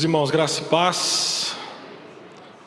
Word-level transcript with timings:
Meus 0.00 0.06
irmãos, 0.06 0.30
graça 0.30 0.62
e 0.62 0.64
paz. 0.64 1.54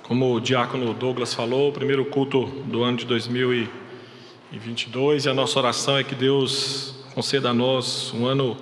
Como 0.03 0.35
o 0.35 0.39
diácono 0.39 0.93
Douglas 0.93 1.33
falou, 1.33 1.71
primeiro 1.71 2.05
culto 2.05 2.45
do 2.45 2.83
ano 2.83 2.95
de 2.95 3.07
2022 3.07 5.25
e 5.25 5.29
a 5.29 5.33
nossa 5.33 5.57
oração 5.57 5.97
é 5.97 6.03
que 6.03 6.13
Deus 6.13 6.93
conceda 7.15 7.49
a 7.49 7.53
nós 7.53 8.13
um 8.13 8.27
ano 8.27 8.55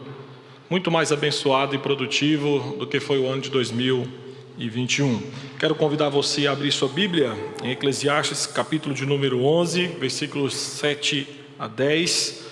muito 0.69 0.89
mais 0.89 1.11
abençoado 1.11 1.75
e 1.75 1.77
produtivo 1.77 2.77
do 2.79 2.87
que 2.87 3.01
foi 3.01 3.19
o 3.19 3.27
ano 3.27 3.41
de 3.41 3.49
2021. 3.49 5.21
Quero 5.59 5.75
convidar 5.75 6.07
você 6.07 6.47
a 6.47 6.53
abrir 6.53 6.71
sua 6.71 6.87
Bíblia 6.87 7.33
em 7.61 7.71
Eclesiastes, 7.71 8.47
capítulo 8.47 8.95
de 8.95 9.05
número 9.05 9.43
11, 9.43 9.87
versículos 9.99 10.53
7 10.53 11.27
a 11.59 11.67
10. 11.67 12.45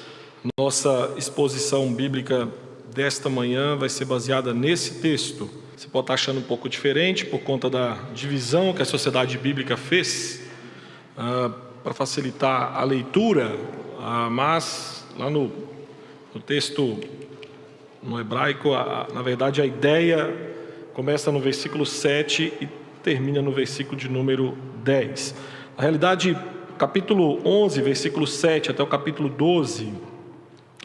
Nossa 0.59 1.13
exposição 1.15 1.93
bíblica 1.93 2.49
desta 2.93 3.29
manhã 3.29 3.77
vai 3.77 3.87
ser 3.87 4.03
baseada 4.03 4.53
nesse 4.53 4.95
texto. 4.95 5.49
Você 5.79 5.87
pode 5.87 6.03
estar 6.03 6.15
achando 6.15 6.39
um 6.39 6.43
pouco 6.43 6.67
diferente 6.67 7.25
por 7.25 7.39
conta 7.39 7.69
da 7.69 7.93
divisão 8.13 8.73
que 8.73 8.81
a 8.81 8.85
sociedade 8.85 9.37
bíblica 9.37 9.77
fez 9.77 10.41
ah, 11.17 11.51
para 11.81 11.93
facilitar 11.93 12.77
a 12.77 12.83
leitura, 12.83 13.57
ah, 13.97 14.27
mas 14.29 15.07
lá 15.17 15.29
no, 15.29 15.49
no, 16.35 16.41
texto 16.41 16.99
no 18.03 18.19
hebraico, 18.19 18.73
a, 18.73 19.07
na 19.13 19.21
verdade 19.21 19.61
a 19.61 19.65
ideia 19.65 20.35
começa 20.93 21.31
no 21.31 21.39
versículo 21.39 21.85
7 21.85 22.51
e 22.59 22.67
termina 23.01 23.41
no 23.41 23.53
versículo 23.53 23.95
de 23.95 24.09
número 24.09 24.57
10. 24.83 25.33
Na 25.77 25.83
realidade, 25.83 26.37
capítulo 26.77 27.39
11, 27.47 27.81
versículo 27.81 28.27
7 28.27 28.71
até 28.71 28.83
o 28.83 28.87
capítulo 28.87 29.29
12, 29.29 29.93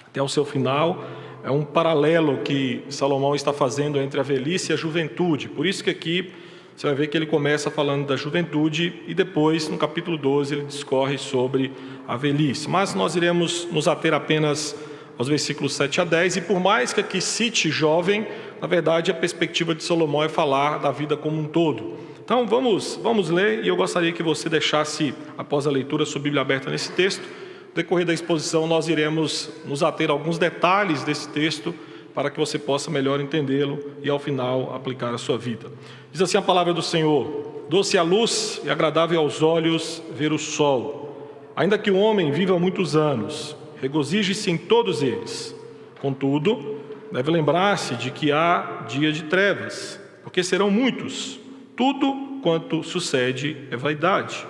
até 0.06 0.22
o 0.22 0.28
seu 0.28 0.44
final, 0.44 1.04
é 1.44 1.50
um 1.50 1.62
paralelo 1.62 2.38
que 2.38 2.82
Salomão 2.88 3.34
está 3.34 3.52
fazendo 3.52 4.00
entre 4.00 4.18
a 4.18 4.22
velhice 4.22 4.72
e 4.72 4.74
a 4.74 4.76
juventude. 4.76 5.46
Por 5.46 5.66
isso 5.66 5.84
que 5.84 5.90
aqui 5.90 6.32
você 6.74 6.86
vai 6.86 6.96
ver 6.96 7.08
que 7.08 7.18
ele 7.18 7.26
começa 7.26 7.70
falando 7.70 8.06
da 8.06 8.16
juventude 8.16 9.02
e 9.06 9.12
depois, 9.12 9.68
no 9.68 9.76
capítulo 9.76 10.16
12, 10.16 10.54
ele 10.54 10.64
discorre 10.64 11.18
sobre 11.18 11.70
a 12.08 12.16
velhice. 12.16 12.66
Mas 12.68 12.94
nós 12.94 13.14
iremos 13.14 13.68
nos 13.70 13.86
ater 13.86 14.14
apenas 14.14 14.74
aos 15.18 15.28
versículos 15.28 15.74
7 15.74 16.00
a 16.00 16.04
10, 16.04 16.36
e 16.38 16.40
por 16.40 16.58
mais 16.58 16.92
que 16.92 17.00
aqui 17.00 17.20
cite 17.20 17.70
jovem, 17.70 18.26
na 18.60 18.66
verdade 18.66 19.12
a 19.12 19.14
perspectiva 19.14 19.74
de 19.74 19.84
Salomão 19.84 20.24
é 20.24 20.28
falar 20.30 20.78
da 20.78 20.90
vida 20.90 21.14
como 21.14 21.38
um 21.38 21.44
todo. 21.44 21.94
Então 22.24 22.46
vamos, 22.46 22.98
vamos 23.02 23.28
ler 23.28 23.62
e 23.62 23.68
eu 23.68 23.76
gostaria 23.76 24.10
que 24.12 24.22
você 24.22 24.48
deixasse, 24.48 25.14
após 25.36 25.66
a 25.66 25.70
leitura, 25.70 26.06
sua 26.06 26.22
Bíblia 26.22 26.40
aberta 26.40 26.70
nesse 26.70 26.90
texto 26.92 27.22
decorrer 27.74 28.06
da 28.06 28.14
exposição, 28.14 28.66
nós 28.66 28.88
iremos 28.88 29.50
nos 29.64 29.82
ater 29.82 30.10
a 30.10 30.12
alguns 30.12 30.38
detalhes 30.38 31.02
desse 31.02 31.28
texto 31.28 31.74
para 32.14 32.30
que 32.30 32.38
você 32.38 32.58
possa 32.58 32.90
melhor 32.90 33.20
entendê-lo 33.20 33.78
e, 34.02 34.08
ao 34.08 34.18
final, 34.18 34.74
aplicar 34.74 35.12
a 35.12 35.18
sua 35.18 35.36
vida. 35.36 35.70
Diz 36.12 36.22
assim 36.22 36.38
a 36.38 36.42
palavra 36.42 36.72
do 36.72 36.82
Senhor: 36.82 37.64
Doce 37.68 37.98
a 37.98 38.02
luz 38.02 38.60
e 38.64 38.70
agradável 38.70 39.20
aos 39.20 39.42
olhos 39.42 40.02
ver 40.14 40.32
o 40.32 40.38
sol. 40.38 41.50
Ainda 41.56 41.76
que 41.76 41.90
o 41.90 41.96
homem 41.96 42.30
viva 42.30 42.58
muitos 42.58 42.94
anos, 42.94 43.56
regozije-se 43.80 44.50
em 44.50 44.56
todos 44.56 45.02
eles. 45.02 45.54
Contudo, 46.00 46.80
deve 47.10 47.30
lembrar-se 47.30 47.96
de 47.96 48.10
que 48.10 48.30
há 48.30 48.84
dia 48.88 49.12
de 49.12 49.24
trevas, 49.24 50.00
porque 50.22 50.42
serão 50.42 50.70
muitos. 50.70 51.40
Tudo 51.76 52.40
quanto 52.42 52.82
sucede 52.84 53.56
é 53.70 53.76
vaidade. 53.76 54.46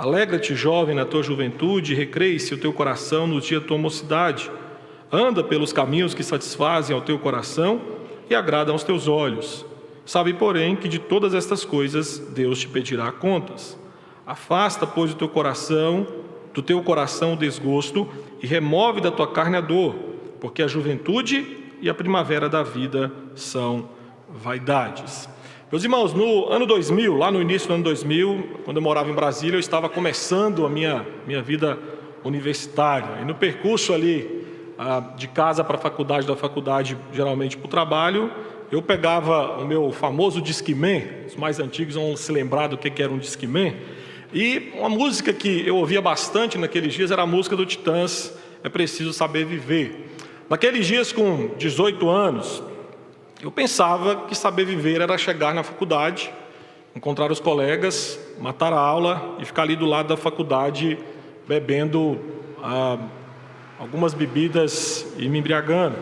Alegra-te, 0.00 0.54
jovem, 0.54 0.94
na 0.94 1.04
tua 1.04 1.22
juventude, 1.22 1.94
recreie-se 1.94 2.54
o 2.54 2.56
teu 2.56 2.72
coração 2.72 3.26
no 3.26 3.38
dia 3.38 3.60
da 3.60 3.66
tua 3.66 3.76
mocidade. 3.76 4.50
Anda 5.12 5.44
pelos 5.44 5.74
caminhos 5.74 6.14
que 6.14 6.22
satisfazem 6.22 6.96
ao 6.96 7.02
teu 7.02 7.18
coração 7.18 7.82
e 8.30 8.34
agradam 8.34 8.74
aos 8.74 8.82
teus 8.82 9.06
olhos. 9.06 9.62
Sabe, 10.06 10.32
porém, 10.32 10.74
que 10.74 10.88
de 10.88 10.98
todas 10.98 11.34
estas 11.34 11.66
coisas 11.66 12.18
Deus 12.18 12.60
te 12.60 12.68
pedirá 12.68 13.12
contas. 13.12 13.78
Afasta, 14.26 14.86
pois, 14.86 15.12
do 15.12 15.18
teu 15.18 15.28
coração, 15.28 16.06
do 16.54 16.62
teu 16.62 16.82
coração 16.82 17.34
o 17.34 17.36
desgosto 17.36 18.08
e 18.42 18.46
remove 18.46 19.02
da 19.02 19.10
tua 19.10 19.26
carne 19.26 19.58
a 19.58 19.60
dor, 19.60 19.94
porque 20.40 20.62
a 20.62 20.66
juventude 20.66 21.58
e 21.78 21.90
a 21.90 21.94
primavera 21.94 22.48
da 22.48 22.62
vida 22.62 23.12
são 23.34 23.86
vaidades. 24.30 25.28
Meus 25.70 25.84
irmãos, 25.84 26.12
no 26.12 26.48
ano 26.48 26.66
2000, 26.66 27.16
lá 27.16 27.30
no 27.30 27.40
início 27.40 27.68
do 27.68 27.74
ano 27.74 27.84
2000, 27.84 28.62
quando 28.64 28.78
eu 28.78 28.82
morava 28.82 29.08
em 29.08 29.14
Brasília, 29.14 29.54
eu 29.54 29.60
estava 29.60 29.88
começando 29.88 30.66
a 30.66 30.68
minha, 30.68 31.06
minha 31.24 31.40
vida 31.40 31.78
universitária. 32.24 33.20
E 33.22 33.24
no 33.24 33.36
percurso 33.36 33.94
ali, 33.94 34.44
de 35.16 35.28
casa 35.28 35.62
para 35.62 35.76
a 35.76 35.78
faculdade, 35.78 36.26
da 36.26 36.34
faculdade 36.34 36.98
geralmente 37.12 37.56
para 37.56 37.66
o 37.66 37.68
trabalho, 37.70 38.32
eu 38.72 38.82
pegava 38.82 39.62
o 39.62 39.64
meu 39.64 39.92
famoso 39.92 40.42
Discman, 40.42 41.04
os 41.28 41.36
mais 41.36 41.60
antigos 41.60 41.94
vão 41.94 42.16
se 42.16 42.32
lembrar 42.32 42.66
do 42.66 42.76
que 42.76 43.00
era 43.00 43.12
um 43.12 43.18
Discman, 43.18 43.76
e 44.34 44.72
uma 44.74 44.88
música 44.88 45.32
que 45.32 45.64
eu 45.64 45.76
ouvia 45.76 46.02
bastante 46.02 46.58
naqueles 46.58 46.94
dias 46.94 47.12
era 47.12 47.22
a 47.22 47.26
música 47.26 47.54
do 47.54 47.64
Titãs, 47.64 48.36
É 48.64 48.68
Preciso 48.68 49.12
Saber 49.12 49.44
Viver. 49.44 50.16
Naqueles 50.48 50.84
dias, 50.84 51.12
com 51.12 51.52
18 51.56 52.08
anos, 52.08 52.60
eu 53.42 53.50
pensava 53.50 54.26
que 54.26 54.34
saber 54.34 54.64
viver 54.64 55.00
era 55.00 55.16
chegar 55.16 55.54
na 55.54 55.62
faculdade, 55.62 56.30
encontrar 56.94 57.32
os 57.32 57.40
colegas, 57.40 58.18
matar 58.38 58.72
a 58.72 58.78
aula 58.78 59.36
e 59.38 59.44
ficar 59.46 59.62
ali 59.62 59.74
do 59.74 59.86
lado 59.86 60.08
da 60.08 60.16
faculdade 60.16 60.98
bebendo 61.48 62.20
ah, 62.62 62.98
algumas 63.78 64.12
bebidas 64.12 65.06
e 65.16 65.26
me 65.26 65.38
embriagando. 65.38 65.96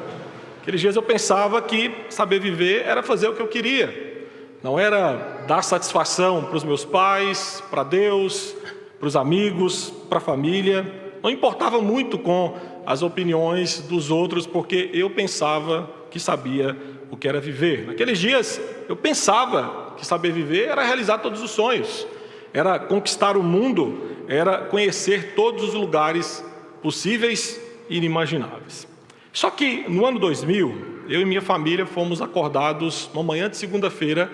Aqueles 0.60 0.80
dias 0.80 0.96
eu 0.96 1.02
pensava 1.02 1.62
que 1.62 1.94
saber 2.10 2.40
viver 2.40 2.82
era 2.84 3.04
fazer 3.04 3.28
o 3.28 3.34
que 3.34 3.40
eu 3.40 3.46
queria, 3.46 4.26
não 4.60 4.76
era 4.76 5.44
dar 5.46 5.62
satisfação 5.62 6.44
para 6.44 6.56
os 6.56 6.64
meus 6.64 6.84
pais, 6.84 7.62
para 7.70 7.84
Deus, 7.84 8.56
para 8.98 9.06
os 9.06 9.14
amigos, 9.14 9.90
para 10.08 10.18
a 10.18 10.20
família. 10.20 10.84
Não 11.22 11.30
importava 11.30 11.80
muito 11.80 12.18
com 12.18 12.56
as 12.84 13.00
opiniões 13.00 13.80
dos 13.82 14.10
outros, 14.10 14.44
porque 14.44 14.90
eu 14.92 15.08
pensava 15.08 15.88
que 16.10 16.18
sabia 16.18 16.76
o 17.10 17.16
que 17.16 17.28
era 17.28 17.40
viver. 17.40 17.86
Naqueles 17.86 18.18
dias 18.18 18.60
eu 18.88 18.96
pensava 18.96 19.94
que 19.96 20.06
saber 20.06 20.32
viver 20.32 20.68
era 20.68 20.84
realizar 20.84 21.18
todos 21.18 21.42
os 21.42 21.50
sonhos, 21.50 22.06
era 22.52 22.78
conquistar 22.78 23.36
o 23.36 23.42
mundo, 23.42 24.00
era 24.28 24.58
conhecer 24.58 25.34
todos 25.34 25.64
os 25.64 25.74
lugares 25.74 26.44
possíveis 26.82 27.60
e 27.88 27.96
inimagináveis. 27.96 28.86
Só 29.32 29.50
que 29.50 29.84
no 29.88 30.06
ano 30.06 30.18
2000, 30.18 31.04
eu 31.08 31.20
e 31.20 31.24
minha 31.24 31.42
família 31.42 31.86
fomos 31.86 32.20
acordados 32.20 33.10
uma 33.12 33.22
manhã 33.22 33.48
de 33.48 33.56
segunda-feira 33.56 34.30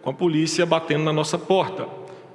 com 0.00 0.10
a 0.10 0.14
polícia 0.14 0.66
batendo 0.66 1.04
na 1.04 1.12
nossa 1.12 1.38
porta. 1.38 1.86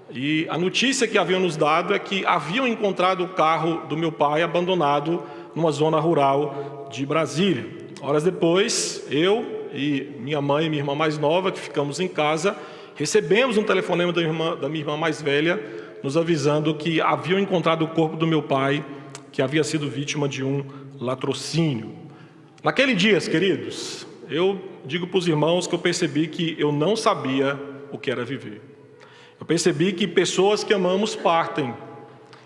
E 0.09 0.47
a 0.49 0.57
notícia 0.57 1.07
que 1.07 1.17
haviam 1.17 1.39
nos 1.39 1.57
dado 1.57 1.93
é 1.93 1.99
que 1.99 2.25
haviam 2.25 2.65
encontrado 2.65 3.23
o 3.23 3.29
carro 3.29 3.85
do 3.87 3.97
meu 3.97 4.11
pai 4.11 4.41
abandonado 4.41 5.21
numa 5.53 5.71
zona 5.71 5.99
rural 5.99 6.87
de 6.89 7.05
Brasília. 7.05 7.65
Horas 8.01 8.23
depois, 8.23 9.05
eu 9.09 9.56
e 9.73 10.15
minha 10.19 10.41
mãe 10.41 10.65
e 10.65 10.69
minha 10.69 10.81
irmã 10.81 10.95
mais 10.95 11.17
nova, 11.17 11.51
que 11.51 11.59
ficamos 11.59 11.99
em 11.99 12.07
casa, 12.07 12.57
recebemos 12.95 13.57
um 13.57 13.63
telefonema 13.63 14.11
da, 14.11 14.21
irmã, 14.21 14.55
da 14.55 14.67
minha 14.67 14.81
irmã 14.81 14.97
mais 14.97 15.21
velha, 15.21 15.61
nos 16.03 16.17
avisando 16.17 16.75
que 16.75 16.99
haviam 17.01 17.39
encontrado 17.39 17.83
o 17.83 17.87
corpo 17.87 18.15
do 18.15 18.27
meu 18.27 18.41
pai, 18.41 18.83
que 19.31 19.41
havia 19.41 19.63
sido 19.63 19.89
vítima 19.89 20.27
de 20.27 20.43
um 20.43 20.65
latrocínio. 20.99 21.93
Naquele 22.63 22.93
dia, 22.93 23.19
queridos, 23.21 24.07
eu 24.29 24.59
digo 24.85 25.07
para 25.07 25.19
os 25.19 25.27
irmãos 25.27 25.67
que 25.67 25.75
eu 25.75 25.79
percebi 25.79 26.27
que 26.27 26.55
eu 26.57 26.71
não 26.71 26.95
sabia 26.95 27.59
o 27.91 27.97
que 27.97 28.09
era 28.09 28.25
viver. 28.25 28.61
Eu 29.39 29.45
percebi 29.45 29.93
que 29.93 30.07
pessoas 30.07 30.63
que 30.63 30.73
amamos 30.73 31.15
partem. 31.15 31.73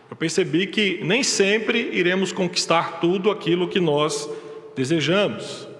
Eu 0.10 0.16
percebi 0.16 0.68
que 0.68 1.00
nem 1.04 1.24
sempre 1.24 1.90
iremos 1.94 2.32
conquistar 2.34 3.00
tudo 3.00 3.32
aquilo 3.32 3.68
que 3.68 3.80
nós 3.80 4.30
desejamos 4.76 5.71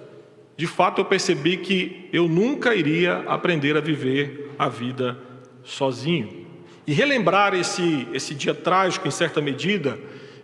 de 0.56 0.66
fato 0.66 1.00
eu 1.00 1.04
percebi 1.04 1.56
que 1.56 2.08
eu 2.12 2.28
nunca 2.28 2.74
iria 2.74 3.18
aprender 3.26 3.76
a 3.76 3.80
viver 3.80 4.50
a 4.58 4.68
vida 4.68 5.18
sozinho. 5.64 6.46
E 6.86 6.92
relembrar 6.92 7.54
esse, 7.54 8.06
esse 8.12 8.34
dia 8.34 8.54
trágico, 8.54 9.06
em 9.06 9.10
certa 9.10 9.40
medida, 9.40 9.98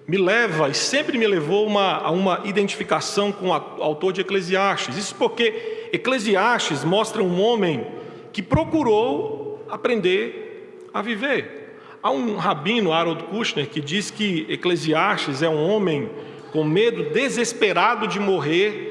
me 0.06 0.16
leva 0.16 0.68
e 0.68 0.74
sempre 0.74 1.18
me 1.18 1.26
levou 1.26 1.66
uma, 1.66 1.98
a 1.98 2.10
uma 2.10 2.40
identificação 2.44 3.30
com 3.30 3.48
o 3.48 3.52
autor 3.52 4.12
de 4.12 4.22
Eclesiastes. 4.22 4.96
Isso 4.96 5.14
porque 5.16 5.88
Eclesiastes 5.92 6.84
mostra 6.84 7.22
um 7.22 7.40
homem 7.40 7.86
que 8.32 8.40
procurou 8.40 9.66
aprender 9.68 10.88
a 10.94 11.02
viver. 11.02 11.76
Há 12.02 12.10
um 12.10 12.36
rabino, 12.36 12.92
Harold 12.92 13.24
Kushner, 13.24 13.68
que 13.68 13.80
diz 13.80 14.10
que 14.10 14.46
Eclesiastes 14.48 15.42
é 15.42 15.48
um 15.48 15.68
homem 15.68 16.08
com 16.52 16.64
medo 16.64 17.10
desesperado 17.10 18.06
de 18.06 18.18
morrer 18.18 18.87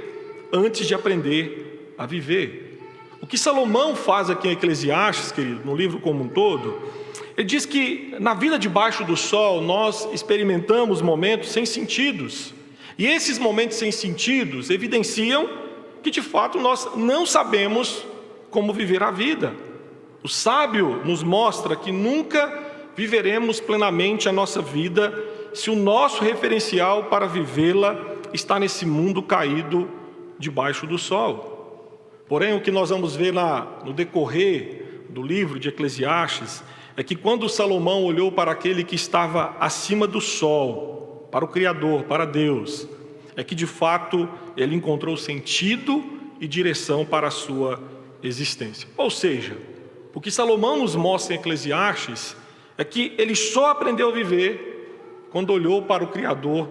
antes 0.51 0.87
de 0.87 0.93
aprender 0.93 1.93
a 1.97 2.05
viver. 2.05 2.79
O 3.21 3.27
que 3.27 3.37
Salomão 3.37 3.95
faz 3.95 4.29
aqui 4.29 4.47
em 4.47 4.51
Eclesiastes, 4.51 5.31
querido, 5.31 5.61
no 5.65 5.75
livro 5.75 5.99
como 5.99 6.23
um 6.23 6.27
todo, 6.27 6.79
ele 7.35 7.47
diz 7.47 7.65
que 7.65 8.15
na 8.19 8.33
vida 8.33 8.57
debaixo 8.57 9.03
do 9.03 9.15
sol 9.15 9.61
nós 9.61 10.07
experimentamos 10.13 11.01
momentos 11.01 11.49
sem 11.49 11.65
sentidos. 11.65 12.53
E 12.97 13.05
esses 13.05 13.37
momentos 13.37 13.77
sem 13.77 13.91
sentidos 13.91 14.69
evidenciam 14.69 15.49
que 16.01 16.09
de 16.09 16.21
fato 16.21 16.59
nós 16.59 16.87
não 16.95 17.25
sabemos 17.25 18.05
como 18.49 18.73
viver 18.73 19.03
a 19.03 19.11
vida. 19.11 19.53
O 20.23 20.27
sábio 20.27 21.01
nos 21.05 21.21
mostra 21.21 21.75
que 21.75 21.91
nunca 21.91 22.65
viveremos 22.95 23.59
plenamente 23.59 24.27
a 24.27 24.31
nossa 24.31 24.61
vida 24.61 25.13
se 25.53 25.69
o 25.69 25.75
nosso 25.75 26.23
referencial 26.23 27.05
para 27.05 27.27
vivê-la 27.27 27.99
está 28.33 28.59
nesse 28.59 28.85
mundo 28.85 29.21
caído 29.21 29.87
debaixo 30.39 30.85
do 30.85 30.97
sol. 30.97 31.55
Porém, 32.27 32.53
o 32.53 32.61
que 32.61 32.71
nós 32.71 32.89
vamos 32.89 33.15
ver 33.15 33.33
no 33.85 33.93
decorrer 33.93 35.05
do 35.09 35.21
livro 35.21 35.59
de 35.59 35.69
Eclesiastes 35.69 36.63
é 36.95 37.03
que 37.03 37.15
quando 37.15 37.47
Salomão 37.47 38.03
olhou 38.03 38.31
para 38.31 38.51
aquele 38.51 38.83
que 38.83 38.95
estava 38.95 39.55
acima 39.59 40.07
do 40.07 40.19
sol, 40.19 41.27
para 41.31 41.45
o 41.45 41.47
Criador, 41.47 42.03
para 42.03 42.25
Deus, 42.25 42.87
é 43.35 43.43
que 43.43 43.53
de 43.53 43.67
fato 43.67 44.27
ele 44.55 44.75
encontrou 44.75 45.15
sentido 45.15 46.03
e 46.39 46.47
direção 46.47 47.05
para 47.05 47.27
a 47.27 47.31
sua 47.31 47.81
existência. 48.23 48.89
Ou 48.97 49.09
seja, 49.09 49.57
o 50.13 50.19
que 50.19 50.31
Salomão 50.31 50.77
nos 50.77 50.95
mostra 50.95 51.35
em 51.35 51.37
Eclesiastes 51.37 52.35
é 52.77 52.83
que 52.83 53.13
ele 53.17 53.35
só 53.35 53.71
aprendeu 53.71 54.09
a 54.09 54.13
viver 54.13 55.27
quando 55.31 55.51
olhou 55.51 55.83
para 55.83 56.03
o 56.03 56.07
Criador 56.07 56.67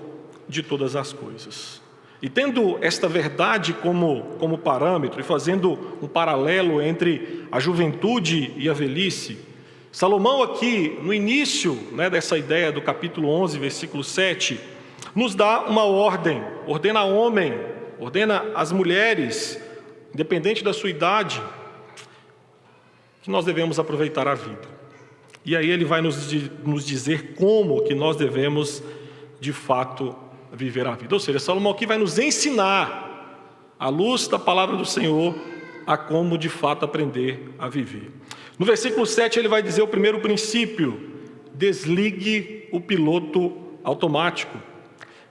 de 0.49 0.62
todas 0.62 0.97
as 0.97 1.12
coisas. 1.12 1.81
E 2.21 2.29
tendo 2.29 2.79
esta 2.81 3.09
verdade 3.09 3.73
como, 3.75 4.37
como 4.39 4.57
parâmetro 4.59 5.21
e 5.21 5.25
fazendo 5.25 5.97
um 6.01 6.09
paralelo 6.09 6.81
entre 6.81 7.47
a 7.53 7.61
juventude 7.61 8.53
e 8.57 8.69
a 8.69 8.73
velhice, 8.73 9.39
Salomão 9.97 10.43
aqui, 10.43 10.99
no 11.03 11.15
início 11.15 11.73
né, 11.93 12.11
dessa 12.11 12.37
ideia 12.37 12.71
do 12.71 12.83
capítulo 12.83 13.31
11, 13.31 13.59
versículo 13.59 14.05
7, 14.05 14.61
nos 15.15 15.35
dá 15.35 15.63
uma 15.63 15.85
ordem, 15.85 16.45
ordena 16.67 17.03
homem, 17.05 17.59
ordena 17.99 18.45
as 18.55 18.71
mulheres, 18.71 19.59
independente 20.12 20.62
da 20.62 20.75
sua 20.75 20.91
idade, 20.91 21.43
que 23.23 23.31
nós 23.31 23.47
devemos 23.47 23.79
aproveitar 23.79 24.29
a 24.29 24.35
vida. 24.35 24.69
E 25.43 25.57
aí 25.57 25.71
ele 25.71 25.87
vai 25.87 26.03
nos, 26.03 26.31
nos 26.62 26.85
dizer 26.85 27.35
como 27.35 27.83
que 27.83 27.95
nós 27.95 28.17
devemos, 28.17 28.83
de 29.41 29.53
fato, 29.55 30.15
viver 30.53 30.87
a 30.87 30.95
vida. 30.95 31.15
Ou 31.15 31.21
seja, 31.21 31.39
Salomão 31.39 31.73
aqui 31.73 31.87
vai 31.87 31.99
nos 31.99 32.19
ensinar, 32.19 33.07
à 33.79 33.89
luz 33.89 34.27
da 34.29 34.39
palavra 34.39 34.77
do 34.77 34.85
Senhor, 34.85 35.35
a 35.87 35.97
como 35.97 36.37
de 36.37 36.49
fato 36.49 36.85
aprender 36.85 37.55
a 37.59 37.69
viver. 37.69 38.11
No 38.59 38.65
versículo 38.65 39.07
7 39.07 39.39
ele 39.39 39.49
vai 39.49 39.63
dizer 39.63 39.83
o 39.83 39.89
primeiro 39.89 40.21
princípio: 40.21 41.13
desligue 41.55 42.69
o 42.73 42.81
piloto 42.81 43.57
automático. 43.85 44.59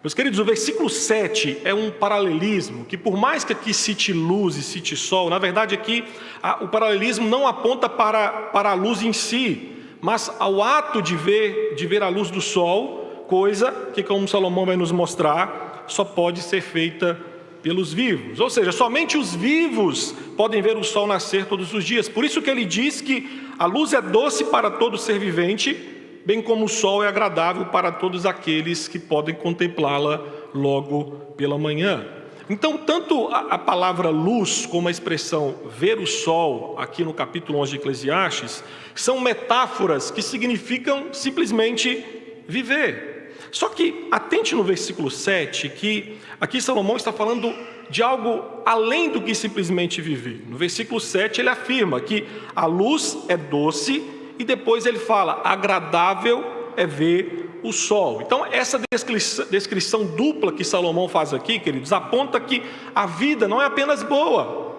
Meus 0.04 0.14
queridos, 0.14 0.38
o 0.38 0.46
versículo 0.46 0.88
7 0.88 1.62
é 1.64 1.74
um 1.74 1.90
paralelismo 1.90 2.86
que, 2.86 2.96
por 2.96 3.18
mais 3.18 3.44
que 3.44 3.54
aqui 3.54 3.74
cite 3.74 4.14
luz 4.14 4.56
e 4.56 4.62
cite 4.62 4.96
sol, 4.96 5.32
na 5.32 5.40
verdade 5.40 5.74
aqui 5.74 6.04
a, 6.44 6.64
o 6.64 6.68
paralelismo 6.68 7.28
não 7.28 7.48
aponta 7.48 7.90
para, 7.90 8.30
para 8.30 8.70
a 8.70 8.74
luz 8.76 9.02
em 9.02 9.12
si, 9.12 9.72
mas 10.00 10.32
ao 10.38 10.62
ato 10.62 11.02
de 11.02 11.16
ver, 11.16 11.74
de 11.74 11.88
ver 11.88 12.04
a 12.04 12.08
luz 12.08 12.30
do 12.30 12.40
sol, 12.40 13.05
coisa 13.28 13.72
que, 13.94 14.04
como 14.04 14.28
Salomão 14.28 14.66
vai 14.66 14.76
nos 14.76 14.92
mostrar, 14.92 15.86
só 15.88 16.04
pode 16.04 16.42
ser 16.42 16.62
feita 16.62 17.20
pelos 17.62 17.92
vivos. 17.92 18.40
Ou 18.40 18.50
seja, 18.50 18.72
somente 18.72 19.18
os 19.18 19.34
vivos 19.34 20.14
podem 20.38 20.62
ver 20.62 20.78
o 20.78 20.84
sol 20.84 21.08
nascer 21.08 21.46
todos 21.46 21.74
os 21.74 21.84
dias. 21.84 22.08
Por 22.08 22.24
isso 22.24 22.42
que 22.42 22.50
ele 22.50 22.64
diz 22.64 23.02
que 23.02 23.50
a 23.58 23.66
luz 23.66 23.92
é 23.94 24.02
doce 24.02 24.46
para 24.46 24.70
todo 24.70 24.98
ser 24.98 25.18
vivente, 25.18 25.74
bem 26.26 26.42
como 26.42 26.66
o 26.66 26.70
sol 26.70 27.04
é 27.04 27.08
agradável 27.08 27.66
para 27.66 27.92
todos 27.92 28.26
aqueles 28.26 28.88
que 28.88 29.00
podem 29.00 29.34
contemplá-la 29.34 30.24
logo 30.54 31.34
pela 31.36 31.58
manhã. 31.58 32.06
Então, 32.48 32.78
tanto 32.78 33.30
a, 33.30 33.58
palavra 33.58 34.10
luz 34.10 34.68
como 34.68 34.88
a 34.88 34.92
expressão 34.92 35.56
ver 35.76 35.98
o 35.98 36.06
sol, 36.06 36.76
aqui 36.78 37.04
no 37.04 37.16
capítulo 37.16 37.58
11 37.60 37.72
de 37.72 37.78
Eclesiastes, 37.78 38.64
são 38.94 39.20
metáforas 39.20 40.12
que 40.12 40.22
significam 40.22 41.08
simplesmente 41.12 42.06
viver. 42.48 43.15
Só 43.52 43.70
que 43.70 44.08
atente 44.12 44.56
no 44.56 44.64
versículo 44.64 45.10
7 45.10 45.70
que 45.70 46.18
aqui 46.40 46.62
Salomão 46.62 46.96
está 46.96 47.12
falando 47.14 47.54
de 47.90 48.02
algo 48.02 48.44
além 48.66 49.10
do 49.10 49.22
que 49.22 49.36
simplesmente 49.36 50.02
viver. 50.02 50.44
No 50.48 50.58
versículo 50.58 51.00
7 51.00 51.42
ele 51.42 51.50
afirma 51.50 52.00
que 52.00 52.26
a 52.56 52.66
luz 52.66 53.18
é 53.28 53.38
doce 53.38 54.04
e 54.38 54.44
depois 54.44 54.86
ele 54.86 55.00
fala 55.00 55.42
agradável 55.44 56.44
é 56.76 56.86
ver 56.86 57.60
o 57.64 57.72
sol. 57.72 58.22
Então, 58.22 58.46
essa 58.46 58.80
descrição, 58.92 59.46
descrição 59.50 60.06
dupla 60.06 60.52
que 60.52 60.64
Salomão 60.64 61.08
faz 61.08 61.34
aqui, 61.34 61.60
queridos, 61.60 61.92
aponta 61.92 62.40
que 62.40 62.62
a 62.94 63.06
vida 63.06 63.48
não 63.48 63.62
é 63.62 63.66
apenas 63.66 64.04
boa, 64.04 64.76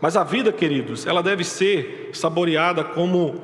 mas 0.00 0.16
a 0.16 0.22
vida, 0.22 0.52
queridos, 0.52 1.06
ela 1.06 1.22
deve 1.22 1.42
ser 1.42 2.10
saboreada 2.12 2.84
como, 2.84 3.34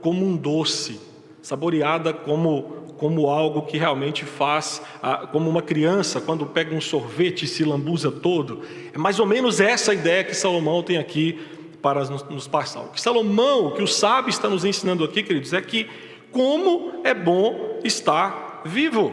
como 0.00 0.24
um 0.24 0.36
doce, 0.36 1.00
saboreada 1.42 2.12
como 2.12 2.83
como 3.04 3.28
algo 3.28 3.60
que 3.60 3.76
realmente 3.76 4.24
faz, 4.24 4.80
ah, 5.02 5.28
como 5.30 5.50
uma 5.50 5.60
criança 5.60 6.22
quando 6.22 6.46
pega 6.46 6.74
um 6.74 6.80
sorvete 6.80 7.42
e 7.42 7.46
se 7.46 7.62
lambuza 7.62 8.10
todo. 8.10 8.62
É 8.94 8.96
mais 8.96 9.20
ou 9.20 9.26
menos 9.26 9.60
essa 9.60 9.92
ideia 9.92 10.24
que 10.24 10.34
Salomão 10.34 10.82
tem 10.82 10.96
aqui 10.96 11.38
para 11.82 12.02
nos 12.30 12.48
passar. 12.48 12.80
O 12.80 12.88
que 12.88 12.98
Salomão, 12.98 13.66
o 13.66 13.72
que 13.72 13.82
o 13.82 13.86
sábio 13.86 14.30
está 14.30 14.48
nos 14.48 14.64
ensinando 14.64 15.04
aqui, 15.04 15.22
queridos, 15.22 15.52
é 15.52 15.60
que 15.60 15.86
como 16.32 17.02
é 17.04 17.12
bom 17.12 17.78
estar 17.84 18.62
vivo. 18.64 19.12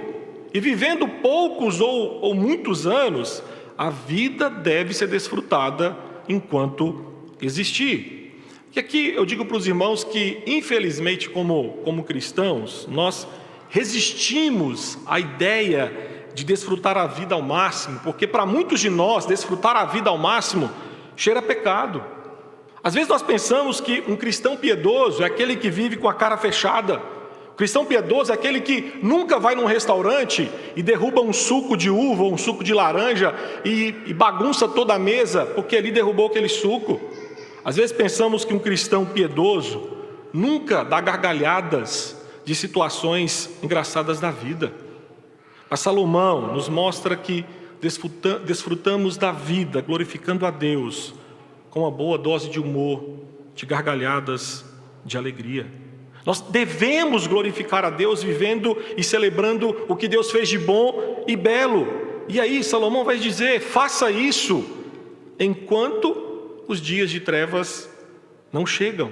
E 0.53 0.61
vivendo 0.61 1.05
poucos 1.05 1.81
ou, 1.81 2.21
ou 2.21 2.33
muitos 2.33 2.87
anos, 2.87 3.43
a 3.77 3.89
vida 3.89 4.49
deve 4.49 4.93
ser 4.93 5.09
desfrutada 5.09 5.97
enquanto 6.29 7.03
existir. 7.41 8.39
E 8.73 8.79
aqui 8.79 9.09
eu 9.09 9.25
digo 9.25 9.43
para 9.43 9.57
os 9.57 9.67
irmãos 9.67 10.05
que, 10.05 10.41
infelizmente, 10.47 11.29
como, 11.29 11.73
como 11.83 12.05
cristãos, 12.05 12.87
nós 12.89 13.27
resistimos 13.71 14.97
à 15.07 15.17
ideia 15.17 16.29
de 16.35 16.43
desfrutar 16.43 16.97
a 16.97 17.07
vida 17.07 17.33
ao 17.33 17.41
máximo, 17.41 18.01
porque 18.03 18.27
para 18.27 18.45
muitos 18.45 18.81
de 18.81 18.89
nós, 18.89 19.25
desfrutar 19.25 19.77
a 19.77 19.85
vida 19.85 20.09
ao 20.09 20.17
máximo 20.17 20.69
cheira 21.15 21.39
a 21.39 21.43
pecado. 21.43 22.03
Às 22.83 22.93
vezes 22.93 23.07
nós 23.07 23.21
pensamos 23.21 23.79
que 23.79 24.03
um 24.07 24.17
cristão 24.17 24.57
piedoso 24.57 25.23
é 25.23 25.25
aquele 25.25 25.55
que 25.55 25.69
vive 25.69 25.95
com 25.95 26.09
a 26.09 26.13
cara 26.13 26.35
fechada. 26.35 27.01
O 27.53 27.55
cristão 27.55 27.85
piedoso 27.85 28.31
é 28.31 28.35
aquele 28.35 28.59
que 28.59 28.99
nunca 29.01 29.39
vai 29.39 29.55
num 29.55 29.65
restaurante 29.65 30.51
e 30.75 30.83
derruba 30.83 31.21
um 31.21 31.31
suco 31.31 31.77
de 31.77 31.89
uva 31.89 32.23
um 32.23 32.37
suco 32.37 32.63
de 32.63 32.73
laranja 32.73 33.33
e, 33.63 33.95
e 34.05 34.13
bagunça 34.13 34.67
toda 34.67 34.95
a 34.95 34.99
mesa 34.99 35.45
porque 35.45 35.77
ali 35.77 35.91
derrubou 35.91 36.27
aquele 36.27 36.49
suco. 36.49 36.99
Às 37.63 37.77
vezes 37.77 37.91
pensamos 37.93 38.43
que 38.43 38.53
um 38.53 38.59
cristão 38.59 39.05
piedoso 39.05 39.89
nunca 40.33 40.83
dá 40.83 40.99
gargalhadas 40.99 42.20
de 42.43 42.55
situações 42.55 43.49
engraçadas 43.61 44.19
da 44.19 44.31
vida. 44.31 44.73
A 45.69 45.77
Salomão 45.77 46.53
nos 46.53 46.67
mostra 46.67 47.15
que 47.15 47.45
desfrutamos 48.45 49.17
da 49.17 49.31
vida 49.31 49.81
glorificando 49.81 50.45
a 50.45 50.51
Deus 50.51 51.13
com 51.69 51.81
uma 51.81 51.91
boa 51.91 52.17
dose 52.17 52.49
de 52.49 52.59
humor, 52.59 53.03
de 53.55 53.65
gargalhadas, 53.65 54.65
de 55.05 55.17
alegria. 55.17 55.65
Nós 56.25 56.41
devemos 56.41 57.25
glorificar 57.25 57.83
a 57.83 57.89
Deus 57.89 58.21
vivendo 58.21 58.77
e 58.95 59.03
celebrando 59.03 59.85
o 59.87 59.95
que 59.95 60.07
Deus 60.07 60.29
fez 60.29 60.49
de 60.49 60.59
bom 60.59 61.23
e 61.27 61.35
belo. 61.35 61.87
E 62.27 62.39
aí 62.39 62.63
Salomão 62.63 63.03
vai 63.03 63.17
dizer: 63.17 63.59
faça 63.59 64.11
isso 64.11 64.63
enquanto 65.39 66.63
os 66.67 66.79
dias 66.79 67.09
de 67.09 67.19
trevas 67.19 67.89
não 68.53 68.65
chegam. 68.65 69.11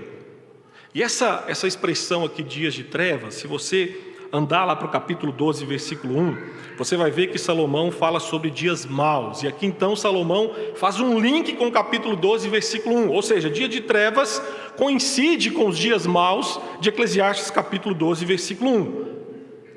E 0.93 1.03
essa, 1.03 1.45
essa 1.47 1.67
expressão 1.67 2.25
aqui, 2.25 2.41
dias 2.41 2.73
de 2.73 2.83
trevas, 2.83 3.35
se 3.35 3.45
você 3.45 3.95
andar 4.31 4.65
lá 4.65 4.75
para 4.75 4.87
o 4.87 4.91
capítulo 4.91 5.31
12, 5.31 5.65
versículo 5.65 6.17
1, 6.17 6.37
você 6.77 6.95
vai 6.95 7.11
ver 7.11 7.27
que 7.27 7.37
Salomão 7.37 7.91
fala 7.91 8.19
sobre 8.19 8.49
dias 8.49 8.85
maus. 8.85 9.43
E 9.43 9.47
aqui 9.47 9.65
então 9.65 9.95
Salomão 9.95 10.51
faz 10.75 10.99
um 10.99 11.19
link 11.19 11.53
com 11.53 11.67
o 11.67 11.71
capítulo 11.71 12.15
12, 12.15 12.49
versículo 12.49 12.95
1. 12.95 13.09
Ou 13.09 13.21
seja, 13.21 13.49
dia 13.49 13.67
de 13.67 13.81
trevas 13.81 14.41
coincide 14.77 15.51
com 15.51 15.67
os 15.67 15.77
dias 15.77 16.07
maus 16.07 16.59
de 16.79 16.89
Eclesiastes, 16.89 17.51
capítulo 17.51 17.93
12, 17.93 18.25
versículo 18.25 18.71
1. 18.71 19.09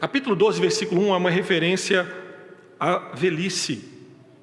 Capítulo 0.01 0.35
12, 0.35 0.61
versículo 0.61 1.03
1 1.09 1.15
é 1.15 1.17
uma 1.17 1.31
referência 1.31 2.11
à 2.79 3.11
velhice. 3.15 3.92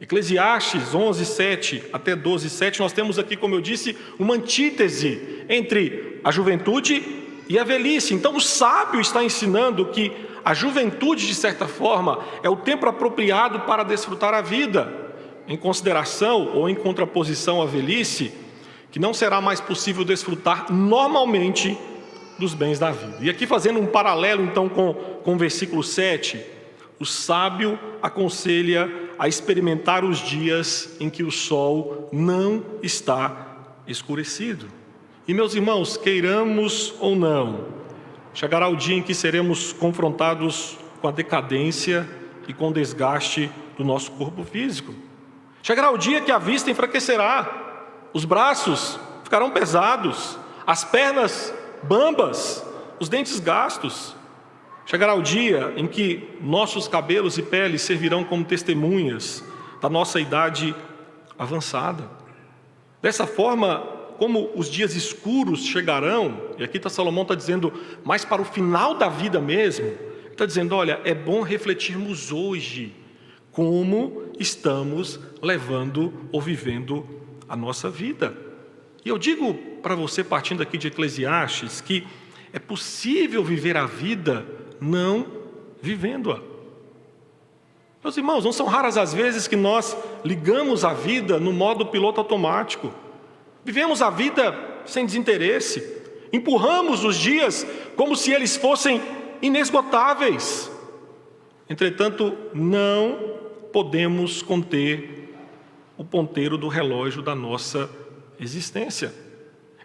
Eclesiastes 0.02 0.96
11, 0.96 1.26
7 1.26 1.84
até 1.92 2.16
12, 2.16 2.50
7, 2.50 2.80
nós 2.80 2.94
temos 2.94 3.20
aqui, 3.20 3.36
como 3.36 3.56
eu 3.56 3.62
disse, 3.62 3.98
uma 4.18 4.36
antítese 4.36 5.44
entre 5.50 6.22
a 6.24 6.32
juventude 6.32 7.04
e 7.50 7.60
a 7.60 7.66
velhice. 7.66 8.14
Então, 8.14 8.36
o 8.36 8.40
sábio 8.40 9.02
está 9.02 9.22
ensinando 9.22 9.88
que 9.88 10.12
a 10.46 10.54
juventude, 10.54 11.28
de 11.28 11.36
certa 11.36 11.68
forma, 11.68 12.24
é 12.42 12.50
o 12.50 12.56
tempo 12.56 12.88
apropriado 12.88 13.62
para 13.62 13.84
desfrutar 13.84 14.34
a 14.34 14.42
vida, 14.42 15.12
em 15.48 15.58
consideração 15.58 16.56
ou 16.56 16.70
em 16.70 16.76
contraposição 16.76 17.62
à 17.62 17.66
velhice, 17.66 18.32
que 18.92 19.00
não 19.00 19.14
será 19.14 19.42
mais 19.42 19.60
possível 19.60 20.06
desfrutar 20.06 20.72
normalmente 20.72 21.78
dos 22.38 22.54
bens 22.54 22.80
da 22.80 22.92
vida. 22.92 23.18
E 23.20 23.30
aqui, 23.30 23.46
fazendo 23.46 23.80
um 23.80 23.86
paralelo, 23.88 24.46
então, 24.46 24.70
com, 24.70 24.94
com 24.94 25.36
o 25.36 25.38
versículo 25.38 25.84
7, 25.84 26.40
o 27.00 27.06
sábio 27.06 27.78
aconselha 28.02 29.09
a 29.20 29.28
experimentar 29.28 30.06
os 30.06 30.20
dias 30.20 30.96
em 30.98 31.10
que 31.10 31.24
o 31.24 31.30
sol 31.30 32.08
não 32.10 32.64
está 32.82 33.76
escurecido. 33.86 34.68
E 35.28 35.34
meus 35.34 35.54
irmãos, 35.54 35.98
queiramos 35.98 36.96
ou 37.02 37.18
não, 37.18 37.66
chegará 38.34 38.70
o 38.70 38.78
dia 38.78 38.96
em 38.96 39.04
que 39.04 39.14
seremos 39.14 39.74
confrontados 39.74 40.78
com 41.02 41.10
a 41.10 41.12
decadência 41.12 42.10
e 42.48 42.54
com 42.54 42.70
o 42.70 42.74
desgaste 42.74 43.52
do 43.78 43.84
nosso 43.84 44.10
corpo 44.14 44.44
físico. 44.46 44.96
Chegará 45.62 45.92
o 45.92 45.98
dia 45.98 46.22
que 46.22 46.32
a 46.32 46.38
vista 46.38 46.72
enfraquecerá, 46.72 48.08
os 48.14 48.24
braços 48.24 48.98
ficarão 49.26 49.52
pesados, 49.52 50.40
as 50.66 50.86
pernas 50.86 51.54
bambas, 51.84 52.66
os 53.00 53.10
dentes 53.10 53.40
gastos. 53.40 54.16
Chegará 54.90 55.14
o 55.14 55.22
dia 55.22 55.72
em 55.78 55.86
que 55.86 56.28
nossos 56.42 56.88
cabelos 56.88 57.38
e 57.38 57.44
peles 57.44 57.84
servirão 57.84 58.24
como 58.24 58.44
testemunhas 58.44 59.44
da 59.80 59.88
nossa 59.88 60.20
idade 60.20 60.76
avançada. 61.38 62.10
Dessa 63.00 63.28
forma, 63.28 63.82
como 64.18 64.50
os 64.56 64.68
dias 64.68 64.96
escuros 64.96 65.64
chegarão, 65.64 66.42
e 66.58 66.64
aqui 66.64 66.78
está 66.78 66.90
Salomão 66.90 67.22
está 67.22 67.36
dizendo, 67.36 67.72
mais 68.04 68.26
para 68.26 68.42
o 68.42 68.46
final 68.46 68.96
da 68.96 69.08
vida 69.10 69.40
mesmo, 69.40 69.94
está 70.32 70.44
dizendo: 70.44 70.76
olha, 70.76 71.00
é 71.04 71.14
bom 71.14 71.44
refletirmos 71.44 72.32
hoje 72.32 72.92
como 73.52 74.24
estamos 74.40 75.20
levando 75.40 76.12
ou 76.32 76.42
vivendo 76.42 77.08
a 77.48 77.56
nossa 77.56 77.92
vida. 77.92 78.36
E 79.06 79.10
eu 79.10 79.20
digo 79.20 79.54
para 79.84 79.94
você, 79.94 80.24
partindo 80.24 80.64
aqui 80.64 80.80
de 80.80 80.88
Eclesiastes, 80.88 81.80
que 81.80 82.08
é 82.52 82.58
possível 82.58 83.44
viver 83.44 83.78
a 83.78 83.86
vida 83.86 84.58
não 84.80 85.26
vivendo-a. 85.82 86.40
Meus 88.04 88.16
irmãos, 88.16 88.46
não 88.46 88.52
são 88.54 88.66
raras 88.66 88.98
as 88.98 89.14
vezes 89.14 89.48
que 89.48 89.56
nós 89.56 89.96
ligamos 90.24 90.86
a 90.86 90.94
vida 90.94 91.40
no 91.40 91.52
modo 91.52 91.86
piloto 91.86 92.22
automático. 92.22 92.94
Vivemos 93.64 94.02
a 94.02 94.10
vida 94.10 94.58
sem 94.86 95.06
desinteresse. 95.06 95.98
Empurramos 96.32 97.04
os 97.04 97.18
dias 97.18 97.66
como 97.96 98.16
se 98.16 98.32
eles 98.32 98.56
fossem 98.56 99.02
inesgotáveis. 99.42 100.72
Entretanto, 101.70 102.36
não 102.54 103.38
podemos 103.74 104.42
conter 104.42 105.36
o 105.98 106.04
ponteiro 106.04 106.58
do 106.58 106.70
relógio 106.70 107.22
da 107.22 107.36
nossa 107.36 107.90
existência. 108.40 109.14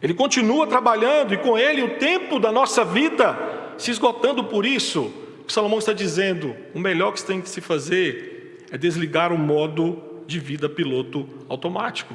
Ele 0.01 0.15
continua 0.15 0.67
trabalhando 0.67 1.35
e 1.35 1.39
com 1.39 1.59
ele 1.59 1.83
o 1.83 1.99
tempo 1.99 2.39
da 2.39 2.53
nossa 2.53 2.85
vida 2.85 3.64
se 3.79 3.91
esgotando 3.91 4.45
por 4.45 4.65
isso, 4.65 5.13
o 5.47 5.53
Salomão 5.53 5.79
está 5.79 5.93
dizendo, 5.93 6.55
o 6.75 6.79
melhor 6.79 7.13
que 7.13 7.23
tem 7.23 7.41
que 7.41 7.49
se 7.49 7.61
fazer 7.61 8.65
é 8.71 8.79
desligar 8.79 9.33
o 9.33 9.39
modo 9.39 10.03
de 10.27 10.41
vida 10.41 10.69
piloto 10.69 11.29
automático. 11.49 12.15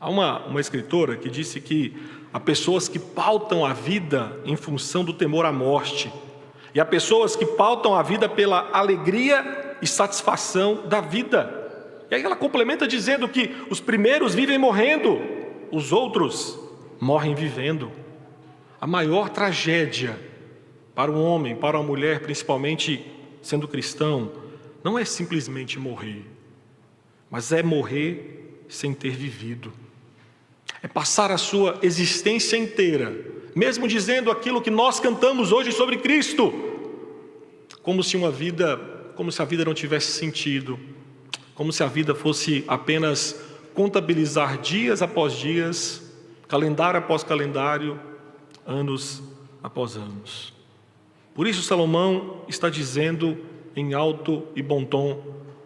Há 0.00 0.08
uma, 0.08 0.46
uma 0.46 0.60
escritora 0.60 1.16
que 1.16 1.30
disse 1.30 1.60
que 1.60 1.96
há 2.32 2.40
pessoas 2.40 2.88
que 2.88 2.98
pautam 2.98 3.64
a 3.64 3.72
vida 3.72 4.36
em 4.44 4.56
função 4.56 5.04
do 5.04 5.12
temor 5.12 5.44
à 5.44 5.52
morte, 5.52 6.12
e 6.74 6.80
há 6.80 6.84
pessoas 6.84 7.34
que 7.34 7.46
pautam 7.46 7.94
a 7.94 8.02
vida 8.02 8.28
pela 8.28 8.68
alegria 8.72 9.76
e 9.80 9.86
satisfação 9.86 10.86
da 10.86 11.00
vida. 11.00 11.54
E 12.10 12.14
aí 12.14 12.22
ela 12.22 12.36
complementa 12.36 12.86
dizendo 12.86 13.28
que 13.28 13.54
os 13.70 13.80
primeiros 13.80 14.34
vivem 14.34 14.58
morrendo, 14.58 15.20
os 15.70 15.92
outros 15.92 16.58
morrem 17.00 17.34
vivendo. 17.34 17.90
A 18.80 18.86
maior 18.86 19.28
tragédia 19.28 20.27
para 20.98 21.12
o 21.12 21.22
homem, 21.22 21.54
para 21.54 21.78
a 21.78 21.82
mulher, 21.82 22.18
principalmente 22.18 23.06
sendo 23.40 23.68
cristão, 23.68 24.32
não 24.82 24.98
é 24.98 25.04
simplesmente 25.04 25.78
morrer, 25.78 26.24
mas 27.30 27.52
é 27.52 27.62
morrer 27.62 28.64
sem 28.68 28.92
ter 28.92 29.12
vivido. 29.12 29.72
É 30.82 30.88
passar 30.88 31.30
a 31.30 31.38
sua 31.38 31.78
existência 31.82 32.56
inteira, 32.56 33.16
mesmo 33.54 33.86
dizendo 33.86 34.28
aquilo 34.28 34.60
que 34.60 34.72
nós 34.72 34.98
cantamos 34.98 35.52
hoje 35.52 35.70
sobre 35.70 35.98
Cristo, 35.98 36.52
como 37.80 38.02
se 38.02 38.16
uma 38.16 38.32
vida, 38.32 38.76
como 39.14 39.30
se 39.30 39.40
a 39.40 39.44
vida 39.44 39.64
não 39.64 39.74
tivesse 39.74 40.18
sentido, 40.18 40.80
como 41.54 41.72
se 41.72 41.84
a 41.84 41.86
vida 41.86 42.12
fosse 42.12 42.64
apenas 42.66 43.40
contabilizar 43.72 44.60
dias 44.60 45.00
após 45.00 45.34
dias, 45.34 46.02
calendário 46.48 46.98
após 46.98 47.22
calendário, 47.22 48.00
anos 48.66 49.22
após 49.62 49.96
anos. 49.96 50.57
Por 51.38 51.46
isso, 51.46 51.62
Salomão 51.62 52.42
está 52.48 52.68
dizendo 52.68 53.38
em 53.76 53.94
alto 53.94 54.42
e 54.56 54.60
bom 54.60 54.84
tom 54.84 55.22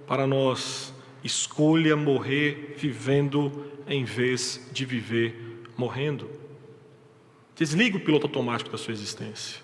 para 0.07 0.27
nós: 0.27 0.93
escolha 1.25 1.97
morrer 1.97 2.75
vivendo 2.77 3.51
em 3.89 4.05
vez 4.05 4.69
de 4.71 4.85
viver 4.85 5.65
morrendo. 5.75 6.29
Desliga 7.57 7.97
o 7.97 8.01
piloto 8.01 8.27
automático 8.27 8.69
da 8.69 8.77
sua 8.77 8.93
existência. 8.93 9.63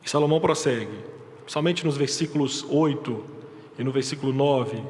E 0.00 0.08
Salomão 0.08 0.38
prossegue, 0.38 0.96
somente 1.44 1.84
nos 1.84 1.96
versículos 1.96 2.64
8 2.68 3.24
e 3.80 3.82
no 3.82 3.90
versículo 3.90 4.32
9. 4.32 4.80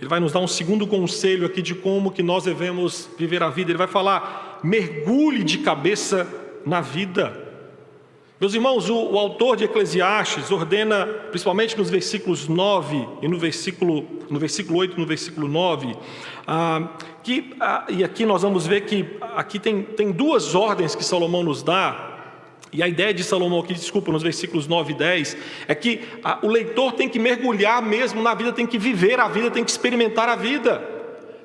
Ele 0.00 0.08
vai 0.08 0.18
nos 0.18 0.32
dar 0.32 0.40
um 0.40 0.48
segundo 0.48 0.88
conselho 0.88 1.46
aqui 1.46 1.62
de 1.62 1.76
como 1.76 2.10
que 2.10 2.20
nós 2.20 2.42
devemos 2.42 3.08
viver 3.16 3.44
a 3.44 3.48
vida. 3.48 3.70
Ele 3.70 3.78
vai 3.78 3.86
falar: 3.86 4.58
mergulhe 4.64 5.44
de 5.44 5.58
cabeça 5.58 6.26
na 6.66 6.80
vida. 6.80 7.41
Meus 8.42 8.54
irmãos, 8.54 8.90
o, 8.90 8.96
o, 8.96 9.18
autor 9.20 9.56
de 9.56 9.62
Eclesiastes 9.62 10.50
ordena, 10.50 11.06
principalmente 11.30 11.78
nos 11.78 11.88
versículos 11.88 12.48
9 12.48 13.06
e 13.22 13.28
no 13.28 13.38
versículo, 13.38 14.04
no 14.28 14.36
versículo 14.36 14.80
8 14.80 14.96
e 14.96 15.00
no 15.00 15.06
versículo 15.06 15.46
9, 15.46 15.94
ah, 16.44 16.88
que, 17.22 17.54
ah, 17.60 17.86
e 17.88 18.02
aqui 18.02 18.26
nós 18.26 18.42
vamos 18.42 18.66
ver 18.66 18.80
que 18.80 19.16
aqui 19.36 19.60
tem, 19.60 19.82
tem 19.82 20.10
duas 20.10 20.56
ordens 20.56 20.96
que 20.96 21.04
Salomão 21.04 21.44
nos 21.44 21.62
dá, 21.62 22.34
e 22.72 22.82
a 22.82 22.88
ideia 22.88 23.14
de 23.14 23.22
Salomão 23.22 23.60
aqui, 23.60 23.74
desculpa, 23.74 24.10
nos 24.10 24.24
versículos 24.24 24.66
9 24.66 24.92
e 24.92 24.96
10, 24.96 25.36
é 25.68 25.74
que 25.76 26.00
ah, 26.24 26.40
o 26.42 26.48
leitor 26.48 26.94
tem 26.94 27.08
que 27.08 27.20
mergulhar 27.20 27.80
mesmo 27.80 28.20
na 28.20 28.34
vida, 28.34 28.50
tem 28.50 28.66
que 28.66 28.76
viver 28.76 29.20
a 29.20 29.28
vida, 29.28 29.52
tem 29.52 29.62
que 29.62 29.70
experimentar 29.70 30.28
a 30.28 30.34
vida. 30.34 30.82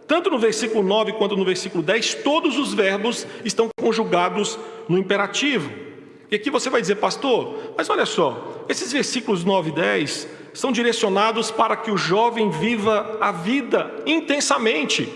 Tanto 0.08 0.32
no 0.32 0.39
versículo 0.39 0.82
9 0.82 1.13
quanto 1.13 1.38
no 1.38 1.46
versículo 1.46 1.84
10, 1.84 2.16
todos 2.24 2.58
os 2.58 2.74
verbos 2.74 3.27
estão 3.46 3.70
conjugados 3.80 4.58
no 4.89 4.98
imperativo. 4.98 5.86
E 6.29 6.36
aqui 6.36 6.50
você 6.50 6.69
vai 6.69 6.81
dizer, 6.81 6.96
pastor, 6.96 7.74
mas 7.77 7.89
olha 7.89 8.05
só, 8.05 8.65
esses 8.67 8.91
versículos 8.91 9.46
9 9.46 9.69
e 9.69 9.74
10 9.74 10.27
são 10.53 10.72
direcionados 10.72 11.51
para 11.51 11.77
que 11.77 11.91
o 11.91 11.98
jovem 11.98 12.50
viva 12.50 13.17
a 13.22 13.31
vida 13.31 13.93
intensamente. 14.05 15.07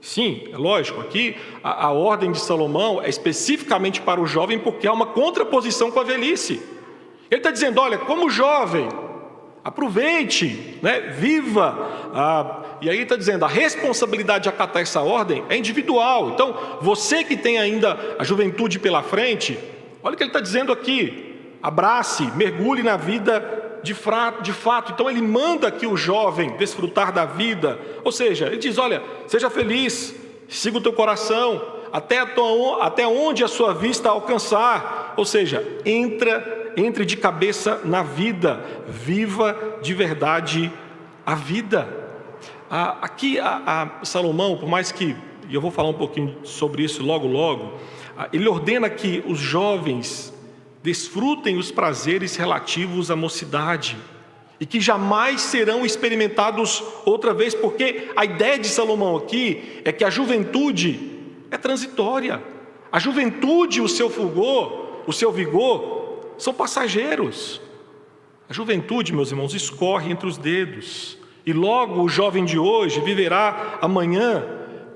Sim, 0.00 0.48
é 0.52 0.56
lógico, 0.56 1.00
aqui 1.00 1.36
a, 1.62 1.86
a 1.86 1.92
ordem 1.92 2.32
de 2.32 2.40
Salomão 2.40 3.00
é 3.00 3.08
especificamente 3.08 4.00
para 4.00 4.20
o 4.20 4.26
jovem 4.26 4.58
porque 4.58 4.86
há 4.86 4.92
uma 4.92 5.06
contraposição 5.06 5.90
com 5.90 6.00
a 6.00 6.04
velhice. 6.04 6.60
Ele 7.30 7.38
está 7.38 7.50
dizendo: 7.50 7.80
olha, 7.80 7.96
como 7.98 8.28
jovem, 8.28 8.88
aproveite, 9.64 10.78
né, 10.82 11.00
viva. 11.16 12.10
Ah, 12.12 12.62
e 12.82 12.90
aí 12.90 13.02
está 13.02 13.16
dizendo: 13.16 13.44
a 13.44 13.48
responsabilidade 13.48 14.42
de 14.42 14.48
acatar 14.48 14.82
essa 14.82 15.00
ordem 15.00 15.44
é 15.48 15.56
individual. 15.56 16.30
Então, 16.30 16.78
você 16.80 17.22
que 17.22 17.36
tem 17.36 17.58
ainda 17.58 18.16
a 18.18 18.24
juventude 18.24 18.80
pela 18.80 19.02
frente, 19.02 19.56
Olha 20.02 20.14
o 20.14 20.16
que 20.16 20.22
ele 20.22 20.30
está 20.30 20.40
dizendo 20.40 20.72
aqui: 20.72 21.36
abrace, 21.62 22.24
mergulhe 22.34 22.82
na 22.82 22.96
vida 22.96 23.80
de, 23.82 23.94
de 24.42 24.52
fato. 24.52 24.92
Então 24.92 25.10
ele 25.10 25.22
manda 25.22 25.68
aqui 25.68 25.86
o 25.86 25.96
jovem 25.96 26.56
desfrutar 26.56 27.12
da 27.12 27.24
vida. 27.24 27.78
Ou 28.04 28.12
seja, 28.12 28.46
ele 28.46 28.58
diz: 28.58 28.78
olha, 28.78 29.02
seja 29.26 29.48
feliz, 29.50 30.14
siga 30.48 30.78
o 30.78 30.80
teu 30.80 30.92
coração, 30.92 31.60
até, 31.92 32.24
tua, 32.24 32.84
até 32.84 33.06
onde 33.06 33.44
a 33.44 33.48
sua 33.48 33.74
vista 33.74 34.08
alcançar. 34.08 35.14
Ou 35.16 35.24
seja, 35.24 35.64
entra, 35.84 36.72
entre 36.76 37.04
de 37.04 37.16
cabeça 37.16 37.80
na 37.84 38.02
vida, 38.02 38.64
viva 38.88 39.78
de 39.82 39.94
verdade 39.94 40.72
a 41.24 41.34
vida. 41.34 41.86
aqui 42.68 43.38
a, 43.38 43.90
a 44.00 44.04
Salomão, 44.04 44.56
por 44.56 44.68
mais 44.68 44.90
que, 44.90 45.14
e 45.48 45.54
eu 45.54 45.60
vou 45.60 45.70
falar 45.70 45.90
um 45.90 45.94
pouquinho 45.94 46.38
sobre 46.44 46.82
isso 46.82 47.04
logo 47.04 47.26
logo, 47.26 47.74
ah, 47.74 48.01
ele 48.32 48.48
ordena 48.48 48.90
que 48.90 49.22
os 49.26 49.38
jovens 49.38 50.32
desfrutem 50.82 51.56
os 51.56 51.70
prazeres 51.70 52.36
relativos 52.36 53.10
à 53.10 53.16
mocidade 53.16 53.96
e 54.58 54.66
que 54.66 54.80
jamais 54.80 55.40
serão 55.40 55.84
experimentados 55.84 56.82
outra 57.04 57.32
vez, 57.32 57.54
porque 57.54 58.10
a 58.14 58.24
ideia 58.24 58.58
de 58.58 58.68
Salomão 58.68 59.16
aqui 59.16 59.80
é 59.84 59.92
que 59.92 60.04
a 60.04 60.10
juventude 60.10 61.18
é 61.50 61.56
transitória. 61.56 62.42
A 62.90 62.98
juventude, 62.98 63.80
o 63.80 63.88
seu 63.88 64.10
fulgor, 64.10 65.02
o 65.06 65.12
seu 65.12 65.32
vigor, 65.32 66.34
são 66.38 66.52
passageiros. 66.52 67.60
A 68.48 68.52
juventude, 68.52 69.12
meus 69.12 69.30
irmãos, 69.30 69.54
escorre 69.54 70.12
entre 70.12 70.26
os 70.26 70.36
dedos. 70.36 71.18
E 71.44 71.52
logo 71.52 72.02
o 72.02 72.08
jovem 72.08 72.44
de 72.44 72.58
hoje 72.58 73.00
viverá 73.00 73.78
amanhã 73.80 74.44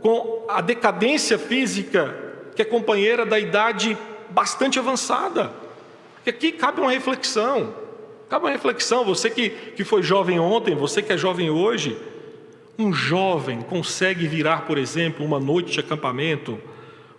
com 0.01 0.45
a 0.49 0.61
decadência 0.61 1.39
física 1.39 2.26
que 2.57 2.63
é 2.63 2.65
companheira 2.65 3.27
da 3.27 3.39
idade 3.39 3.97
bastante 4.31 4.79
avançada. 4.79 5.53
E 6.25 6.31
aqui 6.31 6.51
cabe 6.51 6.81
uma 6.81 6.91
reflexão. 6.91 7.75
Cabe 8.29 8.47
uma 8.47 8.51
reflexão, 8.51 9.05
você 9.05 9.31
que, 9.31 9.51
que 9.51 9.85
foi 9.85 10.03
jovem 10.03 10.41
ontem, 10.41 10.75
você 10.75 11.01
que 11.01 11.13
é 11.13 11.17
jovem 11.17 11.49
hoje, 11.49 11.97
um 12.77 12.93
jovem 12.93 13.63
consegue 13.63 14.27
virar, 14.27 14.63
por 14.63 14.79
exemplo, 14.79 15.25
uma 15.25 15.39
noite 15.39 15.71
de 15.73 15.81
acampamento 15.81 16.59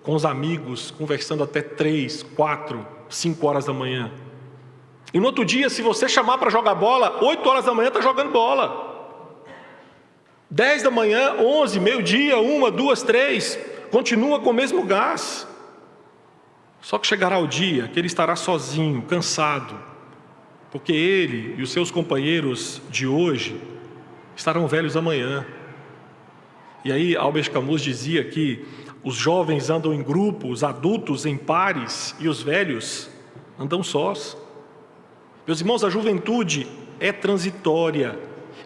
com 0.03 0.13
os 0.13 0.25
amigos, 0.25 0.91
conversando 0.91 1.44
até 1.44 1.62
três, 1.62 2.24
quatro, 2.24 2.86
cinco 3.10 3.48
horas 3.48 3.65
da 3.65 3.74
manhã. 3.74 4.12
E 5.13 5.20
no 5.20 5.27
outro 5.27 5.46
dia, 5.46 5.70
se 5.70 5.82
você 5.82 6.10
chamar 6.10 6.38
para 6.39 6.50
jogar 6.50 6.75
bola, 6.75 7.24
oito 7.24 7.48
horas 7.48 7.63
da 7.63 7.74
manhã 7.74 7.88
está 7.88 8.01
jogando 8.01 8.32
bola. 8.32 8.86
Dez 10.50 10.84
da 10.84 10.91
manhã, 10.91 11.36
onze, 11.39 11.79
meio-dia, 11.79 12.38
uma, 12.38 12.70
duas, 12.70 13.01
três, 13.01 13.58
continua 13.91 14.39
com 14.39 14.50
o 14.50 14.53
mesmo 14.53 14.84
gás. 14.84 15.48
Só 16.82 16.98
que 16.98 17.08
chegará 17.08 17.38
o 17.38 17.48
dia 17.48 17.88
que 17.88 18.00
ele 18.00 18.08
estará 18.08 18.36
sozinho, 18.36 19.01
cansado, 19.01 19.77
porque 20.72 20.94
ele 20.94 21.56
e 21.58 21.62
os 21.62 21.72
seus 21.72 21.91
companheiros 21.91 22.82
de 22.89 23.08
hoje 23.08 23.60
estarão 24.36 24.67
velhos 24.67 24.96
amanhã. 24.96 25.46
E 26.86 26.91
aí 26.91 27.15
Albert 27.15 27.51
Camus 27.51 27.82
dizia 27.82 28.24
que 28.24 28.65
os 29.03 29.15
jovens 29.15 29.70
andam 29.70 29.94
em 29.94 30.01
grupos, 30.01 30.51
os 30.51 30.63
adultos 30.63 31.25
em 31.25 31.38
pares 31.38 32.15
e 32.20 32.27
os 32.27 32.41
velhos 32.41 33.10
andam 33.60 33.82
sós. 33.84 34.38
Meus 35.46 35.60
irmãos, 35.60 35.84
a 35.84 35.89
juventude 35.89 36.67
é 37.00 37.12
transitória 37.12 38.17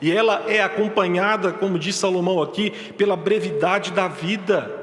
e 0.01 0.11
ela 0.11 0.43
é 0.47 0.61
acompanhada, 0.61 1.51
como 1.51 1.77
diz 1.77 1.95
Salomão 1.95 2.41
aqui, 2.41 2.71
pela 2.97 3.15
brevidade 3.15 3.91
da 3.91 4.07
vida. 4.07 4.80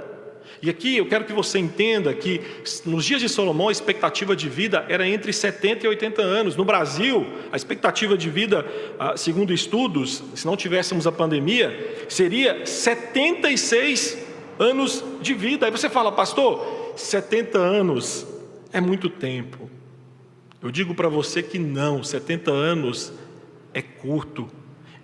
E 0.61 0.69
aqui 0.69 0.97
eu 0.97 1.07
quero 1.07 1.25
que 1.25 1.33
você 1.33 1.59
entenda 1.59 2.12
que 2.12 2.41
nos 2.85 3.05
dias 3.05 3.21
de 3.21 3.29
Salomão 3.29 3.69
a 3.69 3.73
expectativa 3.73 4.35
de 4.35 4.49
vida 4.49 4.85
era 4.88 5.07
entre 5.07 5.33
70 5.33 5.87
e 5.87 5.88
80 5.88 6.21
anos. 6.21 6.57
No 6.57 6.65
Brasil, 6.65 7.27
a 7.53 7.57
expectativa 7.57 8.17
de 8.17 8.29
vida, 8.29 8.67
ah, 8.99 9.17
segundo 9.17 9.53
estudos, 9.53 10.23
se 10.35 10.47
não 10.47 10.57
tivéssemos 10.57 11.07
a 11.07 11.12
pandemia, 11.12 12.07
seria 12.09 12.67
76 12.67 14.19
anos 14.59 15.05
de 15.21 15.35
vida. 15.35 15.67
Aí 15.67 15.71
você 15.71 15.88
fala, 15.88 16.11
pastor, 16.11 16.93
70 16.97 17.59
anos 17.59 18.27
é 18.73 18.81
muito 18.81 19.09
tempo. 19.09 19.71
Eu 20.61 20.73
digo 20.73 20.93
para 20.93 21.09
você 21.09 21.41
que 21.41 21.59
não, 21.59 22.03
70 22.03 22.50
anos 22.50 23.12
é 23.73 23.81
curto, 23.81 24.49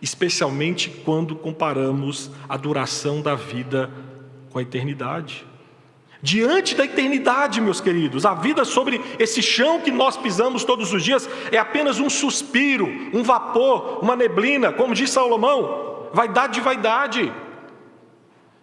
especialmente 0.03 0.91
quando 0.91 1.37
comparamos 1.37 2.31
a 2.49 2.57
duração 2.57 3.23
da 3.23 3.37
vida 3.37 3.89
com 4.55 4.61
a 4.61 4.63
eternidade. 4.63 5.45
Diante 6.23 6.77
da 6.77 6.85
eternidade, 6.85 7.61
meus 7.61 7.81
queridos, 7.81 8.25
a 8.25 8.35
vida 8.35 8.65
sobre 8.65 9.01
esse 9.19 9.43
chão 9.43 9.81
que 9.81 9.91
nós 9.91 10.17
pisamos 10.17 10.65
todos 10.65 10.93
os 10.93 11.03
dias 11.03 11.29
é 11.51 11.59
apenas 11.59 11.99
um 11.99 12.09
suspiro, 12.09 12.87
um 13.13 13.25
vapor, 13.25 13.99
uma 14.01 14.15
neblina, 14.15 14.73
como 14.73 14.95
diz 14.95 15.11
Salomão, 15.11 16.09
vaidade 16.15 16.55
de 16.55 16.61
vaidade. 16.61 17.33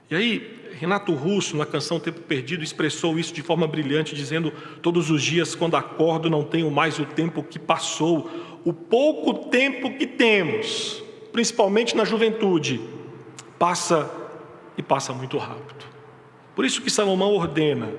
E 0.09 0.15
aí, 0.15 0.61
Renato 0.79 1.13
Russo, 1.13 1.57
na 1.57 1.65
canção 1.65 1.99
Tempo 1.99 2.21
Perdido, 2.21 2.63
expressou 2.63 3.19
isso 3.19 3.33
de 3.33 3.41
forma 3.41 3.67
brilhante, 3.67 4.15
dizendo: 4.15 4.51
Todos 4.81 5.11
os 5.11 5.21
dias, 5.21 5.53
quando 5.53 5.75
acordo, 5.75 6.29
não 6.29 6.43
tenho 6.43 6.71
mais 6.71 6.99
o 6.99 7.05
tempo 7.05 7.43
que 7.43 7.59
passou, 7.59 8.31
o 8.63 8.71
pouco 8.71 9.49
tempo 9.49 9.91
que 9.97 10.07
temos, 10.07 11.03
principalmente 11.33 11.97
na 11.97 12.05
juventude, 12.05 12.79
passa 13.59 14.20
e 14.77 14.81
passa 14.81 15.13
muito 15.13 15.37
rápido. 15.37 15.85
Por 16.55 16.65
isso 16.65 16.81
que 16.81 16.89
Salomão 16.89 17.33
ordena 17.33 17.89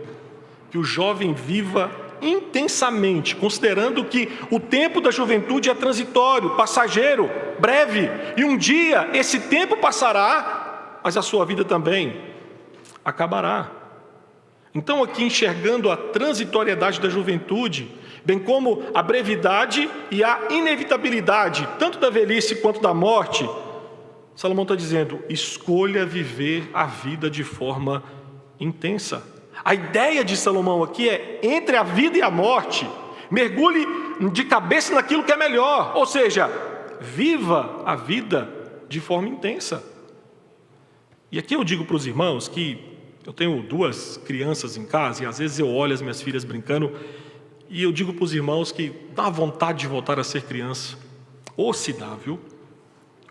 que 0.70 0.78
o 0.78 0.84
jovem 0.84 1.34
viva 1.34 1.90
intensamente, 2.22 3.34
considerando 3.34 4.04
que 4.04 4.30
o 4.50 4.60
tempo 4.60 5.00
da 5.00 5.10
juventude 5.10 5.68
é 5.68 5.74
transitório, 5.74 6.50
passageiro, 6.50 7.28
breve, 7.58 8.08
e 8.36 8.44
um 8.44 8.56
dia 8.56 9.10
esse 9.12 9.40
tempo 9.40 9.76
passará, 9.76 11.00
mas 11.02 11.16
a 11.16 11.22
sua 11.22 11.44
vida 11.44 11.64
também 11.64 12.20
acabará. 13.04 13.70
Então, 14.74 15.02
aqui 15.02 15.24
enxergando 15.24 15.90
a 15.90 15.96
transitoriedade 15.96 17.00
da 17.00 17.08
juventude, 17.08 17.90
bem 18.24 18.38
como 18.38 18.84
a 18.94 19.02
brevidade 19.02 19.90
e 20.10 20.24
a 20.24 20.46
inevitabilidade, 20.50 21.68
tanto 21.78 21.98
da 21.98 22.08
velhice 22.08 22.56
quanto 22.56 22.80
da 22.80 22.94
morte, 22.94 23.46
Salomão 24.34 24.62
está 24.62 24.74
dizendo: 24.74 25.20
escolha 25.28 26.06
viver 26.06 26.70
a 26.72 26.86
vida 26.86 27.30
de 27.30 27.44
forma 27.44 28.02
intensa. 28.58 29.22
A 29.64 29.74
ideia 29.74 30.24
de 30.24 30.36
Salomão 30.36 30.82
aqui 30.82 31.08
é: 31.08 31.40
entre 31.42 31.76
a 31.76 31.82
vida 31.82 32.18
e 32.18 32.22
a 32.22 32.30
morte, 32.30 32.88
mergulhe 33.30 33.86
de 34.32 34.44
cabeça 34.44 34.94
naquilo 34.94 35.24
que 35.24 35.32
é 35.32 35.36
melhor, 35.36 35.92
ou 35.96 36.06
seja, 36.06 36.50
viva 37.00 37.82
a 37.84 37.96
vida 37.96 38.48
de 38.88 39.00
forma 39.00 39.28
intensa. 39.28 39.82
E 41.30 41.38
aqui 41.38 41.54
eu 41.54 41.64
digo 41.64 41.84
para 41.84 41.96
os 41.96 42.06
irmãos 42.06 42.46
que 42.46 42.78
eu 43.24 43.32
tenho 43.32 43.62
duas 43.62 44.16
crianças 44.18 44.76
em 44.76 44.84
casa 44.84 45.22
e 45.22 45.26
às 45.26 45.38
vezes 45.38 45.58
eu 45.58 45.68
olho 45.68 45.94
as 45.94 46.02
minhas 46.02 46.20
filhas 46.20 46.44
brincando 46.44 46.92
e 47.70 47.82
eu 47.82 47.90
digo 47.90 48.12
para 48.12 48.24
os 48.24 48.34
irmãos 48.34 48.70
que 48.70 48.92
dá 49.14 49.30
vontade 49.30 49.80
de 49.80 49.86
voltar 49.86 50.18
a 50.18 50.24
ser 50.24 50.42
criança. 50.42 50.98
Ou 51.56 51.72
se 51.72 51.92
dá, 51.92 52.14
viu? 52.14 52.38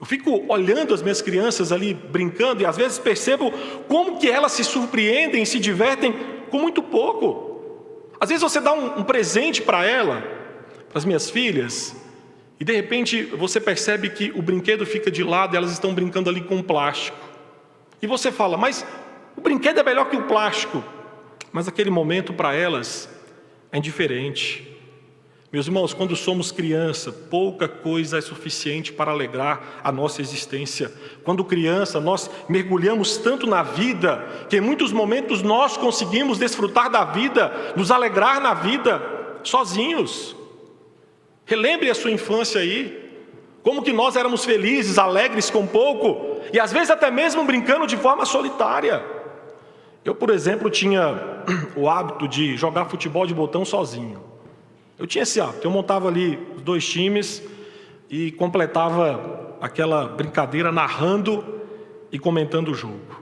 Eu 0.02 0.08
fico 0.08 0.52
olhando 0.52 0.96
as 0.96 1.04
minhas 1.04 1.22
crianças 1.22 1.72
ali 1.72 1.94
brincando 1.94 2.64
e 2.64 2.66
às 2.66 2.76
vezes 2.76 2.98
percebo 2.98 3.54
como 3.88 4.18
que 4.18 4.28
elas 4.28 4.52
se 4.52 4.64
surpreendem 4.64 5.44
e 5.44 5.46
se 5.46 5.60
divertem 5.60 6.16
com 6.50 6.58
muito 6.58 6.82
pouco. 6.82 8.10
Às 8.20 8.30
vezes 8.30 8.42
você 8.42 8.60
dá 8.60 8.74
um, 8.74 9.02
um 9.02 9.04
presente 9.04 9.62
para 9.62 9.86
ela, 9.86 10.22
para 10.90 10.98
as 10.98 11.06
minhas 11.06 11.30
filhas, 11.30 11.96
e 12.60 12.64
de 12.64 12.74
repente 12.74 13.24
você 13.26 13.60
percebe 13.60 14.10
que 14.10 14.32
o 14.36 14.42
brinquedo 14.42 14.88
fica 14.88 15.12
de 15.12 15.24
lado 15.24 15.54
e 15.54 15.58
elas 15.58 15.72
estão 15.72 15.94
brincando 15.94 16.32
ali 16.32 16.42
com 16.42 16.64
plástico. 16.64 17.18
E 18.02 18.08
você 18.08 18.32
fala, 18.32 18.58
mas 18.58 18.84
o 19.38 19.42
brinquedo 19.42 19.82
é 19.82 19.84
melhor 19.84 20.10
que 20.10 20.18
o 20.18 20.24
plástico, 20.24 20.84
mas 21.52 21.68
aquele 21.68 21.92
momento 21.92 22.34
para 22.34 22.56
elas 22.56 23.08
é 23.72 23.78
indiferente. 23.78 24.71
Meus 25.52 25.68
irmãos, 25.68 25.94
quando 25.94 26.16
somos 26.16 26.50
criança, 26.50 27.12
pouca 27.12 27.68
coisa 27.68 28.18
é 28.18 28.22
suficiente 28.22 28.94
para 28.94 29.12
alegrar 29.12 29.82
a 29.84 29.92
nossa 29.92 30.22
existência. 30.22 30.90
Quando 31.26 31.44
criança, 31.44 32.00
nós 32.00 32.32
mergulhamos 32.48 33.18
tanto 33.18 33.46
na 33.46 33.62
vida, 33.62 34.26
que 34.50 34.56
em 34.56 34.62
muitos 34.62 34.94
momentos 34.94 35.42
nós 35.42 35.76
conseguimos 35.76 36.38
desfrutar 36.38 36.90
da 36.90 37.04
vida, 37.04 37.74
nos 37.76 37.92
alegrar 37.92 38.40
na 38.40 38.54
vida, 38.54 39.02
sozinhos. 39.44 40.34
Relembre 41.46 41.90
a 41.90 41.96
sua 41.96 42.12
infância 42.12 42.62
aí, 42.62 43.12
como 43.62 43.84
que 43.84 43.92
nós 43.92 44.16
éramos 44.16 44.46
felizes, 44.46 44.98
alegres 44.98 45.50
com 45.50 45.68
pouco, 45.68 46.40
e 46.54 46.62
às 46.62 46.72
vezes 46.72 46.90
até 46.90 47.12
mesmo 47.12 47.44
brincando 47.44 47.86
de 47.86 47.98
forma 47.98 48.26
solitária. 48.26 49.04
Eu, 50.06 50.16
por 50.16 50.30
exemplo, 50.30 50.70
tinha 50.70 51.44
o 51.76 51.90
hábito 51.90 52.26
de 52.26 52.56
jogar 52.56 52.86
futebol 52.86 53.28
de 53.28 53.34
botão 53.34 53.66
sozinho. 53.66 54.31
Eu 55.02 55.08
tinha 55.08 55.24
esse 55.24 55.42
hábito. 55.42 55.66
Eu 55.66 55.72
montava 55.72 56.08
ali 56.08 56.38
os 56.56 56.62
dois 56.62 56.88
times 56.88 57.42
e 58.08 58.32
completava 58.34 59.58
aquela 59.60 60.06
brincadeira 60.06 60.72
narrando 60.72 61.44
e 62.12 62.20
comentando 62.20 62.70
o 62.70 62.76
jogo. 62.76 63.20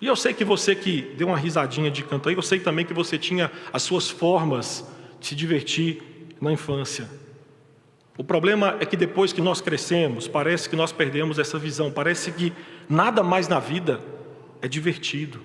E 0.00 0.06
eu 0.06 0.16
sei 0.16 0.32
que 0.32 0.46
você 0.46 0.74
que 0.74 1.02
deu 1.14 1.28
uma 1.28 1.36
risadinha 1.36 1.90
de 1.90 2.02
canto 2.02 2.30
aí, 2.30 2.34
eu 2.34 2.40
sei 2.40 2.58
também 2.58 2.86
que 2.86 2.94
você 2.94 3.18
tinha 3.18 3.52
as 3.70 3.82
suas 3.82 4.08
formas 4.08 4.90
de 5.20 5.26
se 5.26 5.34
divertir 5.34 6.02
na 6.40 6.50
infância. 6.50 7.06
O 8.16 8.24
problema 8.24 8.78
é 8.80 8.86
que 8.86 8.96
depois 8.96 9.30
que 9.30 9.42
nós 9.42 9.60
crescemos, 9.60 10.26
parece 10.26 10.70
que 10.70 10.76
nós 10.76 10.90
perdemos 10.90 11.38
essa 11.38 11.58
visão, 11.58 11.90
parece 11.90 12.32
que 12.32 12.50
nada 12.88 13.22
mais 13.22 13.46
na 13.46 13.58
vida 13.58 14.00
é 14.62 14.66
divertido. 14.66 15.38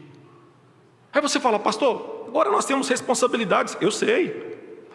Aí 1.12 1.20
você 1.20 1.38
fala, 1.38 1.60
pastor, 1.60 2.28
agora 2.30 2.50
nós 2.50 2.64
temos 2.64 2.88
responsabilidades, 2.88 3.76
eu 3.82 3.92
sei. 3.92 4.47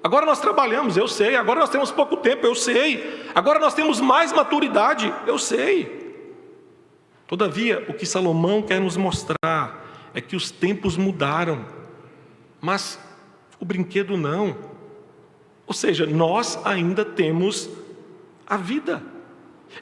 Agora 0.02 0.26
nós 0.26 0.40
trabalhamos, 0.40 0.96
eu 0.96 1.06
sei. 1.06 1.36
Agora 1.36 1.60
nós 1.60 1.70
temos 1.70 1.90
pouco 1.90 2.16
tempo, 2.16 2.46
eu 2.46 2.54
sei. 2.54 3.24
Agora 3.34 3.58
nós 3.58 3.74
temos 3.74 4.00
mais 4.00 4.32
maturidade, 4.32 5.12
eu 5.26 5.38
sei. 5.38 6.02
Todavia, 7.26 7.84
o 7.88 7.94
que 7.94 8.04
Salomão 8.04 8.60
quer 8.62 8.80
nos 8.80 8.96
mostrar 8.96 9.82
é 10.12 10.20
que 10.20 10.36
os 10.36 10.50
tempos 10.50 10.96
mudaram, 10.96 11.64
mas 12.60 12.98
o 13.58 13.64
brinquedo 13.64 14.16
não. 14.16 14.56
Ou 15.66 15.72
seja, 15.72 16.04
nós 16.04 16.60
ainda 16.64 17.04
temos 17.04 17.70
a 18.46 18.56
vida. 18.56 19.02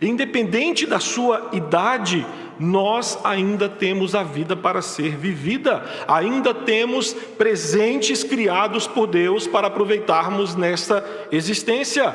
Independente 0.00 0.87
da 0.87 1.00
sua 1.00 1.48
idade, 1.52 2.24
nós 2.61 3.18
ainda 3.25 3.70
temos 3.70 4.14
a 4.14 4.23
vida 4.23 4.55
para 4.55 4.83
ser 4.83 5.16
vivida, 5.16 5.83
ainda 6.07 6.53
temos 6.53 7.14
presentes 7.14 8.23
criados 8.23 8.87
por 8.87 9.07
Deus 9.07 9.46
para 9.46 9.68
aproveitarmos 9.68 10.55
nesta 10.55 11.03
existência. 11.33 12.14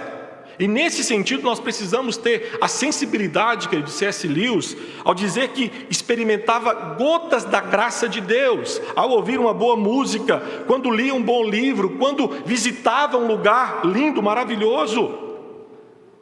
E 0.59 0.67
nesse 0.67 1.03
sentido, 1.03 1.41
nós 1.41 1.59
precisamos 1.59 2.15
ter 2.15 2.59
a 2.61 2.67
sensibilidade 2.67 3.67
que 3.67 3.75
ele 3.75 3.83
disse 3.83 3.97
C.S. 3.97 4.27
Lewis, 4.27 4.77
ao 5.03 5.15
dizer 5.15 5.49
que 5.49 5.71
experimentava 5.89 6.73
gotas 6.95 7.43
da 7.43 7.59
graça 7.59 8.07
de 8.07 8.21
Deus, 8.21 8.79
ao 8.95 9.09
ouvir 9.09 9.39
uma 9.39 9.53
boa 9.53 9.75
música, 9.75 10.41
quando 10.67 10.91
lia 10.91 11.13
um 11.13 11.23
bom 11.23 11.43
livro, 11.43 11.97
quando 11.97 12.27
visitava 12.45 13.17
um 13.17 13.25
lugar 13.25 13.81
lindo, 13.83 14.21
maravilhoso. 14.21 15.11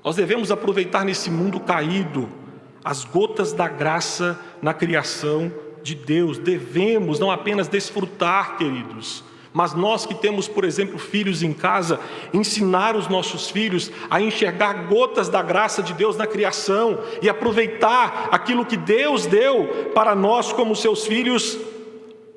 Nós 0.01 0.15
devemos 0.15 0.49
aproveitar 0.49 1.03
nesse 1.03 1.29
mundo 1.29 1.59
caído 1.59 2.42
as 2.83 3.05
gotas 3.05 3.53
da 3.53 3.67
graça 3.67 4.39
na 4.61 4.73
criação 4.73 5.51
de 5.81 5.95
Deus, 5.95 6.37
devemos 6.37 7.19
não 7.19 7.31
apenas 7.31 7.67
desfrutar, 7.67 8.57
queridos, 8.57 9.23
mas 9.53 9.73
nós 9.73 10.05
que 10.05 10.15
temos, 10.15 10.47
por 10.47 10.65
exemplo, 10.65 10.97
filhos 10.97 11.43
em 11.43 11.53
casa, 11.53 11.99
ensinar 12.33 12.95
os 12.95 13.07
nossos 13.07 13.49
filhos 13.49 13.91
a 14.09 14.19
enxergar 14.19 14.87
gotas 14.87 15.29
da 15.29 15.43
graça 15.43 15.83
de 15.83 15.93
Deus 15.93 16.17
na 16.17 16.25
criação 16.25 16.99
e 17.21 17.29
aproveitar 17.29 18.29
aquilo 18.31 18.65
que 18.65 18.75
Deus 18.75 19.27
deu 19.27 19.91
para 19.93 20.15
nós 20.15 20.51
como 20.51 20.75
seus 20.75 21.05
filhos 21.05 21.59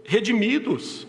redimidos. 0.05 1.07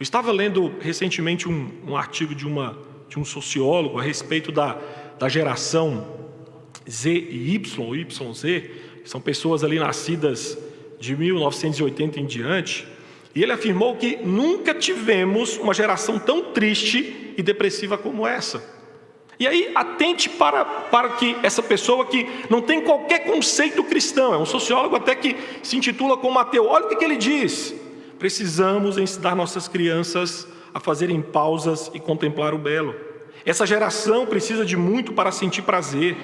Eu 0.00 0.02
estava 0.02 0.32
lendo 0.32 0.72
recentemente 0.80 1.46
um, 1.46 1.70
um 1.86 1.96
artigo 1.96 2.34
de, 2.34 2.46
uma, 2.46 2.78
de 3.08 3.18
um 3.18 3.24
sociólogo 3.24 3.98
a 3.98 4.02
respeito 4.02 4.50
da, 4.50 4.78
da 5.18 5.28
geração 5.28 6.27
Z 6.88 7.10
e 7.10 7.54
Y, 7.54 7.94
YZ, 7.94 8.70
são 9.04 9.20
pessoas 9.20 9.62
ali 9.64 9.78
nascidas 9.78 10.58
de 10.98 11.16
1980 11.16 12.20
em 12.20 12.26
diante, 12.26 12.86
e 13.34 13.42
ele 13.42 13.52
afirmou 13.52 13.96
que 13.96 14.16
nunca 14.16 14.74
tivemos 14.74 15.56
uma 15.58 15.72
geração 15.72 16.18
tão 16.18 16.52
triste 16.52 17.34
e 17.36 17.42
depressiva 17.42 17.96
como 17.96 18.26
essa. 18.26 18.78
E 19.38 19.46
aí, 19.46 19.70
atente 19.74 20.28
para, 20.28 20.64
para 20.64 21.10
que 21.10 21.36
essa 21.44 21.62
pessoa 21.62 22.04
que 22.04 22.26
não 22.50 22.60
tem 22.60 22.80
qualquer 22.80 23.20
conceito 23.20 23.84
cristão, 23.84 24.34
é 24.34 24.36
um 24.36 24.44
sociólogo 24.44 24.96
até 24.96 25.14
que 25.14 25.36
se 25.62 25.76
intitula 25.76 26.16
como 26.16 26.38
ateu, 26.40 26.66
olha 26.66 26.86
o 26.86 26.88
que, 26.88 26.96
que 26.96 27.04
ele 27.04 27.16
diz. 27.16 27.72
Precisamos 28.18 28.98
ensinar 28.98 29.36
nossas 29.36 29.68
crianças 29.68 30.48
a 30.74 30.80
fazerem 30.80 31.22
pausas 31.22 31.88
e 31.94 32.00
contemplar 32.00 32.52
o 32.52 32.58
belo. 32.58 32.94
Essa 33.46 33.64
geração 33.64 34.26
precisa 34.26 34.64
de 34.66 34.76
muito 34.76 35.12
para 35.12 35.30
sentir 35.30 35.62
prazer. 35.62 36.16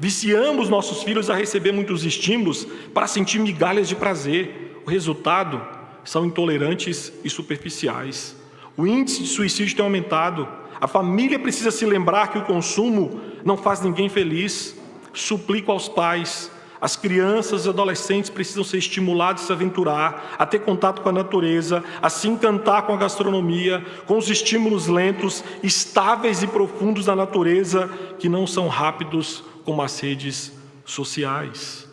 Viciamos 0.00 0.70
nossos 0.70 1.02
filhos 1.02 1.28
a 1.28 1.34
receber 1.34 1.72
muitos 1.72 2.06
estímulos 2.06 2.66
para 2.94 3.06
sentir 3.06 3.38
migalhas 3.38 3.86
de 3.86 3.94
prazer. 3.94 4.80
O 4.86 4.88
resultado 4.88 5.60
são 6.02 6.24
intolerantes 6.24 7.12
e 7.22 7.28
superficiais. 7.28 8.34
O 8.78 8.86
índice 8.86 9.24
de 9.24 9.28
suicídio 9.28 9.76
tem 9.76 9.84
aumentado. 9.84 10.48
A 10.80 10.88
família 10.88 11.38
precisa 11.38 11.70
se 11.70 11.84
lembrar 11.84 12.28
que 12.28 12.38
o 12.38 12.44
consumo 12.46 13.20
não 13.44 13.58
faz 13.58 13.82
ninguém 13.82 14.08
feliz. 14.08 14.74
Suplico 15.12 15.70
aos 15.70 15.86
pais. 15.86 16.50
As 16.80 16.96
crianças 16.96 17.66
e 17.66 17.68
adolescentes 17.68 18.30
precisam 18.30 18.64
ser 18.64 18.78
estimulados 18.78 19.42
a 19.42 19.46
se 19.48 19.52
aventurar, 19.52 20.34
a 20.38 20.46
ter 20.46 20.60
contato 20.60 21.02
com 21.02 21.10
a 21.10 21.12
natureza, 21.12 21.84
a 22.00 22.08
se 22.08 22.26
encantar 22.26 22.84
com 22.86 22.94
a 22.94 22.96
gastronomia, 22.96 23.84
com 24.06 24.16
os 24.16 24.30
estímulos 24.30 24.86
lentos, 24.86 25.44
estáveis 25.62 26.42
e 26.42 26.46
profundos 26.46 27.04
da 27.04 27.14
natureza, 27.14 27.90
que 28.18 28.30
não 28.30 28.46
são 28.46 28.66
rápidos 28.66 29.44
como 29.70 29.82
as 29.82 30.00
redes 30.00 30.52
sociais. 30.84 31.88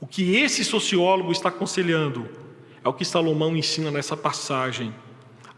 O 0.00 0.06
que 0.06 0.36
esse 0.36 0.64
sociólogo 0.64 1.32
está 1.32 1.48
aconselhando 1.48 2.28
é 2.84 2.88
o 2.88 2.92
que 2.92 3.04
Salomão 3.04 3.56
ensina 3.56 3.90
nessa 3.90 4.16
passagem. 4.16 4.94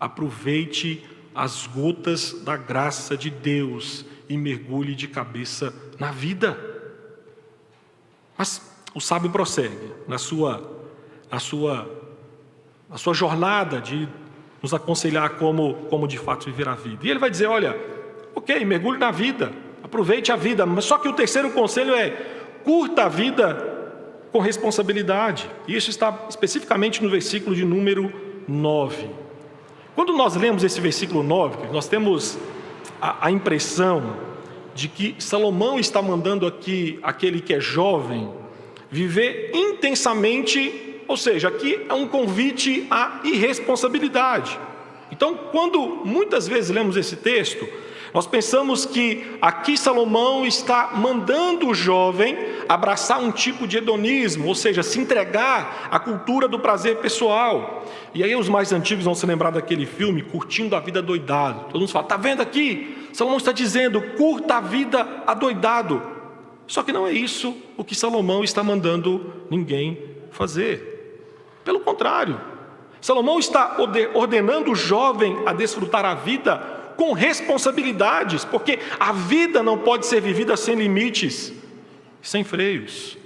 Aproveite 0.01 1.07
as 1.35 1.67
gotas 1.67 2.33
da 2.43 2.57
graça 2.57 3.19
de 3.19 3.29
Deus 3.29 4.07
e 4.31 4.39
mergulhe 4.39 4.95
de 4.95 5.09
cabeça 5.09 5.75
na 5.99 6.11
vida. 6.11 6.59
Mas 8.39 8.75
o 8.95 9.01
sábio 9.01 9.29
prossegue 9.29 9.93
na 10.09 10.17
sua, 10.17 10.87
na 11.31 11.39
sua, 11.39 11.87
na 12.89 12.97
sua 12.97 13.13
jornada 13.13 13.79
de 13.79 14.09
nos 14.63 14.73
aconselhar 14.73 15.37
como, 15.37 15.75
como 15.91 16.09
de 16.09 16.17
fato 16.17 16.47
viver 16.47 16.67
a 16.67 16.75
vida. 16.75 17.07
E 17.07 17.11
ele 17.11 17.19
vai 17.19 17.29
dizer: 17.29 17.47
olha, 17.47 17.79
ok, 18.35 18.65
mergulhe 18.65 18.99
na 18.99 19.11
vida, 19.11 19.53
aproveite 19.91 20.31
a 20.31 20.37
vida, 20.37 20.65
mas 20.65 20.85
só 20.85 20.99
que 20.99 21.09
o 21.09 21.13
terceiro 21.13 21.51
conselho 21.51 21.93
é 21.97 22.11
curta 22.63 23.07
a 23.07 23.09
vida 23.09 23.67
com 24.31 24.39
responsabilidade. 24.39 25.51
Isso 25.67 25.91
está 25.91 26.27
especificamente 26.29 27.03
no 27.03 27.11
versículo 27.11 27.57
de 27.57 27.65
número 27.65 28.13
9. 28.47 29.11
Quando 29.97 30.13
nós 30.13 30.37
lemos 30.37 30.63
esse 30.63 30.81
versículo 30.81 31.25
9, 31.25 31.73
nós 31.73 31.89
temos 31.89 32.39
a, 33.03 33.27
a 33.27 33.31
impressão 33.33 34.17
de 34.77 34.87
que 34.87 35.17
Salomão 35.19 35.81
está 35.81 36.01
mandando 36.01 36.47
aqui 36.47 37.01
aquele 37.03 37.41
que 37.41 37.53
é 37.53 37.61
jovem 37.61 38.31
viver 38.89 39.51
intensamente, 39.53 41.03
ou 41.09 41.17
seja, 41.17 41.49
aqui 41.49 41.85
é 41.89 41.95
um 41.95 42.07
convite 42.07 42.87
à 42.89 43.21
irresponsabilidade. 43.25 44.57
Então, 45.11 45.35
quando 45.51 46.03
muitas 46.05 46.47
vezes 46.47 46.71
lemos 46.71 46.97
esse 46.97 47.17
texto, 47.17 47.67
nós 48.13 48.27
pensamos 48.27 48.85
que 48.85 49.39
aqui 49.41 49.77
Salomão 49.77 50.45
está 50.45 50.93
mandando 50.95 51.69
o 51.69 51.75
jovem 51.75 52.37
abraçar 52.69 53.21
um 53.21 53.31
tipo 53.31 53.67
de 53.67 53.79
hedonismo, 53.79 54.49
ou 54.49 54.55
seja, 54.55 54.83
se 54.83 54.99
entregar 54.99 55.89
à 55.91 55.99
cultura 55.99 56.49
do 56.49 56.59
prazer 56.59 56.97
pessoal. 56.97 57.85
E 58.13 58.25
aí 58.25 58.35
os 58.35 58.49
mais 58.49 58.73
antigos 58.73 59.05
vão 59.05 59.15
se 59.15 59.25
lembrar 59.27 59.51
daquele 59.51 59.87
filme 59.87 60.23
Curtindo 60.23 60.75
a 60.75 60.81
Vida 60.81 61.01
Doidado. 61.01 61.67
Todo 61.67 61.81
mundo 61.81 61.91
fala, 61.91 62.05
está 62.05 62.17
vendo 62.17 62.41
aqui? 62.41 63.09
Salomão 63.13 63.39
está 63.39 63.53
dizendo, 63.53 64.01
curta 64.17 64.57
a 64.57 64.61
vida 64.61 65.07
adoidado. 65.27 66.03
Só 66.67 66.83
que 66.83 66.93
não 66.93 67.07
é 67.07 67.13
isso 67.13 67.57
o 67.77 67.85
que 67.85 67.95
Salomão 67.95 68.43
está 68.43 68.63
mandando 68.63 69.33
ninguém 69.49 69.99
fazer. 70.33 71.19
Pelo 71.65 71.81
contrário, 71.81 72.41
Salomão 73.01 73.39
está 73.39 73.77
ordenando 74.15 74.73
o 74.73 74.77
jovem 74.77 75.43
a 75.47 75.53
desfrutar 75.53 76.05
a 76.05 76.15
vida 76.15 76.80
com 77.01 77.15
responsabilidades, 77.15 78.45
porque 78.45 78.79
a 79.01 79.11
vida 79.11 79.63
não 79.63 79.79
pode 79.79 80.05
ser 80.05 80.21
vivida 80.21 80.55
sem 80.55 80.75
limites, 80.75 81.51
sem 82.21 82.45
freios. 82.45 83.17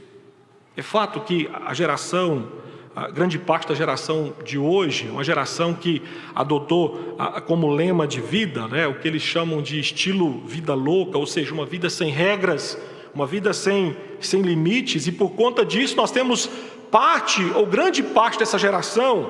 É 0.76 0.80
fato 0.82 1.18
que 1.18 1.50
a 1.52 1.74
geração, 1.74 2.52
a 2.94 3.10
grande 3.10 3.37
parte 3.37 3.66
da 3.66 3.74
geração 3.74 4.32
de 4.44 4.56
hoje, 4.56 5.08
uma 5.08 5.24
geração 5.24 5.74
que 5.74 6.00
adotou 6.32 7.16
como 7.48 7.68
lema 7.68 8.06
de 8.06 8.20
vida, 8.20 8.68
né, 8.68 8.87
o 8.87 8.94
que 8.94 9.08
eles 9.08 9.22
chamam 9.22 9.60
de 9.60 9.80
estilo 9.80 10.44
vida 10.46 10.72
louca, 10.72 11.18
ou 11.18 11.26
seja, 11.26 11.52
uma 11.52 11.66
vida 11.66 11.90
sem 11.90 12.12
regras, 12.12 12.78
uma 13.12 13.26
vida 13.26 13.52
sem, 13.52 13.96
sem 14.20 14.40
limites, 14.40 15.08
e 15.08 15.10
por 15.10 15.30
conta 15.30 15.64
disso 15.64 15.96
nós 15.96 16.12
temos 16.12 16.48
parte, 16.92 17.42
ou 17.56 17.66
grande 17.66 18.04
parte 18.04 18.38
dessa 18.38 18.56
geração, 18.56 19.28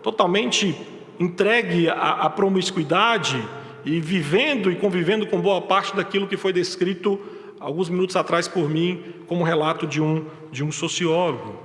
totalmente 0.00 0.76
entregue 1.18 1.88
à, 1.88 2.12
à 2.20 2.30
promiscuidade, 2.30 3.44
e 3.84 4.00
vivendo 4.00 4.70
e 4.70 4.76
convivendo 4.76 5.26
com 5.26 5.40
boa 5.40 5.60
parte 5.60 5.94
daquilo 5.94 6.26
que 6.26 6.36
foi 6.36 6.52
descrito 6.52 7.20
alguns 7.58 7.88
minutos 7.88 8.16
atrás 8.16 8.48
por 8.48 8.68
mim 8.68 9.02
como 9.26 9.44
relato 9.44 9.86
de 9.86 10.00
um, 10.00 10.26
de 10.50 10.64
um 10.64 10.72
sociólogo. 10.72 11.58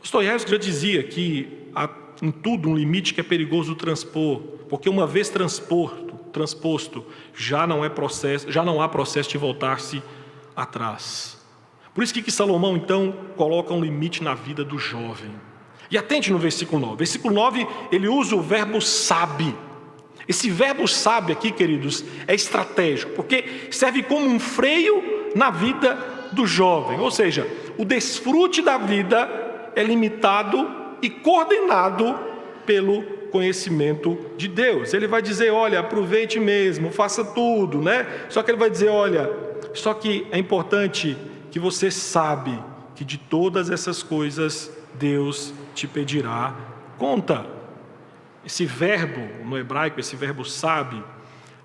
Dostoiévski 0.00 0.50
já 0.50 0.58
dizia 0.58 1.02
que 1.02 1.48
há 1.74 1.88
em 2.22 2.30
tudo 2.30 2.68
um 2.68 2.76
limite 2.76 3.14
que 3.14 3.20
é 3.20 3.24
perigoso 3.24 3.74
transpor, 3.74 4.40
porque 4.68 4.88
uma 4.88 5.06
vez 5.06 5.28
transposto, 5.28 6.14
transposto 6.32 7.04
já 7.34 7.66
não 7.66 7.84
é 7.84 7.88
processo, 7.88 8.50
já 8.50 8.62
não 8.62 8.82
há 8.82 8.88
processo 8.88 9.30
de 9.30 9.38
voltar-se 9.38 10.02
atrás. 10.54 11.42
Por 11.94 12.02
isso 12.02 12.12
que, 12.12 12.22
que 12.22 12.30
Salomão 12.30 12.76
então 12.76 13.14
coloca 13.36 13.72
um 13.72 13.80
limite 13.80 14.22
na 14.22 14.34
vida 14.34 14.64
do 14.64 14.78
jovem. 14.78 15.30
E 15.90 15.96
atente 15.96 16.32
no 16.32 16.38
versículo 16.38 16.80
9. 16.80 16.96
Versículo 16.96 17.34
9, 17.34 17.66
ele 17.92 18.08
usa 18.08 18.34
o 18.34 18.42
verbo 18.42 18.80
sabe 18.80 19.54
esse 20.28 20.50
verbo 20.50 20.86
sabe 20.88 21.32
aqui, 21.32 21.52
queridos, 21.52 22.04
é 22.26 22.34
estratégico, 22.34 23.12
porque 23.12 23.68
serve 23.70 24.02
como 24.02 24.26
um 24.26 24.38
freio 24.38 25.30
na 25.34 25.50
vida 25.50 25.98
do 26.32 26.46
jovem. 26.46 26.98
Ou 27.00 27.10
seja, 27.10 27.46
o 27.76 27.84
desfrute 27.84 28.62
da 28.62 28.78
vida 28.78 29.28
é 29.74 29.82
limitado 29.82 30.70
e 31.02 31.10
coordenado 31.10 32.18
pelo 32.64 33.02
conhecimento 33.30 34.16
de 34.36 34.48
Deus. 34.48 34.94
Ele 34.94 35.06
vai 35.06 35.20
dizer, 35.20 35.50
olha, 35.50 35.80
aproveite 35.80 36.38
mesmo, 36.38 36.90
faça 36.90 37.24
tudo, 37.24 37.82
né? 37.82 38.06
Só 38.28 38.42
que 38.42 38.50
ele 38.50 38.58
vai 38.58 38.70
dizer, 38.70 38.88
olha, 38.88 39.30
só 39.74 39.92
que 39.92 40.26
é 40.30 40.38
importante 40.38 41.16
que 41.50 41.58
você 41.58 41.90
sabe 41.90 42.58
que 42.94 43.04
de 43.04 43.18
todas 43.18 43.70
essas 43.70 44.02
coisas 44.02 44.70
Deus 44.94 45.52
te 45.74 45.86
pedirá 45.86 46.54
conta. 46.96 47.44
Esse 48.44 48.66
verbo 48.66 49.44
no 49.44 49.56
hebraico, 49.58 49.98
esse 49.98 50.16
verbo 50.16 50.44
sabe, 50.44 51.02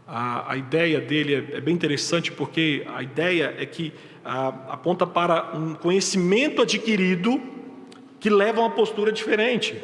a, 0.07 0.53
a 0.53 0.57
ideia 0.57 0.99
dele 0.99 1.35
é, 1.35 1.57
é, 1.57 1.61
bem 1.61 1.75
interessante 1.75 2.31
porque 2.31 2.85
a 2.95 3.03
ideia 3.03 3.55
é 3.57 3.65
que 3.65 3.93
a, 4.25 4.47
aponta 4.69 5.05
para 5.05 5.51
um 5.55 5.75
conhecimento 5.75 6.61
adquirido 6.61 7.41
que 8.19 8.29
leva 8.29 8.59
a 8.59 8.63
uma 8.63 8.71
postura 8.71 9.11
diferente. 9.11 9.77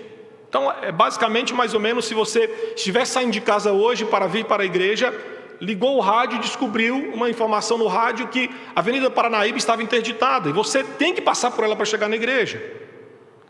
Então, 0.49 0.71
é 0.81 0.91
basicamente 0.91 1.53
mais 1.53 1.73
ou 1.73 1.79
menos 1.79 2.05
se 2.05 2.13
você 2.13 2.49
estiver 2.75 3.05
saindo 3.05 3.31
de 3.31 3.41
casa 3.41 3.71
hoje 3.71 4.05
para 4.05 4.25
vir 4.25 4.45
para 4.45 4.63
a 4.63 4.65
igreja, 4.65 5.13
ligou 5.59 5.97
o 5.97 5.99
rádio 5.99 6.37
e 6.37 6.39
descobriu 6.39 6.95
uma 7.13 7.29
informação 7.29 7.77
no 7.77 7.87
rádio 7.87 8.27
que 8.27 8.49
a 8.75 8.79
Avenida 8.79 9.09
Paranaíba 9.09 9.57
estava 9.57 9.83
interditada 9.83 10.49
e 10.49 10.53
você 10.53 10.83
tem 10.83 11.13
que 11.13 11.21
passar 11.21 11.51
por 11.51 11.63
ela 11.63 11.75
para 11.75 11.85
chegar 11.85 12.09
na 12.09 12.15
igreja. 12.15 12.61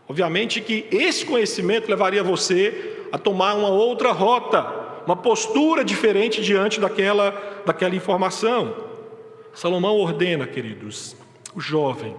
Obviamente 0.08 0.62
que 0.62 0.88
esse 0.91 1.25
conhecimento 1.25 1.89
levaria 1.89 2.23
você 2.23 3.04
a 3.15 3.17
tomar 3.17 3.54
uma 3.54 3.69
outra 3.69 4.12
rota, 4.12 4.62
uma 5.08 5.15
postura 5.15 5.86
diferente 5.86 6.41
diante 6.41 6.82
daquela, 6.82 7.62
daquela 7.65 7.95
informação. 7.95 8.75
Salomão 9.54 9.95
ordena, 9.95 10.45
queridos, 10.45 11.15
o 11.56 11.62
jovem 11.62 12.13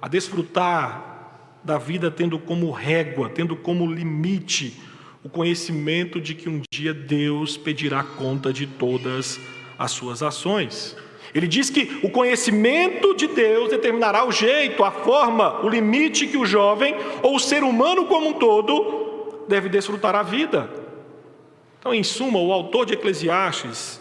a 0.00 0.06
desfrutar 0.06 1.58
da 1.64 1.76
vida 1.76 2.08
tendo 2.08 2.38
como 2.38 2.70
régua, 2.70 3.28
tendo 3.28 3.56
como 3.56 3.84
limite 3.84 4.80
o 5.24 5.28
conhecimento 5.28 6.20
de 6.20 6.36
que 6.36 6.48
um 6.48 6.62
dia 6.72 6.94
Deus 6.94 7.56
pedirá 7.56 8.04
conta 8.04 8.52
de 8.52 8.64
todas 8.64 9.40
as 9.76 9.90
suas 9.90 10.22
ações. 10.22 10.96
Ele 11.34 11.48
diz 11.48 11.68
que 11.68 11.98
o 12.04 12.10
conhecimento 12.10 13.12
de 13.16 13.26
Deus 13.26 13.70
determinará 13.70 14.24
o 14.24 14.30
jeito, 14.30 14.84
a 14.84 14.92
forma, 14.92 15.60
o 15.64 15.68
limite 15.68 16.28
que 16.28 16.36
o 16.36 16.46
jovem 16.46 16.94
ou 17.24 17.34
o 17.34 17.40
ser 17.40 17.64
humano 17.64 18.06
como 18.06 18.28
um 18.28 18.34
todo 18.34 19.07
deve 19.48 19.68
desfrutar 19.68 20.14
a 20.14 20.22
vida. 20.22 20.70
Então, 21.80 21.94
em 21.94 22.04
suma, 22.04 22.38
o 22.38 22.52
autor 22.52 22.84
de 22.86 22.94
Eclesiastes 22.94 24.00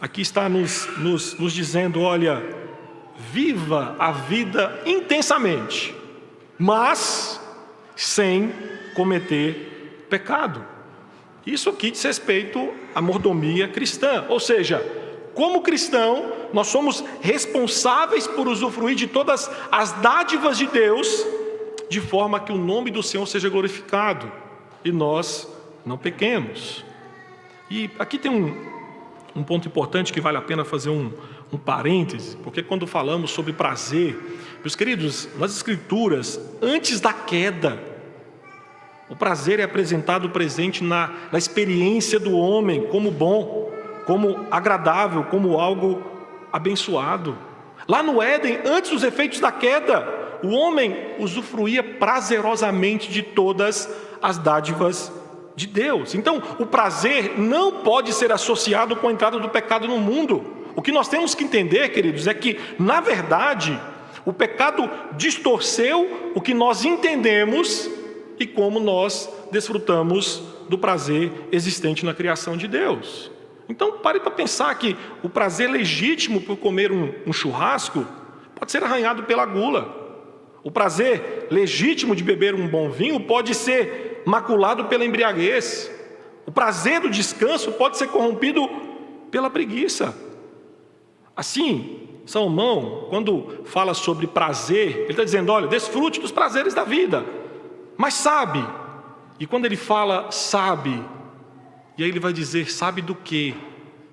aqui 0.00 0.20
está 0.20 0.48
nos, 0.48 0.86
nos, 0.98 1.38
nos 1.38 1.52
dizendo: 1.52 2.00
olha, 2.02 2.42
viva 3.32 3.94
a 3.98 4.10
vida 4.10 4.82
intensamente, 4.84 5.94
mas 6.58 7.40
sem 7.94 8.52
cometer 8.94 10.06
pecado. 10.10 10.64
Isso 11.46 11.70
aqui 11.70 11.90
diz 11.90 12.02
respeito 12.02 12.72
à 12.94 13.00
mordomia 13.00 13.68
cristã, 13.68 14.26
ou 14.28 14.40
seja, 14.40 14.84
como 15.34 15.62
cristão, 15.62 16.32
nós 16.52 16.66
somos 16.66 17.04
responsáveis 17.20 18.26
por 18.26 18.48
usufruir 18.48 18.96
de 18.96 19.06
todas 19.06 19.50
as 19.70 19.92
dádivas 19.92 20.58
de 20.58 20.66
Deus, 20.66 21.24
de 21.88 22.00
forma 22.00 22.40
que 22.40 22.52
o 22.52 22.58
nome 22.58 22.90
do 22.90 23.02
Senhor 23.02 23.26
seja 23.26 23.48
glorificado 23.48 24.30
e 24.84 24.92
nós 24.92 25.48
não 25.84 25.96
pequemos. 25.96 26.84
E 27.70 27.90
aqui 27.98 28.18
tem 28.18 28.30
um, 28.30 28.54
um 29.34 29.42
ponto 29.42 29.68
importante 29.68 30.12
que 30.12 30.20
vale 30.20 30.36
a 30.36 30.42
pena 30.42 30.64
fazer 30.64 30.90
um, 30.90 31.12
um 31.52 31.58
parêntese, 31.58 32.36
porque 32.38 32.62
quando 32.62 32.86
falamos 32.86 33.30
sobre 33.30 33.52
prazer, 33.52 34.16
meus 34.60 34.76
queridos, 34.76 35.28
nas 35.38 35.54
Escrituras, 35.54 36.40
antes 36.60 37.00
da 37.00 37.12
queda, 37.12 37.80
o 39.08 39.16
prazer 39.16 39.58
é 39.58 39.64
apresentado 39.64 40.30
presente 40.30 40.84
na, 40.84 41.12
na 41.32 41.38
experiência 41.38 42.18
do 42.20 42.36
homem 42.36 42.86
como 42.86 43.10
bom, 43.10 43.72
como 44.06 44.46
agradável, 44.50 45.24
como 45.24 45.58
algo 45.58 46.02
abençoado. 46.52 47.36
Lá 47.88 48.02
no 48.02 48.22
Éden, 48.22 48.60
antes 48.64 48.90
dos 48.90 49.02
efeitos 49.02 49.40
da 49.40 49.50
queda, 49.50 50.38
o 50.42 50.50
homem 50.50 50.96
usufruía 51.18 51.82
prazerosamente 51.82 53.10
de 53.10 53.22
todas 53.22 53.86
as 53.86 54.09
dádivas 54.38 55.12
de 55.56 55.66
Deus. 55.66 56.14
Então, 56.14 56.42
o 56.58 56.66
prazer 56.66 57.38
não 57.38 57.82
pode 57.82 58.12
ser 58.12 58.32
associado 58.32 58.96
com 58.96 59.08
a 59.08 59.12
entrada 59.12 59.38
do 59.38 59.48
pecado 59.48 59.86
no 59.86 59.98
mundo. 59.98 60.44
O 60.74 60.82
que 60.82 60.92
nós 60.92 61.08
temos 61.08 61.34
que 61.34 61.44
entender, 61.44 61.90
queridos, 61.90 62.26
é 62.26 62.34
que, 62.34 62.58
na 62.78 63.00
verdade, 63.00 63.78
o 64.24 64.32
pecado 64.32 64.88
distorceu 65.16 66.32
o 66.34 66.40
que 66.40 66.54
nós 66.54 66.84
entendemos 66.84 67.90
e 68.38 68.46
como 68.46 68.80
nós 68.80 69.28
desfrutamos 69.50 70.42
do 70.68 70.78
prazer 70.78 71.32
existente 71.52 72.06
na 72.06 72.14
criação 72.14 72.56
de 72.56 72.66
Deus. 72.68 73.30
Então, 73.68 73.98
pare 73.98 74.20
para 74.20 74.30
pensar 74.30 74.74
que 74.76 74.96
o 75.22 75.28
prazer 75.28 75.70
legítimo 75.70 76.40
por 76.40 76.56
comer 76.56 76.90
um, 76.90 77.12
um 77.26 77.32
churrasco 77.32 78.06
pode 78.54 78.72
ser 78.72 78.82
arranhado 78.82 79.24
pela 79.24 79.44
gula. 79.44 79.98
O 80.62 80.70
prazer 80.70 81.46
legítimo 81.50 82.16
de 82.16 82.22
beber 82.22 82.54
um 82.54 82.66
bom 82.66 82.90
vinho 82.90 83.20
pode 83.20 83.54
ser 83.54 84.09
maculado 84.24 84.86
pela 84.86 85.04
embriaguez. 85.04 85.90
O 86.46 86.52
prazer 86.52 87.00
do 87.00 87.10
descanso 87.10 87.72
pode 87.72 87.96
ser 87.96 88.08
corrompido 88.08 88.68
pela 89.30 89.50
preguiça. 89.50 90.16
Assim, 91.36 92.08
Salomão, 92.26 93.06
quando 93.08 93.64
fala 93.64 93.94
sobre 93.94 94.26
prazer, 94.26 94.96
ele 95.02 95.10
está 95.10 95.24
dizendo: 95.24 95.52
olha, 95.52 95.68
desfrute 95.68 96.20
dos 96.20 96.32
prazeres 96.32 96.74
da 96.74 96.84
vida, 96.84 97.24
mas 97.96 98.14
sabe. 98.14 98.64
E 99.38 99.46
quando 99.46 99.64
ele 99.64 99.76
fala 99.76 100.30
sabe, 100.30 101.02
e 101.96 102.02
aí 102.02 102.08
ele 102.08 102.20
vai 102.20 102.32
dizer: 102.32 102.70
sabe 102.70 103.02
do 103.02 103.14
que? 103.14 103.54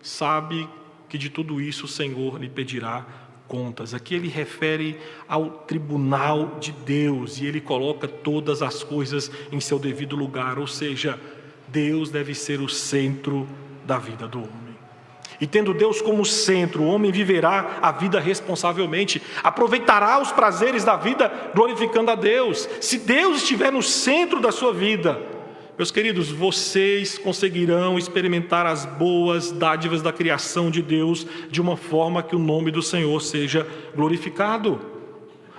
Sabe 0.01 0.69
que 1.09 1.17
de 1.17 1.29
tudo 1.29 1.59
isso 1.59 1.85
o 1.85 1.87
Senhor 1.87 2.39
lhe 2.39 2.49
pedirá 2.49 3.05
contas. 3.47 3.93
Aqui 3.93 4.15
ele 4.15 4.27
refere 4.27 4.99
ao 5.27 5.49
tribunal 5.49 6.57
de 6.59 6.71
Deus 6.71 7.39
e 7.39 7.45
ele 7.45 7.61
coloca 7.61 8.07
todas 8.07 8.61
as 8.61 8.83
coisas 8.83 9.31
em 9.51 9.59
seu 9.59 9.79
devido 9.79 10.15
lugar, 10.15 10.59
ou 10.59 10.67
seja, 10.67 11.19
Deus 11.67 12.09
deve 12.09 12.33
ser 12.35 12.59
o 12.59 12.69
centro 12.69 13.47
da 13.85 13.97
vida 13.97 14.27
do 14.27 14.39
homem. 14.39 14.67
E 15.39 15.45
tendo 15.45 15.73
Deus 15.73 16.01
como 16.01 16.25
centro, 16.25 16.81
o 16.81 16.87
homem 16.87 17.11
viverá 17.11 17.77
a 17.81 17.91
vida 17.91 18.19
responsavelmente, 18.19 19.21
aproveitará 19.43 20.19
os 20.19 20.31
prazeres 20.31 20.83
da 20.83 20.95
vida 20.95 21.51
glorificando 21.53 22.09
a 22.09 22.15
Deus. 22.15 22.67
Se 22.81 22.97
Deus 22.97 23.37
estiver 23.37 23.71
no 23.71 23.83
centro 23.83 24.39
da 24.39 24.51
sua 24.51 24.73
vida, 24.73 25.21
meus 25.77 25.91
queridos, 25.91 26.31
vocês 26.31 27.19
conseguirão 27.19 27.99
experimentar 27.99 28.65
as 28.65 28.83
boas 28.83 29.51
dádivas 29.51 30.01
da 30.01 30.11
criação 30.11 30.71
de 30.71 30.81
Deus 30.81 31.27
de 31.51 31.61
uma 31.61 31.77
forma 31.77 32.23
que 32.23 32.35
o 32.35 32.39
nome 32.39 32.71
do 32.71 32.81
Senhor 32.81 33.21
seja 33.21 33.67
glorificado. 33.95 34.79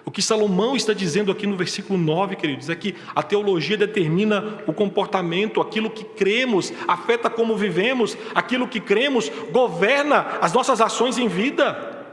O 0.04 0.10
que 0.10 0.20
Salomão 0.20 0.74
está 0.74 0.92
dizendo 0.92 1.30
aqui 1.30 1.46
no 1.46 1.56
versículo 1.56 1.96
9, 1.96 2.34
queridos, 2.34 2.68
é 2.68 2.74
que 2.74 2.96
a 3.14 3.22
teologia 3.22 3.76
determina 3.76 4.58
o 4.66 4.72
comportamento, 4.72 5.60
aquilo 5.60 5.88
que 5.88 6.02
cremos, 6.02 6.72
afeta 6.88 7.30
como 7.30 7.56
vivemos, 7.56 8.18
aquilo 8.34 8.66
que 8.66 8.80
cremos 8.80 9.30
governa 9.52 10.38
as 10.40 10.52
nossas 10.52 10.80
ações 10.80 11.16
em 11.16 11.28
vida. 11.28 12.06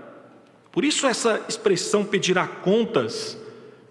Por 0.71 0.85
isso, 0.85 1.07
essa 1.07 1.43
expressão 1.49 2.03
pedirá 2.03 2.45
contas 2.45 3.43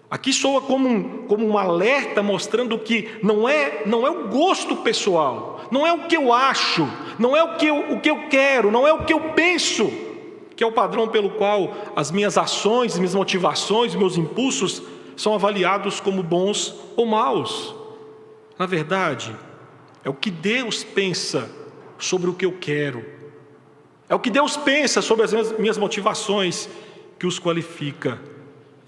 Aqui 0.09 0.31
soa 0.31 0.61
como 0.61 0.87
um, 0.87 1.27
como 1.27 1.45
um 1.45 1.57
alerta 1.57 2.21
mostrando 2.21 2.77
que 2.77 3.09
não 3.23 3.49
é, 3.49 3.83
não 3.85 4.05
é 4.05 4.09
o 4.09 4.27
gosto 4.27 4.77
pessoal, 4.77 5.61
não 5.71 5.85
é 5.85 5.91
o 5.91 6.07
que 6.07 6.15
eu 6.15 6.31
acho, 6.31 6.87
não 7.17 7.35
é 7.35 7.43
o 7.43 7.55
que 7.57 7.65
eu, 7.65 7.93
o 7.93 7.99
que 7.99 8.09
eu 8.09 8.27
quero, 8.29 8.71
não 8.71 8.87
é 8.87 8.93
o 8.93 9.03
que 9.03 9.13
eu 9.13 9.19
penso, 9.33 9.91
que 10.55 10.63
é 10.63 10.67
o 10.67 10.71
padrão 10.71 11.07
pelo 11.07 11.31
qual 11.31 11.73
as 11.95 12.11
minhas 12.11 12.37
ações, 12.37 12.97
minhas 12.97 13.15
motivações, 13.15 13.95
meus 13.95 14.15
impulsos 14.15 14.81
são 15.17 15.33
avaliados 15.33 15.99
como 15.99 16.21
bons 16.21 16.75
ou 16.95 17.05
maus. 17.05 17.73
Na 18.59 18.65
verdade, 18.65 19.35
é 20.03 20.09
o 20.09 20.13
que 20.13 20.29
Deus 20.29 20.83
pensa 20.83 21.49
sobre 21.97 22.29
o 22.29 22.33
que 22.33 22.45
eu 22.45 22.53
quero, 22.59 23.03
é 24.07 24.13
o 24.13 24.19
que 24.19 24.29
Deus 24.29 24.55
pensa 24.55 25.01
sobre 25.01 25.25
as 25.25 25.57
minhas 25.57 25.79
motivações 25.79 26.69
que 27.17 27.25
os 27.25 27.39
qualifica. 27.39 28.19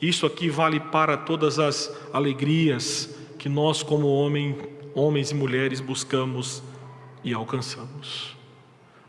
Isso 0.01 0.25
aqui 0.25 0.49
vale 0.49 0.79
para 0.79 1.17
todas 1.17 1.57
as 1.57 1.91
alegrias 2.13 3.15
que 3.39 3.49
nós, 3.49 3.81
como 3.81 4.07
homem, 4.07 4.55
homens 4.93 5.31
e 5.31 5.35
mulheres, 5.35 5.79
buscamos 5.79 6.61
e 7.23 7.33
alcançamos. 7.33 8.35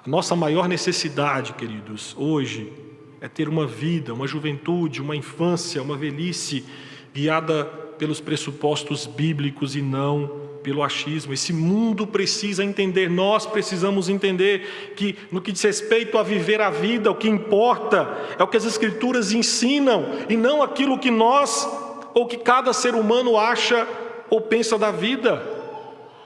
A 0.05 0.09
nossa 0.09 0.35
maior 0.35 0.69
necessidade, 0.69 1.53
queridos, 1.53 2.15
hoje, 2.17 2.73
é 3.21 3.29
ter 3.29 3.49
uma 3.49 3.67
vida, 3.67 4.15
uma 4.15 4.27
juventude, 4.27 5.03
uma 5.03 5.15
infância, 5.15 5.83
uma 5.83 5.97
velhice 5.97 6.65
guiada 7.13 7.65
pelos 7.99 8.21
pressupostos 8.21 9.07
bíblicos 9.07 9.77
e 9.77 9.83
não 9.83 10.48
pelo 10.69 10.83
achismo. 10.83 11.33
Esse 11.33 11.51
mundo 11.51 12.07
precisa 12.07 12.63
entender, 12.63 13.09
nós 13.09 13.47
precisamos 13.47 14.11
entender 14.11 14.93
que, 14.95 15.17
no 15.33 15.41
que 15.41 15.51
diz 15.51 15.63
respeito 15.63 16.19
a 16.19 16.23
viver 16.23 16.61
a 16.61 16.69
vida, 16.69 17.11
o 17.11 17.15
que 17.15 17.27
importa 17.27 18.07
é 18.39 18.43
o 18.43 18.47
que 18.47 18.59
as 18.59 18.67
Escrituras 18.67 19.33
ensinam 19.33 20.05
e 20.29 20.37
não 20.37 20.63
aquilo 20.63 20.99
que 20.99 21.11
nós 21.11 21.67
ou 22.13 22.27
que 22.27 22.37
cada 22.37 22.75
ser 22.75 22.95
humano 22.95 23.39
acha 23.39 23.89
ou 24.29 24.43
pensa 24.43 24.77
da 24.77 24.91
vida. 24.91 25.43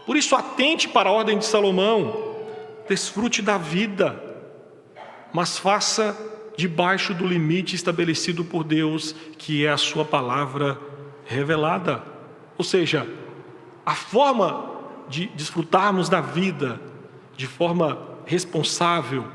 Por 0.05 0.17
isso, 0.17 0.35
atente 0.35 0.89
para 0.89 1.09
a 1.09 1.13
ordem 1.13 1.39
de 1.39 1.45
Salomão, 1.45 2.35
desfrute 2.89 3.41
da 3.41 3.57
vida, 3.57 4.21
mas 5.33 5.57
faça 5.57 6.19
debaixo 6.57 7.15
do 7.15 7.25
limite 7.25 7.77
estabelecido 7.77 8.45
por 8.45 8.65
Deus, 8.65 9.15
que 9.39 9.65
é 9.65 9.71
a 9.71 9.77
Sua 9.77 10.05
palavra 10.05 10.77
revelada. 11.27 12.03
Ou 12.59 12.65
seja, 12.65 13.07
a 13.85 13.95
forma 13.95 14.71
de 15.09 15.27
desfrutarmos 15.29 16.09
da 16.09 16.21
vida 16.21 16.81
de 17.37 17.47
forma 17.47 17.99
responsável 18.25 19.27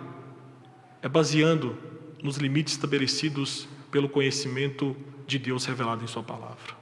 é 1.01 1.09
baseando 1.09 1.77
nos 2.23 2.37
limites 2.37 2.73
estabelecidos 2.73 3.67
pelo 3.91 4.09
conhecimento 4.09 4.95
de 5.25 5.37
Deus 5.37 5.65
revelado 5.65 6.03
em 6.03 6.07
Sua 6.07 6.23
palavra. 6.23 6.75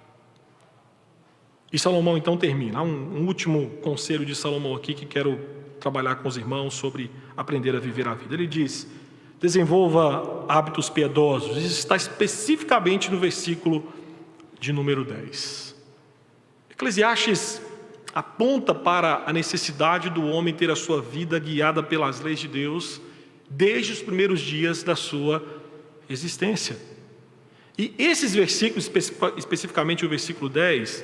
E 1.71 1.79
Salomão 1.79 2.17
então 2.17 2.37
termina. 2.37 2.79
Há 2.79 2.83
um, 2.83 3.21
um, 3.21 3.27
último 3.27 3.69
conselho 3.81 4.25
de 4.25 4.35
Salomão 4.35 4.75
aqui 4.75 4.93
que 4.93 5.05
quero 5.05 5.39
trabalhar 5.79 6.15
com 6.15 6.27
os 6.27 6.37
irmãos 6.37 6.73
sobre 6.73 7.11
aprender 7.35 7.75
a 7.75 7.79
viver 7.79 8.07
a 8.07 8.13
vida. 8.13 8.33
Ele 8.33 8.47
diz: 8.47 8.87
desenvolva 9.41 10.45
hábitos 10.47 10.89
piedosos. 10.89 11.57
Isso 11.57 11.79
está 11.79 11.95
especificamente 11.95 13.11
no 13.11 13.19
versículo 13.19 13.83
de 14.59 14.71
número 14.71 15.03
10. 15.03 15.74
Eclesiastes 16.75 17.61
aponta 18.13 18.75
para 18.75 19.23
a 19.25 19.31
necessidade 19.31 20.09
do 20.09 20.25
homem 20.25 20.53
ter 20.53 20.69
a 20.69 20.75
sua 20.75 21.01
vida 21.01 21.39
guiada 21.39 21.81
pelas 21.81 22.19
leis 22.19 22.37
de 22.37 22.49
Deus 22.49 22.99
desde 23.49 23.93
os 23.93 24.01
primeiros 24.01 24.41
dias 24.41 24.83
da 24.83 24.95
sua 24.95 25.41
existência. 26.09 26.77
E 27.77 27.93
esses 27.97 28.35
versículos, 28.35 28.91
especificamente 29.37 30.05
o 30.05 30.09
versículo 30.09 30.49
10, 30.49 31.03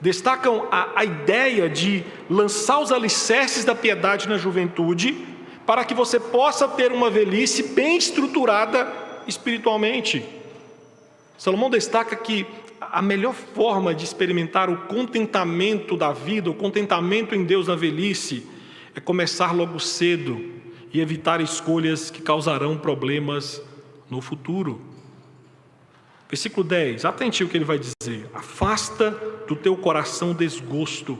destacam 0.00 0.66
a, 0.72 1.00
a 1.00 1.04
ideia 1.04 1.68
de 1.68 2.02
lançar 2.28 2.80
os 2.80 2.90
alicerces 2.90 3.64
da 3.64 3.76
piedade 3.76 4.28
na 4.28 4.38
juventude, 4.38 5.24
para 5.64 5.84
que 5.84 5.94
você 5.94 6.18
possa 6.18 6.66
ter 6.66 6.90
uma 6.90 7.08
velhice 7.08 7.62
bem 7.62 7.96
estruturada 7.96 8.92
espiritualmente. 9.28 10.24
Salomão 11.38 11.70
destaca 11.70 12.16
que 12.16 12.44
a 12.90 13.02
melhor 13.02 13.34
forma 13.34 13.94
de 13.94 14.04
experimentar 14.04 14.68
o 14.70 14.76
contentamento 14.86 15.96
da 15.96 16.12
vida, 16.12 16.50
o 16.50 16.54
contentamento 16.54 17.34
em 17.34 17.44
Deus 17.44 17.68
na 17.68 17.76
velhice, 17.76 18.46
é 18.94 19.00
começar 19.00 19.54
logo 19.54 19.78
cedo 19.78 20.40
e 20.92 21.00
evitar 21.00 21.40
escolhas 21.40 22.10
que 22.10 22.20
causarão 22.20 22.76
problemas 22.76 23.62
no 24.10 24.20
futuro. 24.20 24.80
Versículo 26.28 26.66
10, 26.66 27.04
atente 27.04 27.44
o 27.44 27.48
que 27.48 27.56
ele 27.56 27.64
vai 27.64 27.78
dizer: 27.78 28.28
Afasta 28.34 29.10
do 29.46 29.54
teu 29.54 29.76
coração 29.76 30.32
desgosto 30.32 31.18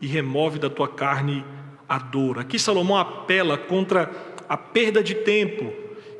e 0.00 0.06
remove 0.06 0.58
da 0.58 0.70
tua 0.70 0.88
carne 0.88 1.44
a 1.88 1.98
dor. 1.98 2.38
Aqui 2.38 2.58
Salomão 2.58 2.96
apela 2.96 3.56
contra 3.56 4.10
a 4.48 4.56
perda 4.56 5.02
de 5.02 5.14
tempo 5.14 5.72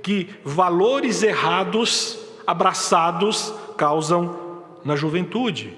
que 0.03 0.29
valores 0.45 1.23
errados 1.23 2.19
abraçados 2.47 3.55
causam 3.77 4.44
na 4.85 4.97
juventude. 4.97 5.73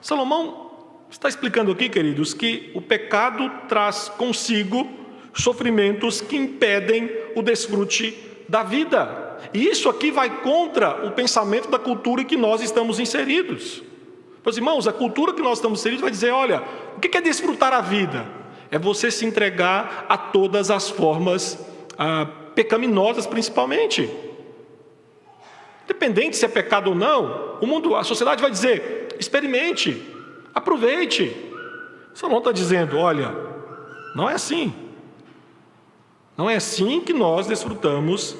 Salomão 0.00 0.70
está 1.10 1.28
explicando 1.28 1.72
aqui, 1.72 1.88
queridos, 1.88 2.32
que 2.32 2.70
o 2.74 2.80
pecado 2.80 3.50
traz 3.68 4.08
consigo 4.08 4.88
sofrimentos 5.34 6.20
que 6.20 6.36
impedem 6.36 7.10
o 7.34 7.42
desfrute 7.42 8.16
da 8.48 8.62
vida. 8.62 9.38
E 9.52 9.66
isso 9.66 9.88
aqui 9.88 10.10
vai 10.10 10.42
contra 10.42 11.06
o 11.06 11.12
pensamento 11.12 11.68
da 11.70 11.78
cultura 11.78 12.22
em 12.22 12.24
que 12.24 12.36
nós 12.36 12.62
estamos 12.62 12.98
inseridos. 12.98 13.82
Meus 14.44 14.56
irmãos, 14.56 14.88
a 14.88 14.92
cultura 14.92 15.32
que 15.32 15.42
nós 15.42 15.58
estamos 15.58 15.80
inseridos 15.80 16.02
vai 16.02 16.10
dizer: 16.10 16.30
olha, 16.30 16.62
o 16.96 17.00
que 17.00 17.16
é 17.16 17.20
desfrutar 17.20 17.72
a 17.72 17.80
vida? 17.80 18.26
É 18.70 18.78
você 18.78 19.10
se 19.10 19.24
entregar 19.24 20.06
a 20.08 20.16
todas 20.16 20.70
as 20.70 20.90
formas 20.90 21.58
ah, 21.98 22.26
pecaminosas, 22.54 23.26
principalmente. 23.26 24.08
Independente 25.88 26.36
se 26.36 26.44
é 26.44 26.48
pecado 26.48 26.90
ou 26.90 26.94
não, 26.94 27.56
o 27.62 27.66
mundo, 27.66 27.96
a 27.96 28.04
sociedade 28.04 28.42
vai 28.42 28.50
dizer: 28.50 29.08
experimente, 29.18 30.06
aproveite. 30.54 31.34
Salomão 32.12 32.40
está 32.40 32.52
dizendo: 32.52 32.98
olha, 32.98 33.34
não 34.14 34.28
é 34.28 34.34
assim. 34.34 34.70
Não 36.36 36.48
é 36.48 36.56
assim 36.56 37.00
que 37.00 37.14
nós 37.14 37.46
desfrutamos 37.46 38.36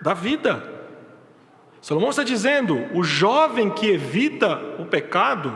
da 0.00 0.14
vida. 0.14 0.66
Salomão 1.82 2.08
está 2.08 2.22
dizendo: 2.22 2.88
o 2.94 3.02
jovem 3.02 3.68
que 3.68 3.86
evita 3.86 4.58
o 4.78 4.86
pecado, 4.86 5.54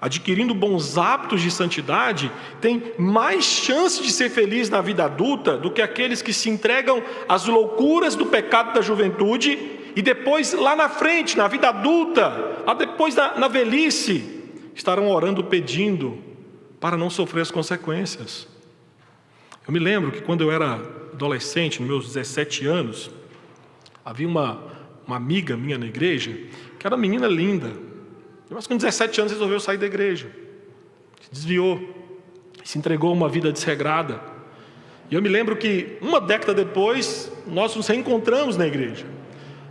adquirindo 0.00 0.54
bons 0.54 0.96
hábitos 0.96 1.42
de 1.42 1.50
santidade, 1.50 2.32
tem 2.62 2.94
mais 2.98 3.44
chance 3.44 4.02
de 4.02 4.10
ser 4.10 4.30
feliz 4.30 4.70
na 4.70 4.80
vida 4.80 5.04
adulta 5.04 5.58
do 5.58 5.70
que 5.70 5.82
aqueles 5.82 6.22
que 6.22 6.32
se 6.32 6.48
entregam 6.48 7.02
às 7.28 7.44
loucuras 7.44 8.16
do 8.16 8.24
pecado 8.24 8.72
da 8.72 8.80
juventude 8.80 9.75
e 9.96 10.02
depois, 10.02 10.52
lá 10.52 10.76
na 10.76 10.90
frente, 10.90 11.38
na 11.38 11.48
vida 11.48 11.70
adulta, 11.70 12.62
depois 12.76 13.14
da, 13.14 13.38
na 13.38 13.48
velhice, 13.48 14.42
estarão 14.74 15.08
orando 15.08 15.42
pedindo 15.42 16.22
para 16.78 16.98
não 16.98 17.08
sofrer 17.08 17.40
as 17.40 17.50
consequências. 17.50 18.46
Eu 19.66 19.72
me 19.72 19.78
lembro 19.78 20.12
que 20.12 20.20
quando 20.20 20.42
eu 20.42 20.52
era 20.52 20.74
adolescente, 21.14 21.80
nos 21.80 21.88
meus 21.88 22.06
17 22.08 22.66
anos, 22.66 23.10
havia 24.04 24.28
uma, 24.28 24.62
uma 25.06 25.16
amiga 25.16 25.56
minha 25.56 25.78
na 25.78 25.86
igreja, 25.86 26.30
que 26.78 26.86
era 26.86 26.94
uma 26.94 27.00
menina 27.00 27.26
linda, 27.26 27.72
mas 28.50 28.66
com 28.66 28.76
17 28.76 29.22
anos 29.22 29.32
resolveu 29.32 29.58
sair 29.58 29.78
da 29.78 29.86
igreja, 29.86 30.30
se 31.22 31.30
desviou, 31.32 31.80
se 32.62 32.76
entregou 32.76 33.08
a 33.08 33.14
uma 33.14 33.30
vida 33.30 33.50
desregrada. 33.50 34.20
E 35.10 35.14
eu 35.14 35.22
me 35.22 35.28
lembro 35.30 35.56
que 35.56 35.96
uma 36.02 36.20
década 36.20 36.52
depois, 36.52 37.32
nós 37.46 37.74
nos 37.74 37.86
reencontramos 37.86 38.58
na 38.58 38.66
igreja. 38.66 39.15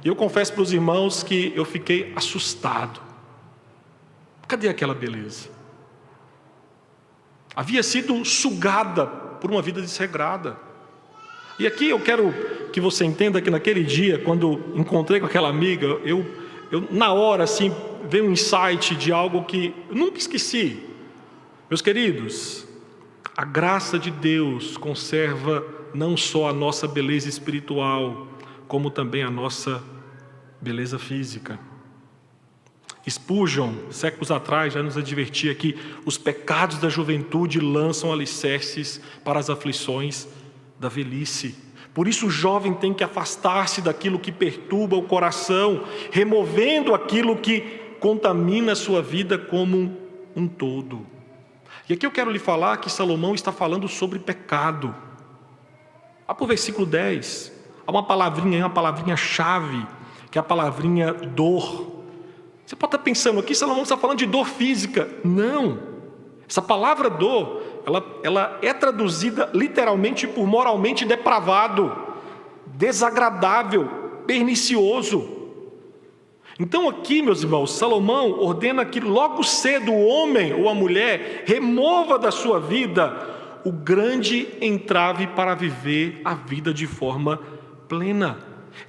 E 0.05 0.07
eu 0.07 0.15
confesso 0.15 0.53
para 0.53 0.61
os 0.61 0.71
irmãos 0.71 1.23
que 1.23 1.51
eu 1.55 1.65
fiquei 1.65 2.13
assustado. 2.15 3.01
Cadê 4.47 4.69
aquela 4.69 4.93
beleza? 4.93 5.49
Havia 7.55 7.81
sido 7.81 8.23
sugada 8.23 9.07
por 9.07 9.49
uma 9.49 9.63
vida 9.63 9.81
desregrada. 9.81 10.57
E 11.57 11.65
aqui 11.65 11.89
eu 11.89 11.99
quero 11.99 12.31
que 12.71 12.79
você 12.79 13.03
entenda 13.03 13.41
que 13.41 13.49
naquele 13.49 13.83
dia, 13.83 14.19
quando 14.19 14.61
encontrei 14.75 15.19
com 15.19 15.25
aquela 15.25 15.49
amiga, 15.49 15.87
eu, 16.03 16.23
eu 16.71 16.87
na 16.91 17.11
hora 17.11 17.43
assim 17.43 17.73
veio 18.07 18.25
um 18.25 18.31
insight 18.31 18.95
de 18.95 19.11
algo 19.11 19.43
que 19.45 19.73
eu 19.89 19.95
nunca 19.95 20.19
esqueci. 20.19 20.83
Meus 21.67 21.81
queridos, 21.81 22.67
a 23.35 23.43
graça 23.43 23.97
de 23.97 24.11
Deus 24.11 24.77
conserva 24.77 25.65
não 25.95 26.15
só 26.15 26.49
a 26.49 26.53
nossa 26.53 26.87
beleza 26.87 27.27
espiritual, 27.27 28.27
como 28.67 28.91
também 28.91 29.23
a 29.23 29.31
nossa 29.31 29.81
beleza 30.65 30.97
física. 30.97 31.59
Spurgeon, 33.07 33.71
séculos 33.91 34.31
atrás, 34.31 34.73
já 34.73 34.81
nos 34.81 34.97
advertia 34.97 35.53
que 35.53 35.77
os 36.07 36.17
pecados 36.17 36.79
da 36.79 36.89
juventude 36.89 37.59
lançam 37.59 38.11
alicerces 38.11 38.99
para 39.23 39.39
as 39.39 39.47
aflições 39.47 40.27
da 40.79 40.89
velhice. 40.89 41.55
Por 41.93 42.07
isso, 42.07 42.25
o 42.25 42.31
jovem 42.31 42.73
tem 42.73 42.95
que 42.95 43.03
afastar-se 43.03 43.79
daquilo 43.79 44.17
que 44.17 44.31
perturba 44.31 44.95
o 44.95 45.03
coração, 45.03 45.83
removendo 46.11 46.95
aquilo 46.95 47.37
que 47.37 47.61
contamina 47.99 48.71
a 48.71 48.75
sua 48.75 49.03
vida 49.03 49.37
como 49.37 49.95
um 50.35 50.47
todo. 50.47 51.05
E 51.87 51.93
aqui 51.93 52.07
eu 52.07 52.11
quero 52.11 52.31
lhe 52.31 52.39
falar 52.39 52.77
que 52.77 52.91
Salomão 52.91 53.35
está 53.35 53.51
falando 53.51 53.87
sobre 53.87 54.17
pecado. 54.17 54.95
Vá 56.27 56.33
para 56.33 56.43
o 56.43 56.47
versículo 56.47 56.87
10, 56.87 57.53
há 57.85 57.91
uma 57.91 58.01
palavrinha, 58.01 58.63
uma 58.63 58.69
palavrinha 58.71 59.15
chave 59.15 59.85
que 60.35 60.39
é 60.39 60.41
a 60.41 60.43
palavrinha 60.43 61.13
dor. 61.13 62.03
Você 62.65 62.75
pode 62.75 62.89
estar 62.89 62.97
pensando 63.05 63.39
aqui, 63.39 63.55
Salomão 63.55 63.83
está 63.83 63.95
falando 63.95 64.17
de 64.17 64.25
dor 64.25 64.45
física. 64.45 65.07
Não. 65.23 65.79
Essa 66.45 66.61
palavra 66.61 67.09
dor, 67.09 67.61
ela, 67.85 68.05
ela 68.21 68.59
é 68.61 68.73
traduzida 68.73 69.49
literalmente 69.53 70.27
por 70.27 70.45
moralmente 70.45 71.05
depravado, 71.05 71.89
desagradável, 72.65 73.87
pernicioso. 74.27 75.25
Então, 76.59 76.89
aqui, 76.89 77.21
meus 77.21 77.41
irmãos, 77.41 77.71
Salomão 77.71 78.37
ordena 78.41 78.83
que 78.83 78.99
logo 78.99 79.41
cedo 79.41 79.93
o 79.93 80.05
homem 80.05 80.53
ou 80.53 80.67
a 80.67 80.75
mulher 80.75 81.45
remova 81.45 82.19
da 82.19 82.29
sua 82.29 82.59
vida 82.59 83.61
o 83.63 83.71
grande 83.71 84.49
entrave 84.59 85.27
para 85.27 85.55
viver 85.55 86.19
a 86.25 86.33
vida 86.33 86.73
de 86.73 86.87
forma 86.87 87.39
plena. 87.87 88.37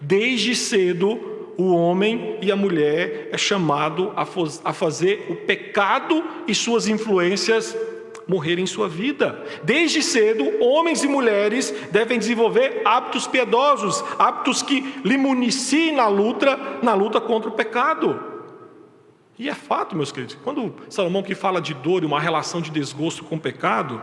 Desde 0.00 0.52
cedo, 0.56 1.35
o 1.56 1.74
homem 1.74 2.38
e 2.42 2.52
a 2.52 2.56
mulher 2.56 3.28
é 3.32 3.38
chamado 3.38 4.12
a 4.16 4.72
fazer 4.72 5.26
o 5.30 5.36
pecado 5.36 6.22
e 6.46 6.54
suas 6.54 6.86
influências 6.86 7.76
morrer 8.26 8.58
em 8.58 8.66
sua 8.66 8.88
vida. 8.88 9.42
Desde 9.62 10.02
cedo, 10.02 10.62
homens 10.62 11.04
e 11.04 11.08
mulheres 11.08 11.72
devem 11.90 12.18
desenvolver 12.18 12.82
hábitos 12.84 13.26
piedosos, 13.26 14.04
hábitos 14.18 14.62
que 14.62 15.00
lhe 15.04 15.16
municiem 15.16 15.94
na 15.94 16.08
luta, 16.08 16.58
na 16.82 16.94
luta 16.94 17.20
contra 17.20 17.48
o 17.48 17.52
pecado. 17.52 18.20
E 19.38 19.48
é 19.48 19.54
fato, 19.54 19.94
meus 19.94 20.10
queridos, 20.10 20.36
quando 20.42 20.74
Salomão 20.88 21.22
que 21.22 21.34
fala 21.34 21.60
de 21.60 21.74
dor 21.74 22.02
e 22.02 22.06
uma 22.06 22.20
relação 22.20 22.60
de 22.60 22.70
desgosto 22.70 23.22
com 23.22 23.36
o 23.36 23.40
pecado, 23.40 24.02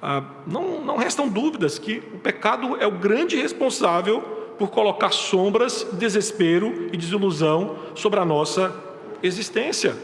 ah, 0.00 0.22
não, 0.46 0.80
não 0.80 0.96
restam 0.96 1.28
dúvidas 1.28 1.78
que 1.78 2.02
o 2.14 2.18
pecado 2.18 2.76
é 2.76 2.86
o 2.86 2.92
grande 2.92 3.36
responsável 3.36 4.38
por 4.58 4.70
colocar 4.70 5.10
sombras, 5.10 5.86
desespero 5.92 6.88
e 6.92 6.96
desilusão 6.96 7.76
sobre 7.94 8.18
a 8.18 8.24
nossa 8.24 8.74
existência. 9.22 9.96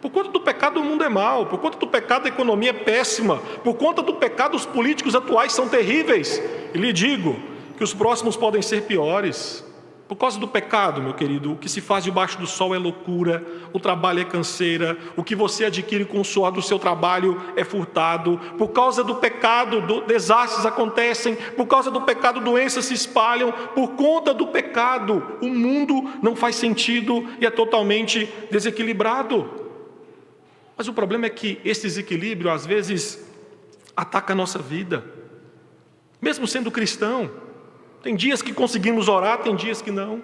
Por 0.00 0.10
conta 0.10 0.30
do 0.30 0.40
pecado, 0.40 0.80
o 0.80 0.84
mundo 0.84 1.04
é 1.04 1.08
mau. 1.08 1.46
Por 1.46 1.58
conta 1.58 1.76
do 1.76 1.86
pecado, 1.86 2.24
a 2.24 2.28
economia 2.28 2.70
é 2.70 2.72
péssima. 2.72 3.36
Por 3.62 3.74
conta 3.74 4.00
do 4.00 4.14
pecado, 4.14 4.56
os 4.56 4.64
políticos 4.64 5.14
atuais 5.14 5.52
são 5.52 5.68
terríveis. 5.68 6.42
E 6.74 6.78
lhe 6.78 6.92
digo 6.92 7.36
que 7.76 7.84
os 7.84 7.92
próximos 7.92 8.36
podem 8.36 8.62
ser 8.62 8.82
piores. 8.82 9.62
Por 10.10 10.16
causa 10.16 10.40
do 10.40 10.48
pecado, 10.48 11.00
meu 11.00 11.14
querido, 11.14 11.52
o 11.52 11.56
que 11.56 11.68
se 11.68 11.80
faz 11.80 12.02
debaixo 12.02 12.36
do 12.36 12.44
sol 12.44 12.74
é 12.74 12.78
loucura, 12.78 13.46
o 13.72 13.78
trabalho 13.78 14.18
é 14.18 14.24
canseira, 14.24 14.98
o 15.16 15.22
que 15.22 15.36
você 15.36 15.66
adquire 15.66 16.04
com 16.04 16.20
o 16.20 16.24
suor 16.24 16.50
do 16.50 16.60
seu 16.60 16.80
trabalho 16.80 17.40
é 17.54 17.62
furtado. 17.62 18.36
Por 18.58 18.70
causa 18.70 19.04
do 19.04 19.14
pecado, 19.14 19.80
do, 19.80 20.00
desastres 20.00 20.66
acontecem, 20.66 21.36
por 21.56 21.68
causa 21.68 21.92
do 21.92 22.00
pecado, 22.00 22.40
doenças 22.40 22.86
se 22.86 22.94
espalham. 22.94 23.52
Por 23.52 23.90
conta 23.90 24.34
do 24.34 24.48
pecado, 24.48 25.38
o 25.40 25.46
mundo 25.46 26.02
não 26.20 26.34
faz 26.34 26.56
sentido 26.56 27.24
e 27.40 27.46
é 27.46 27.50
totalmente 27.50 28.28
desequilibrado. 28.50 29.48
Mas 30.76 30.88
o 30.88 30.92
problema 30.92 31.26
é 31.26 31.30
que 31.30 31.60
esse 31.64 31.82
desequilíbrio, 31.82 32.50
às 32.50 32.66
vezes, 32.66 33.24
ataca 33.96 34.32
a 34.32 34.36
nossa 34.36 34.58
vida, 34.58 35.04
mesmo 36.20 36.48
sendo 36.48 36.68
cristão. 36.68 37.30
Tem 38.02 38.16
dias 38.16 38.40
que 38.42 38.52
conseguimos 38.52 39.08
orar, 39.08 39.38
tem 39.38 39.54
dias 39.54 39.82
que 39.82 39.90
não. 39.90 40.22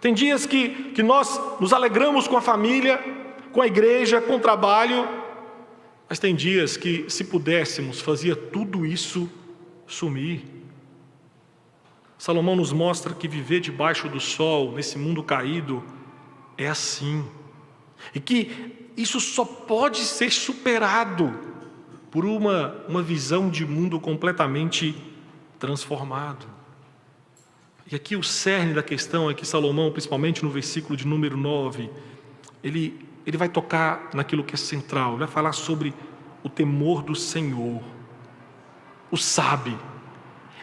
Tem 0.00 0.14
dias 0.14 0.46
que, 0.46 0.92
que 0.92 1.02
nós 1.02 1.40
nos 1.60 1.72
alegramos 1.72 2.28
com 2.28 2.36
a 2.36 2.40
família, 2.40 2.98
com 3.52 3.60
a 3.60 3.66
igreja, 3.66 4.20
com 4.20 4.36
o 4.36 4.40
trabalho, 4.40 5.06
mas 6.08 6.18
tem 6.18 6.34
dias 6.34 6.76
que, 6.76 7.06
se 7.08 7.24
pudéssemos, 7.24 8.00
fazia 8.00 8.36
tudo 8.36 8.86
isso 8.86 9.28
sumir. 9.86 10.44
Salomão 12.16 12.56
nos 12.56 12.72
mostra 12.72 13.12
que 13.12 13.26
viver 13.26 13.60
debaixo 13.60 14.08
do 14.08 14.20
sol, 14.20 14.72
nesse 14.72 14.96
mundo 14.96 15.22
caído, 15.22 15.82
é 16.56 16.68
assim. 16.68 17.24
E 18.14 18.20
que 18.20 18.90
isso 18.96 19.20
só 19.20 19.44
pode 19.44 19.98
ser 19.98 20.30
superado 20.30 21.34
por 22.10 22.24
uma, 22.24 22.84
uma 22.88 23.02
visão 23.02 23.50
de 23.50 23.66
mundo 23.66 23.98
completamente 24.00 24.96
transformado. 25.58 26.46
E 27.90 27.94
aqui 27.94 28.16
o 28.16 28.22
cerne 28.22 28.74
da 28.74 28.82
questão 28.82 29.30
é 29.30 29.34
que 29.34 29.46
Salomão, 29.46 29.92
principalmente 29.92 30.42
no 30.42 30.50
versículo 30.50 30.96
de 30.96 31.06
número 31.06 31.36
9, 31.36 31.88
ele, 32.62 32.98
ele 33.24 33.36
vai 33.36 33.48
tocar 33.48 34.10
naquilo 34.12 34.42
que 34.42 34.54
é 34.54 34.58
central, 34.58 35.10
ele 35.10 35.18
vai 35.20 35.28
falar 35.28 35.52
sobre 35.52 35.94
o 36.42 36.48
temor 36.48 37.02
do 37.02 37.14
Senhor, 37.14 37.80
o 39.08 39.16
sabe. 39.16 39.76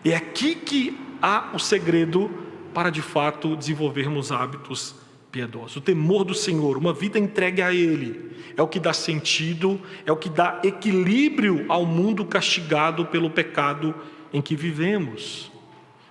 É 0.03 0.13
aqui 0.13 0.53
que 0.55 0.99
há 1.21 1.51
o 1.53 1.59
segredo 1.59 2.29
para 2.73 2.89
de 2.89 3.01
fato 3.01 3.55
desenvolvermos 3.55 4.29
hábitos 4.29 4.93
piedosos. 5.31 5.77
O 5.77 5.81
temor 5.81 6.25
do 6.25 6.33
Senhor, 6.33 6.77
uma 6.77 6.91
vida 6.91 7.17
entregue 7.17 7.61
a 7.61 7.73
Ele, 7.73 8.33
é 8.57 8.61
o 8.61 8.67
que 8.67 8.81
dá 8.81 8.91
sentido, 8.91 9.79
é 10.05 10.11
o 10.11 10.17
que 10.17 10.29
dá 10.29 10.59
equilíbrio 10.61 11.65
ao 11.69 11.85
mundo 11.85 12.25
castigado 12.25 13.05
pelo 13.05 13.29
pecado 13.29 13.95
em 14.33 14.41
que 14.41 14.57
vivemos. 14.57 15.52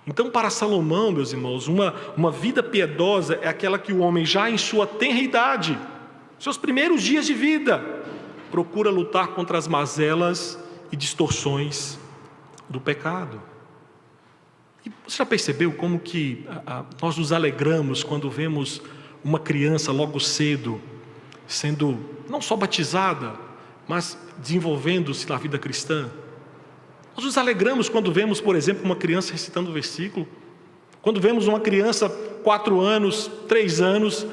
Então, 0.05 0.29
para 0.29 0.49
Salomão, 0.49 1.11
meus 1.11 1.31
irmãos, 1.31 1.67
uma, 1.67 1.93
uma 2.17 2.29
vida 2.29 2.61
piedosa 2.61 3.39
é 3.41 3.47
aquela 3.47 3.79
que 3.79 3.93
o 3.93 3.99
homem, 3.99 4.25
já 4.25 4.49
em 4.49 4.57
sua 4.57 4.85
tenra 4.85 5.19
idade, 5.19 5.77
seus 6.37 6.57
primeiros 6.57 7.01
dias 7.01 7.25
de 7.25 7.33
vida, 7.33 7.83
procura 8.51 8.89
lutar 8.89 9.29
contra 9.29 9.57
as 9.57 9.67
mazelas 9.67 10.59
e 10.91 10.95
distorções 10.95 11.97
do 12.67 12.81
pecado. 12.81 13.41
E 14.85 14.91
você 15.07 15.17
já 15.17 15.25
percebeu 15.25 15.71
como 15.71 15.97
que 15.99 16.45
a, 16.65 16.83
nós 17.01 17.17
nos 17.17 17.31
alegramos 17.31 18.03
quando 18.03 18.29
vemos 18.29 18.81
uma 19.23 19.39
criança 19.39 19.91
logo 19.91 20.19
cedo 20.19 20.81
sendo 21.47 21.97
não 22.29 22.41
só 22.41 22.55
batizada, 22.55 23.33
mas 23.87 24.17
desenvolvendo-se 24.37 25.27
na 25.29 25.37
vida 25.37 25.57
cristã? 25.57 26.09
Nós 27.15 27.25
nos 27.25 27.37
alegramos 27.37 27.89
quando 27.89 28.11
vemos, 28.11 28.41
por 28.41 28.55
exemplo, 28.55 28.83
uma 28.83 28.95
criança 28.95 29.31
recitando 29.31 29.69
o 29.69 29.73
versículo, 29.73 30.27
quando 31.01 31.21
vemos 31.21 31.47
uma 31.47 31.59
criança, 31.59 32.09
quatro 32.43 32.79
anos, 32.79 33.29
três 33.47 33.81
anos, 33.81 34.25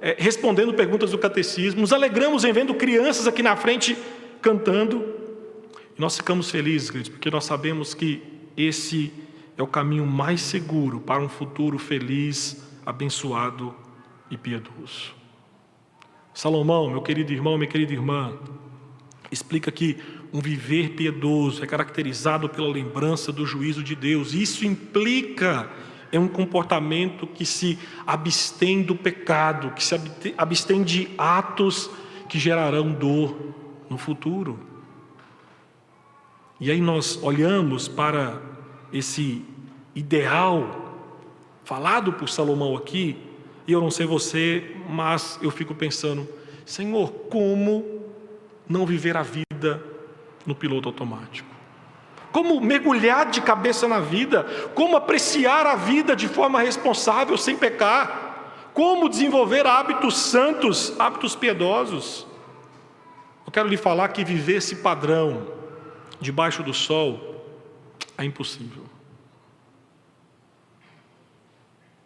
é, 0.00 0.16
respondendo 0.18 0.74
perguntas 0.74 1.12
do 1.12 1.18
catecismo, 1.18 1.80
nos 1.80 1.92
alegramos 1.92 2.44
em 2.44 2.52
vendo 2.52 2.74
crianças 2.74 3.26
aqui 3.26 3.42
na 3.42 3.56
frente 3.56 3.96
cantando, 4.42 5.04
e 5.96 6.00
nós 6.00 6.16
ficamos 6.16 6.50
felizes, 6.50 6.90
queridos, 6.90 7.08
porque 7.08 7.30
nós 7.30 7.44
sabemos 7.44 7.94
que 7.94 8.22
esse 8.56 9.12
é 9.56 9.62
o 9.62 9.66
caminho 9.66 10.04
mais 10.04 10.42
seguro 10.42 11.00
para 11.00 11.22
um 11.22 11.28
futuro 11.28 11.78
feliz, 11.78 12.62
abençoado 12.84 13.74
e 14.30 14.36
piedoso. 14.36 15.14
Salomão, 16.34 16.90
meu 16.90 17.00
querido 17.00 17.32
irmão, 17.32 17.56
minha 17.56 17.70
querida 17.70 17.94
irmã, 17.94 18.36
explica 19.30 19.72
que 19.72 19.96
um 20.36 20.40
viver 20.42 20.90
piedoso 20.90 21.64
é 21.64 21.66
caracterizado 21.66 22.46
pela 22.46 22.68
lembrança 22.68 23.32
do 23.32 23.46
juízo 23.46 23.82
de 23.82 23.96
Deus. 23.96 24.34
Isso 24.34 24.66
implica 24.66 25.66
em 26.12 26.18
um 26.18 26.28
comportamento 26.28 27.26
que 27.26 27.46
se 27.46 27.78
abstém 28.06 28.82
do 28.82 28.94
pecado, 28.94 29.70
que 29.70 29.82
se 29.82 29.98
abstém 30.36 30.82
de 30.82 31.08
atos 31.16 31.88
que 32.28 32.38
gerarão 32.38 32.92
dor 32.92 33.34
no 33.88 33.96
futuro. 33.96 34.60
E 36.60 36.70
aí 36.70 36.82
nós 36.82 37.18
olhamos 37.22 37.88
para 37.88 38.38
esse 38.92 39.42
ideal 39.94 41.00
falado 41.64 42.12
por 42.12 42.28
Salomão 42.28 42.76
aqui, 42.76 43.16
e 43.66 43.72
eu 43.72 43.80
não 43.80 43.90
sei 43.90 44.04
você, 44.04 44.76
mas 44.86 45.38
eu 45.40 45.50
fico 45.50 45.74
pensando, 45.74 46.28
Senhor, 46.66 47.10
como 47.30 48.02
não 48.68 48.84
viver 48.84 49.16
a 49.16 49.22
vida 49.22 49.95
no 50.46 50.54
piloto 50.54 50.88
automático. 50.88 51.48
Como 52.30 52.60
mergulhar 52.60 53.30
de 53.30 53.40
cabeça 53.40 53.88
na 53.88 53.98
vida, 53.98 54.44
como 54.74 54.96
apreciar 54.96 55.66
a 55.66 55.74
vida 55.74 56.14
de 56.14 56.28
forma 56.28 56.60
responsável, 56.60 57.36
sem 57.36 57.56
pecar, 57.56 58.70
como 58.72 59.08
desenvolver 59.08 59.66
hábitos 59.66 60.16
santos, 60.16 60.94
hábitos 60.98 61.34
piedosos. 61.34 62.26
Eu 63.44 63.52
quero 63.52 63.68
lhe 63.68 63.76
falar 63.76 64.08
que 64.08 64.24
viver 64.24 64.56
esse 64.56 64.76
padrão 64.76 65.46
debaixo 66.20 66.62
do 66.62 66.74
sol 66.74 67.42
é 68.18 68.24
impossível. 68.24 68.84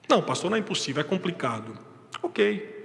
Não, 0.09 0.23
pastor, 0.23 0.51
não 0.51 0.57
é 0.57 0.61
impossível, 0.61 1.01
é 1.01 1.05
complicado. 1.05 1.77
Ok. 2.23 2.79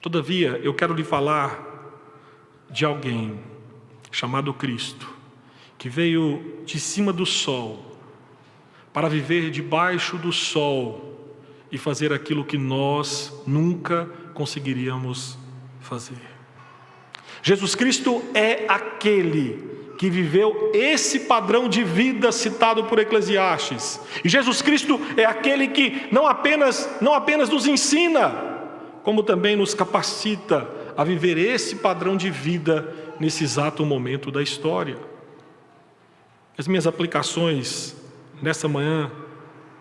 Todavia, 0.00 0.60
eu 0.62 0.74
quero 0.74 0.94
lhe 0.94 1.02
falar 1.02 1.74
de 2.70 2.84
alguém 2.84 3.40
chamado 4.14 4.54
Cristo, 4.54 5.12
que 5.76 5.88
veio 5.88 6.62
de 6.64 6.78
cima 6.78 7.12
do 7.12 7.26
sol, 7.26 7.98
para 8.92 9.08
viver 9.08 9.50
debaixo 9.50 10.16
do 10.16 10.32
sol 10.32 11.18
e 11.70 11.76
fazer 11.76 12.12
aquilo 12.12 12.44
que 12.44 12.56
nós 12.56 13.42
nunca 13.44 14.08
conseguiríamos 14.32 15.36
fazer. 15.80 16.22
Jesus 17.42 17.74
Cristo 17.74 18.22
é 18.32 18.66
aquele 18.68 19.74
que 19.98 20.08
viveu 20.08 20.70
esse 20.72 21.20
padrão 21.20 21.68
de 21.68 21.82
vida 21.82 22.30
citado 22.30 22.84
por 22.84 23.00
Eclesiastes. 23.00 24.00
E 24.24 24.28
Jesus 24.28 24.62
Cristo 24.62 25.00
é 25.16 25.24
aquele 25.24 25.68
que 25.68 26.06
não 26.12 26.24
apenas 26.24 26.88
não 27.00 27.14
apenas 27.14 27.48
nos 27.48 27.66
ensina, 27.66 28.30
como 29.02 29.24
também 29.24 29.56
nos 29.56 29.74
capacita 29.74 30.68
a 30.96 31.02
viver 31.02 31.36
esse 31.36 31.76
padrão 31.76 32.16
de 32.16 32.30
vida 32.30 33.03
nesse 33.20 33.44
exato 33.44 33.84
momento 33.84 34.30
da 34.30 34.42
história. 34.42 34.98
As 36.56 36.68
minhas 36.68 36.86
aplicações 36.86 37.96
nessa 38.40 38.68
manhã 38.68 39.10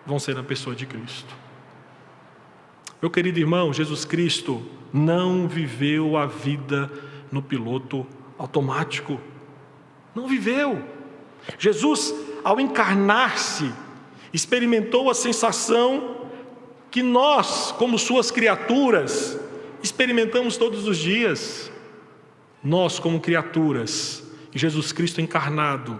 vão 0.05 0.19
ser 0.19 0.35
na 0.35 0.43
pessoa 0.43 0.75
de 0.75 0.85
Cristo. 0.85 1.33
Meu 3.01 3.11
querido 3.11 3.39
irmão, 3.39 3.73
Jesus 3.73 4.05
Cristo 4.05 4.63
não 4.93 5.47
viveu 5.47 6.15
a 6.15 6.25
vida 6.25 6.89
no 7.31 7.41
piloto 7.41 8.05
automático. 8.37 9.19
Não 10.15 10.27
viveu. 10.27 10.81
Jesus, 11.57 12.13
ao 12.43 12.59
encarnar-se, 12.59 13.71
experimentou 14.31 15.09
a 15.09 15.13
sensação 15.13 16.27
que 16.89 17.01
nós, 17.01 17.71
como 17.71 17.97
suas 17.97 18.31
criaturas, 18.31 19.39
experimentamos 19.81 20.57
todos 20.57 20.87
os 20.87 20.97
dias. 20.97 21.71
Nós, 22.63 22.99
como 22.99 23.19
criaturas, 23.19 24.23
Jesus 24.53 24.91
Cristo 24.91 25.19
encarnado, 25.19 25.99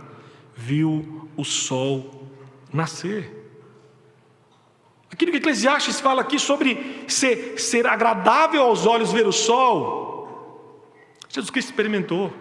viu 0.56 1.30
o 1.36 1.44
sol 1.44 2.30
nascer. 2.72 3.42
Aquilo 5.12 5.32
que 5.32 5.38
Eclesiastes 5.38 6.00
fala 6.00 6.22
aqui 6.22 6.40
sobre 6.40 7.06
ser, 7.08 7.60
ser 7.60 7.86
agradável 7.86 8.64
aos 8.64 8.86
olhos 8.86 9.12
ver 9.12 9.28
o 9.28 9.32
sol, 9.32 10.90
Jesus 11.30 11.50
Cristo 11.52 11.70
experimentou. 11.70 12.34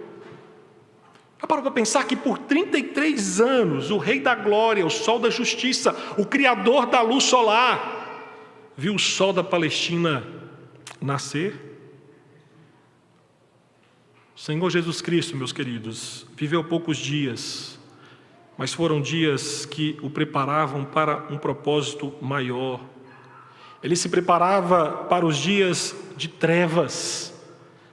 Já 1.40 1.46
parou 1.46 1.62
para 1.62 1.72
pensar 1.72 2.04
que 2.04 2.14
por 2.14 2.38
33 2.38 3.40
anos 3.40 3.90
o 3.90 3.98
Rei 3.98 4.20
da 4.20 4.34
Glória, 4.34 4.86
o 4.86 4.90
Sol 4.90 5.18
da 5.18 5.28
Justiça, 5.28 5.96
o 6.16 6.24
Criador 6.24 6.86
da 6.86 7.00
luz 7.00 7.24
solar, 7.24 8.70
viu 8.76 8.94
o 8.94 8.98
sol 8.98 9.32
da 9.32 9.42
Palestina 9.42 10.24
nascer? 11.00 11.71
Senhor 14.34 14.70
Jesus 14.70 15.02
Cristo, 15.02 15.36
meus 15.36 15.52
queridos, 15.52 16.26
viveu 16.34 16.64
poucos 16.64 16.96
dias, 16.96 17.78
mas 18.56 18.72
foram 18.72 18.98
dias 19.00 19.66
que 19.66 19.98
o 20.02 20.08
preparavam 20.08 20.86
para 20.86 21.26
um 21.30 21.36
propósito 21.36 22.14
maior. 22.20 22.80
Ele 23.82 23.94
se 23.94 24.08
preparava 24.08 25.04
para 25.08 25.26
os 25.26 25.36
dias 25.36 25.94
de 26.16 26.28
trevas, 26.28 27.34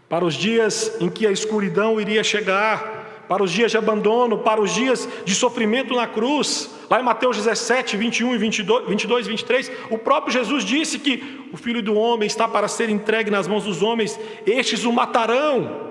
para 0.08 0.24
os 0.24 0.34
dias 0.34 0.96
em 1.02 1.10
que 1.10 1.28
a 1.28 1.32
escuridão 1.32 2.00
iria 2.00 2.24
chegar, 2.24 3.26
para 3.28 3.44
os 3.44 3.52
dias 3.52 3.70
de 3.70 3.78
abandono, 3.78 4.40
para 4.40 4.62
os 4.62 4.74
dias 4.74 5.08
de 5.26 5.36
sofrimento 5.36 5.94
na 5.94 6.08
cruz. 6.08 6.74
Lá 6.90 7.02
em 7.02 7.04
Mateus 7.04 7.36
17, 7.36 7.98
21 7.98 8.34
e 8.34 8.38
22, 8.38 8.88
22 8.88 9.26
e 9.26 9.30
23, 9.30 9.72
o 9.92 9.98
próprio 9.98 10.34
Jesus 10.34 10.64
disse 10.64 10.98
que 11.00 11.50
o 11.52 11.58
Filho 11.58 11.84
do 11.84 11.96
Homem 11.96 12.26
está 12.26 12.48
para 12.48 12.68
ser 12.70 12.90
entregue 12.90 13.30
nas 13.30 13.46
mãos 13.46 13.66
dos 13.66 13.84
homens, 13.84 14.18
estes 14.48 14.86
o 14.86 14.92
matarão, 14.92 15.89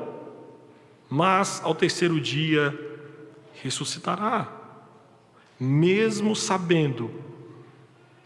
mas 1.09 1.61
ao 1.65 1.75
terceiro 1.75 2.21
dia 2.21 2.77
ressuscitará, 3.63 4.53
mesmo 5.59 6.37
sabendo 6.37 7.11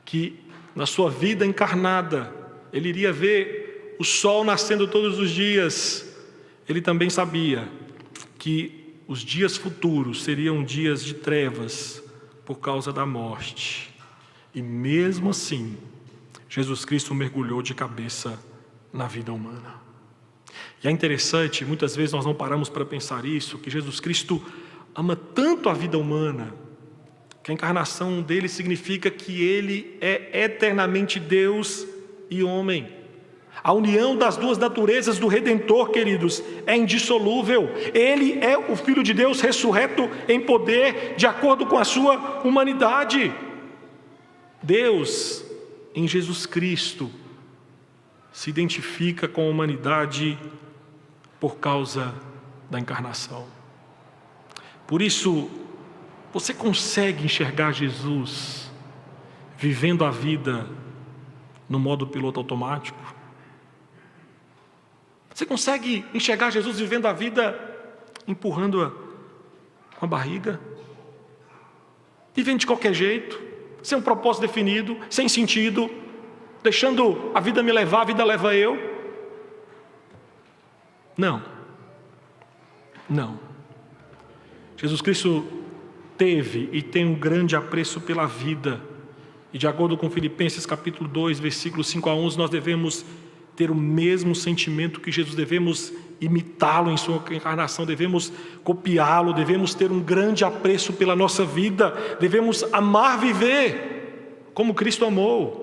que 0.05 0.39
na 0.75 0.87
sua 0.87 1.11
vida 1.11 1.47
encarnada, 1.47 2.33
ele 2.73 2.89
iria 2.89 3.13
ver 3.13 3.97
o 3.99 4.05
sol 4.05 4.45
nascendo 4.45 4.89
todos 4.89 5.19
os 5.19 5.31
dias. 5.31 6.09
Ele 6.69 6.81
também 6.81 7.09
sabia 7.09 7.69
que 8.39 8.97
os 9.07 9.21
dias 9.21 9.57
futuros 9.57 10.23
seriam 10.23 10.65
dias 10.65 11.05
de 11.05 11.15
trevas 11.15 12.03
por 12.45 12.57
causa 12.57 12.93
da 12.93 13.07
morte. 13.07 13.95
E 14.55 14.61
mesmo 14.61 15.31
assim, 15.31 15.77
Jesus 16.49 16.85
Cristo 16.85 17.15
mergulhou 17.15 17.63
de 17.63 17.75
cabeça 17.75 18.39
na 18.93 19.07
vida 19.07 19.33
humana. 19.33 19.82
E 20.83 20.89
é 20.89 20.91
interessante, 20.91 21.65
muitas 21.65 21.95
vezes 21.95 22.13
nós 22.13 22.25
não 22.25 22.35
paramos 22.35 22.69
para 22.69 22.85
pensar 22.85 23.25
isso, 23.25 23.59
que 23.59 23.71
Jesus 23.71 24.01
Cristo 24.01 24.43
ama 24.95 25.15
tanto 25.15 25.69
a 25.69 25.73
vida 25.73 25.97
humana, 25.97 26.53
que 27.43 27.51
a 27.51 27.55
encarnação 27.55 28.21
dele 28.21 28.49
significa 28.49 29.11
que 29.11 29.43
ele 29.43 29.97
é 30.01 30.43
eternamente 30.45 31.21
Deus 31.21 31.87
e 32.29 32.43
homem. 32.43 32.89
A 33.63 33.73
união 33.73 34.17
das 34.17 34.37
duas 34.37 34.59
naturezas 34.59 35.19
do 35.19 35.29
Redentor, 35.29 35.91
queridos, 35.91 36.43
é 36.67 36.77
indissolúvel. 36.77 37.71
Ele 37.95 38.39
é 38.41 38.59
o 38.59 38.75
Filho 38.75 39.05
de 39.05 39.15
Deus 39.15 39.41
ressurreto 39.41 40.11
em 40.29 40.41
poder, 40.41 41.15
de 41.17 41.27
acordo 41.27 41.67
com 41.67 41.79
a 41.79 41.85
sua 41.85 42.41
humanidade. 42.45 43.33
Deus, 44.61 45.45
em 45.95 46.09
Jesus 46.09 46.45
Cristo, 46.45 47.11
se 48.33 48.51
identifica 48.51 49.29
com 49.29 49.47
a 49.47 49.51
humanidade 49.51 50.39
por 51.43 51.57
causa 51.57 52.15
da 52.71 52.79
encarnação. 52.79 53.45
Por 54.87 55.03
isso, 55.03 55.51
você 56.33 56.55
consegue 56.55 57.25
enxergar 57.25 57.73
Jesus 57.73 58.71
vivendo 59.57 60.05
a 60.05 60.11
vida 60.13 60.69
no 61.69 61.81
modo 61.81 62.07
piloto 62.07 62.39
automático? 62.39 62.97
Você 65.35 65.45
consegue 65.45 66.07
enxergar 66.15 66.51
Jesus 66.51 66.79
vivendo 66.79 67.07
a 67.07 67.13
vida 67.13 67.59
empurrando-a 68.25 68.93
com 69.99 70.05
a 70.05 70.07
barriga? 70.07 70.61
Vivendo 72.33 72.61
de 72.61 72.69
qualquer 72.69 72.95
jeito, 72.95 73.37
sem 73.83 73.99
um 73.99 74.03
propósito 74.03 74.43
definido, 74.43 74.97
sem 75.11 75.29
sentido, 75.29 75.91
deixando 76.63 77.33
a 77.35 77.41
vida 77.41 77.65
me 77.65 77.73
levar, 77.73 78.03
a 78.03 78.05
vida 78.05 78.25
leva 78.25 78.55
eu? 78.55 78.92
Não. 81.17 81.43
Não. 83.09 83.39
Jesus 84.77 85.01
Cristo 85.01 85.47
teve 86.17 86.69
e 86.73 86.83
tem 86.83 87.05
um 87.05 87.15
grande 87.15 87.55
apreço 87.55 88.01
pela 88.01 88.27
vida. 88.27 88.81
E 89.53 89.59
de 89.59 89.67
acordo 89.67 89.97
com 89.97 90.11
Filipenses 90.11 90.65
capítulo 90.65 91.09
2, 91.09 91.39
versículos 91.39 91.89
5 91.89 92.09
a 92.09 92.15
11, 92.15 92.39
nós 92.39 92.51
devemos 92.51 93.05
ter 93.55 93.71
o 93.71 93.75
mesmo 93.75 94.35
sentimento 94.35 95.01
que 95.01 95.13
Jesus, 95.13 95.35
devemos 95.35 95.93
imitá-lo 96.21 96.91
em 96.91 96.97
sua 96.97 97.23
encarnação, 97.31 97.85
devemos 97.85 98.33
copiá-lo, 98.65 99.35
devemos 99.35 99.75
ter 99.75 99.91
um 99.91 100.01
grande 100.01 100.45
apreço 100.45 100.93
pela 100.93 101.15
nossa 101.15 101.45
vida, 101.45 101.91
devemos 102.19 102.65
amar 102.73 103.19
viver 103.19 104.51
como 104.55 104.75
Cristo 104.75 105.05
amou. 105.05 105.63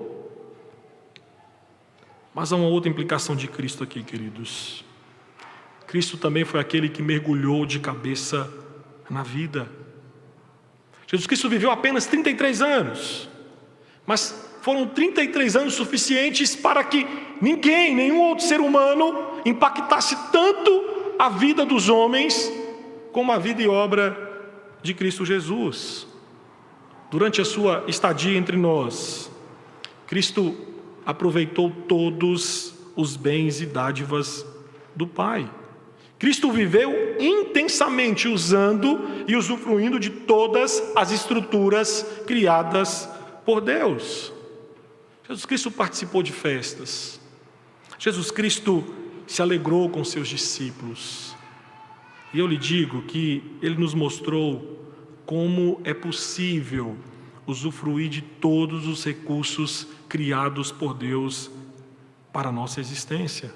Mas 2.34 2.52
há 2.52 2.56
uma 2.56 2.68
outra 2.68 2.88
implicação 2.88 3.34
de 3.34 3.48
Cristo 3.48 3.82
aqui, 3.82 4.02
queridos. 4.02 4.84
Cristo 5.90 6.16
também 6.16 6.44
foi 6.44 6.60
aquele 6.60 6.88
que 6.88 7.02
mergulhou 7.02 7.66
de 7.66 7.80
cabeça 7.80 8.48
na 9.10 9.24
vida. 9.24 9.68
Jesus 11.04 11.26
Cristo 11.26 11.48
viveu 11.48 11.68
apenas 11.68 12.06
33 12.06 12.62
anos, 12.62 13.28
mas 14.06 14.48
foram 14.62 14.86
33 14.86 15.56
anos 15.56 15.74
suficientes 15.74 16.54
para 16.54 16.84
que 16.84 17.04
ninguém, 17.42 17.92
nenhum 17.92 18.20
outro 18.20 18.46
ser 18.46 18.60
humano, 18.60 19.42
impactasse 19.44 20.16
tanto 20.30 21.16
a 21.18 21.28
vida 21.28 21.66
dos 21.66 21.88
homens 21.88 22.48
como 23.10 23.32
a 23.32 23.38
vida 23.38 23.60
e 23.60 23.66
obra 23.66 24.16
de 24.84 24.94
Cristo 24.94 25.26
Jesus. 25.26 26.06
Durante 27.10 27.40
a 27.40 27.44
sua 27.44 27.82
estadia 27.88 28.38
entre 28.38 28.56
nós, 28.56 29.28
Cristo 30.06 30.56
aproveitou 31.04 31.68
todos 31.88 32.76
os 32.94 33.16
bens 33.16 33.60
e 33.60 33.66
dádivas 33.66 34.46
do 34.94 35.04
Pai. 35.04 35.50
Cristo 36.20 36.52
viveu 36.52 37.16
intensamente 37.18 38.28
usando 38.28 39.00
e 39.26 39.34
usufruindo 39.34 39.98
de 39.98 40.10
todas 40.10 40.92
as 40.94 41.10
estruturas 41.10 42.04
criadas 42.26 43.08
por 43.42 43.62
Deus. 43.62 44.30
Jesus 45.26 45.46
Cristo 45.46 45.70
participou 45.70 46.22
de 46.22 46.30
festas. 46.30 47.18
Jesus 47.98 48.30
Cristo 48.30 48.84
se 49.26 49.40
alegrou 49.40 49.88
com 49.88 50.04
seus 50.04 50.28
discípulos. 50.28 51.34
E 52.34 52.38
eu 52.38 52.46
lhe 52.46 52.58
digo 52.58 53.00
que 53.02 53.42
ele 53.62 53.76
nos 53.76 53.94
mostrou 53.94 54.78
como 55.24 55.80
é 55.84 55.94
possível 55.94 56.98
usufruir 57.46 58.10
de 58.10 58.20
todos 58.20 58.86
os 58.86 59.02
recursos 59.02 59.86
criados 60.06 60.70
por 60.70 60.92
Deus 60.92 61.50
para 62.30 62.50
a 62.50 62.52
nossa 62.52 62.78
existência. 62.78 63.54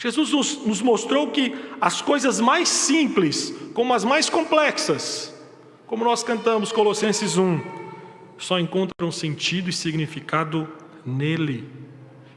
Jesus 0.00 0.32
nos, 0.32 0.66
nos 0.66 0.80
mostrou 0.80 1.28
que 1.28 1.54
as 1.78 2.00
coisas 2.00 2.40
mais 2.40 2.70
simples, 2.70 3.54
como 3.74 3.92
as 3.92 4.02
mais 4.02 4.30
complexas, 4.30 5.34
como 5.86 6.04
nós 6.04 6.22
cantamos 6.22 6.72
Colossenses 6.72 7.36
1, 7.36 7.60
só 8.38 8.58
encontram 8.58 9.12
sentido 9.12 9.68
e 9.68 9.72
significado 9.74 10.66
nele. 11.04 11.68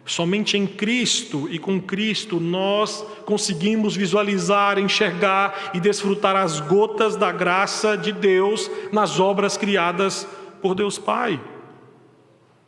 Somente 0.06 0.58
em 0.58 0.68
Cristo 0.68 1.48
e 1.50 1.58
com 1.58 1.80
Cristo 1.80 2.38
nós 2.38 3.06
conseguimos 3.26 3.96
visualizar, 3.96 4.78
enxergar 4.78 5.72
e 5.74 5.80
desfrutar 5.80 6.36
as 6.36 6.60
gotas 6.60 7.16
da 7.16 7.32
graça 7.32 7.96
de 7.96 8.12
Deus 8.12 8.70
nas 8.92 9.22
obras 9.22 9.56
criadas 9.56 10.28
por 10.62 10.76
Deus 10.76 11.00
Pai. 11.00 11.40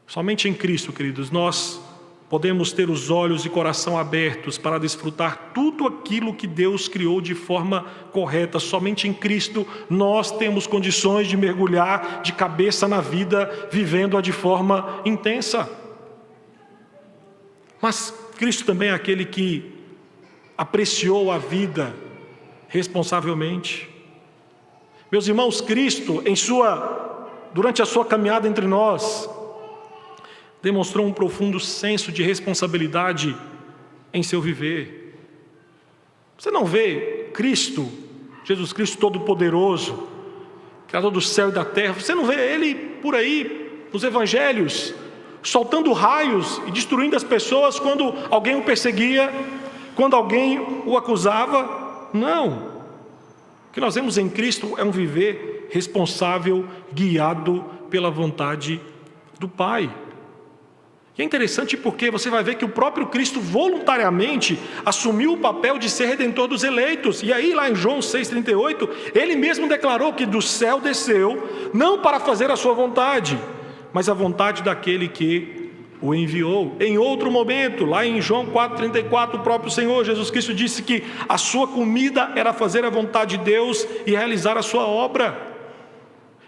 Somente 0.07 0.47
em 0.47 0.53
Cristo, 0.53 0.93
queridos, 0.93 1.29
nós 1.31 1.81
podemos 2.35 2.73
ter 2.73 2.89
os 2.89 3.09
olhos 3.09 3.45
e 3.45 3.49
coração 3.49 3.97
abertos 3.97 4.57
para 4.57 4.77
desfrutar 4.77 5.51
tudo 5.53 5.87
aquilo 5.87 6.33
que 6.33 6.45
Deus 6.45 6.85
criou 6.85 7.21
de 7.21 7.33
forma 7.33 7.85
correta. 8.11 8.59
Somente 8.59 9.07
em 9.07 9.13
Cristo 9.13 9.65
nós 9.89 10.31
temos 10.31 10.67
condições 10.67 11.29
de 11.29 11.37
mergulhar 11.37 12.21
de 12.23 12.33
cabeça 12.33 12.89
na 12.89 12.99
vida, 12.99 13.69
vivendo-a 13.71 14.19
de 14.19 14.33
forma 14.33 15.01
intensa. 15.05 15.69
Mas 17.81 18.13
Cristo 18.37 18.65
também 18.65 18.89
é 18.89 18.93
aquele 18.93 19.23
que 19.23 19.71
apreciou 20.57 21.31
a 21.31 21.37
vida 21.37 21.95
responsavelmente. 22.67 23.89
Meus 25.09 25.25
irmãos, 25.25 25.61
Cristo, 25.61 26.21
em 26.25 26.35
sua 26.35 27.29
durante 27.53 27.81
a 27.81 27.85
sua 27.85 28.03
caminhada 28.03 28.45
entre 28.45 28.67
nós, 28.67 29.29
demonstrou 30.65 31.05
um 31.05 31.13
profundo 31.13 31.59
senso 31.59 32.11
de 32.11 32.23
responsabilidade 32.23 33.37
em 34.11 34.23
seu 34.23 34.41
viver. 34.41 35.15
Você 36.35 36.49
não 36.49 36.65
vê 36.65 37.29
Cristo, 37.35 37.87
Jesus 38.43 38.73
Cristo 38.73 38.97
Todo-Poderoso, 38.97 40.07
Criador 40.87 41.11
do 41.11 41.21
céu 41.21 41.49
e 41.49 41.51
da 41.51 41.63
terra, 41.63 41.93
você 41.93 42.15
não 42.15 42.25
vê 42.25 42.51
Ele 42.51 42.73
por 42.99 43.13
aí 43.13 43.85
nos 43.93 44.03
evangelhos, 44.03 44.95
soltando 45.43 45.93
raios 45.93 46.59
e 46.65 46.71
destruindo 46.71 47.15
as 47.15 47.23
pessoas 47.23 47.79
quando 47.79 48.11
alguém 48.31 48.55
o 48.55 48.63
perseguia, 48.63 49.31
quando 49.95 50.15
alguém 50.15 50.59
o 50.83 50.97
acusava. 50.97 52.09
Não. 52.11 52.73
O 53.69 53.71
que 53.71 53.79
nós 53.79 53.93
vemos 53.93 54.17
em 54.17 54.27
Cristo 54.27 54.73
é 54.79 54.83
um 54.83 54.89
viver 54.89 55.67
responsável, 55.71 56.65
guiado 56.91 57.63
pela 57.87 58.09
vontade 58.09 58.81
do 59.39 59.47
Pai. 59.47 60.04
E 61.17 61.21
é 61.21 61.25
interessante 61.25 61.77
porque 61.77 62.11
você 62.11 62.29
vai 62.29 62.43
ver 62.43 62.55
que 62.55 62.65
o 62.65 62.69
próprio 62.69 63.07
Cristo 63.07 63.39
voluntariamente 63.39 64.59
assumiu 64.85 65.33
o 65.33 65.37
papel 65.37 65.77
de 65.77 65.89
ser 65.89 66.07
redentor 66.07 66.47
dos 66.47 66.63
eleitos. 66.63 67.23
E 67.23 67.31
aí, 67.31 67.53
lá 67.53 67.69
em 67.69 67.75
João 67.75 67.99
6,38, 67.99 68.89
ele 69.13 69.35
mesmo 69.35 69.67
declarou 69.69 70.11
que 70.11 70.25
do 70.25 70.41
céu 70.41 70.81
desceu, 70.81 71.71
não 71.73 71.99
para 71.99 72.19
fazer 72.19 72.51
a 72.51 72.57
sua 72.57 72.73
vontade, 72.73 73.39
mas 73.93 74.09
a 74.09 74.13
vontade 74.13 74.61
daquele 74.61 75.07
que 75.07 75.71
o 76.01 76.13
enviou. 76.13 76.75
Em 76.81 76.97
outro 76.97 77.31
momento, 77.31 77.85
lá 77.85 78.05
em 78.05 78.19
João 78.19 78.47
4,34, 78.47 79.35
o 79.35 79.39
próprio 79.39 79.71
Senhor 79.71 80.03
Jesus 80.03 80.29
Cristo 80.29 80.53
disse 80.53 80.83
que 80.83 81.01
a 81.29 81.37
sua 81.37 81.65
comida 81.65 82.33
era 82.35 82.51
fazer 82.51 82.83
a 82.83 82.89
vontade 82.89 83.37
de 83.37 83.43
Deus 83.45 83.87
e 84.05 84.11
realizar 84.11 84.57
a 84.57 84.61
sua 84.61 84.85
obra. 84.85 85.54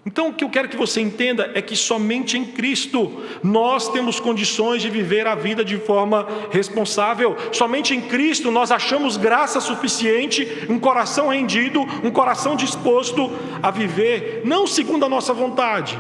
Então, 0.08 0.30
o 0.30 0.34
que 0.34 0.46
eu 0.46 0.50
quero 0.50 0.70
que 0.70 0.78
você 0.78 1.02
entenda 1.02 1.52
é 1.54 1.62
que 1.62 1.76
somente 1.76 2.38
em 2.38 2.46
Cristo 2.46 3.22
nós 3.44 3.90
temos 3.90 4.22
condições 4.22 4.82
de 4.82 4.90
viver 4.90 5.28
a 5.28 5.36
vida 5.36 5.66
de 5.66 5.78
forma 5.78 6.26
responsável. 6.50 7.36
Somente 7.52 7.94
em 7.94 8.00
Cristo 8.00 8.50
nós 8.50 8.72
achamos 8.72 9.18
graça 9.18 9.60
suficiente, 9.60 10.66
um 10.70 10.80
coração 10.80 11.28
rendido, 11.28 11.82
um 12.06 12.10
coração 12.10 12.56
disposto 12.56 13.30
a 13.62 13.70
viver 13.70 14.44
não 14.46 14.66
segundo 14.66 15.04
a 15.04 15.10
nossa 15.10 15.34
vontade, 15.34 16.00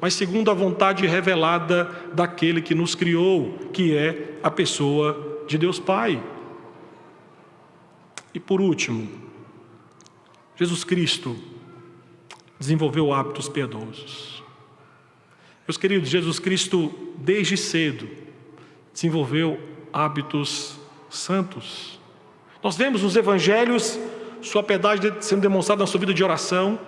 mas 0.00 0.14
segundo 0.14 0.48
a 0.48 0.54
vontade 0.54 1.04
revelada 1.04 1.90
daquele 2.14 2.62
que 2.62 2.76
nos 2.76 2.94
criou, 2.94 3.58
que 3.72 3.92
é 3.92 4.38
a 4.40 4.52
pessoa 4.52 5.42
de 5.48 5.58
Deus 5.58 5.80
Pai. 5.80 6.22
E 8.32 8.38
por 8.38 8.60
último, 8.60 9.08
Jesus 10.54 10.84
Cristo 10.84 11.49
desenvolveu 12.60 13.10
hábitos 13.12 13.48
piedosos. 13.48 14.44
Meus 15.66 15.78
queridos, 15.78 16.10
Jesus 16.10 16.38
Cristo, 16.38 16.92
desde 17.16 17.56
cedo, 17.56 18.06
desenvolveu 18.92 19.58
hábitos 19.90 20.78
santos. 21.08 21.98
Nós 22.62 22.76
vemos 22.76 23.02
nos 23.02 23.16
evangelhos 23.16 23.98
sua 24.42 24.62
piedade 24.62 25.12
sendo 25.20 25.40
demonstrada 25.40 25.80
na 25.80 25.86
sua 25.86 26.00
vida 26.00 26.12
de 26.12 26.22
oração, 26.22 26.78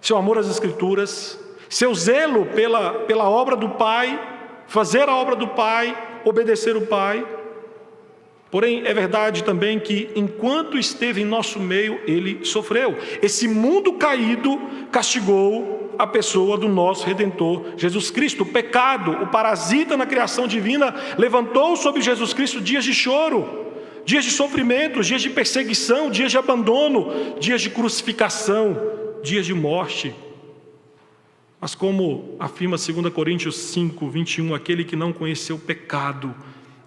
seu 0.00 0.16
amor 0.16 0.38
às 0.38 0.48
Escrituras, 0.48 1.38
seu 1.68 1.94
zelo 1.94 2.46
pela, 2.46 3.00
pela 3.00 3.28
obra 3.28 3.56
do 3.56 3.70
Pai, 3.70 4.18
fazer 4.66 5.08
a 5.08 5.14
obra 5.14 5.36
do 5.36 5.48
Pai, 5.48 6.22
obedecer 6.24 6.76
o 6.76 6.86
Pai. 6.86 7.26
Porém, 8.54 8.82
é 8.86 8.94
verdade 8.94 9.42
também 9.42 9.80
que 9.80 10.10
enquanto 10.14 10.78
esteve 10.78 11.20
em 11.20 11.24
nosso 11.24 11.58
meio, 11.58 12.00
ele 12.06 12.44
sofreu. 12.44 12.96
Esse 13.20 13.48
mundo 13.48 13.94
caído 13.94 14.60
castigou 14.92 15.92
a 15.98 16.06
pessoa 16.06 16.56
do 16.56 16.68
nosso 16.68 17.04
redentor 17.04 17.64
Jesus 17.76 18.12
Cristo. 18.12 18.44
O 18.44 18.46
pecado, 18.46 19.10
o 19.10 19.26
parasita 19.26 19.96
na 19.96 20.06
criação 20.06 20.46
divina, 20.46 20.94
levantou 21.18 21.74
sobre 21.74 22.00
Jesus 22.00 22.32
Cristo 22.32 22.60
dias 22.60 22.84
de 22.84 22.94
choro, 22.94 23.72
dias 24.04 24.24
de 24.24 24.30
sofrimento, 24.30 25.02
dias 25.02 25.20
de 25.20 25.30
perseguição, 25.30 26.08
dias 26.08 26.30
de 26.30 26.38
abandono, 26.38 27.10
dias 27.40 27.60
de 27.60 27.70
crucificação, 27.70 28.80
dias 29.20 29.44
de 29.44 29.52
morte. 29.52 30.14
Mas 31.60 31.74
como 31.74 32.36
afirma 32.38 32.76
2 32.76 33.12
Coríntios 33.12 33.56
5, 33.56 34.08
21, 34.08 34.54
aquele 34.54 34.84
que 34.84 34.94
não 34.94 35.12
conheceu 35.12 35.58
pecado, 35.58 36.32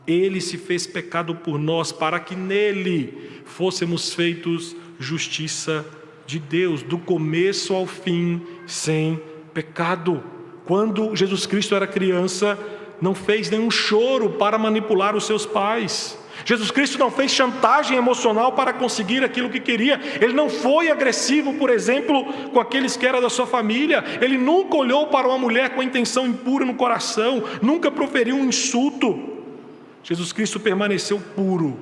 ele 0.07 0.39
se 0.39 0.57
fez 0.57 0.87
pecado 0.87 1.35
por 1.35 1.59
nós, 1.59 1.91
para 1.91 2.19
que 2.19 2.35
nele 2.35 3.41
fôssemos 3.45 4.13
feitos 4.13 4.75
justiça 4.97 5.85
de 6.25 6.39
Deus, 6.39 6.81
do 6.81 6.97
começo 6.97 7.73
ao 7.73 7.85
fim, 7.85 8.41
sem 8.65 9.19
pecado. 9.53 10.23
Quando 10.65 11.15
Jesus 11.15 11.45
Cristo 11.45 11.75
era 11.75 11.85
criança, 11.85 12.57
não 13.01 13.13
fez 13.13 13.49
nenhum 13.49 13.69
choro 13.69 14.31
para 14.31 14.57
manipular 14.57 15.15
os 15.15 15.25
seus 15.25 15.45
pais. 15.45 16.17
Jesus 16.45 16.71
Cristo 16.71 16.99
não 16.99 17.09
fez 17.09 17.31
chantagem 17.31 17.97
emocional 17.97 18.51
para 18.51 18.73
conseguir 18.73 19.23
aquilo 19.23 19.49
que 19.49 19.59
queria. 19.59 19.99
Ele 20.21 20.33
não 20.33 20.49
foi 20.49 20.89
agressivo, 20.89 21.53
por 21.55 21.69
exemplo, 21.69 22.25
com 22.51 22.59
aqueles 22.59 22.95
que 22.95 23.05
eram 23.05 23.21
da 23.21 23.29
sua 23.29 23.47
família. 23.47 24.03
Ele 24.21 24.37
nunca 24.37 24.77
olhou 24.77 25.07
para 25.07 25.27
uma 25.27 25.37
mulher 25.37 25.71
com 25.71 25.81
intenção 25.81 26.27
impura 26.27 26.65
no 26.65 26.75
coração, 26.75 27.43
nunca 27.61 27.89
proferiu 27.89 28.35
um 28.35 28.45
insulto. 28.45 29.36
Jesus 30.07 30.31
Cristo 30.31 30.57
permaneceu 30.57 31.19
puro, 31.19 31.77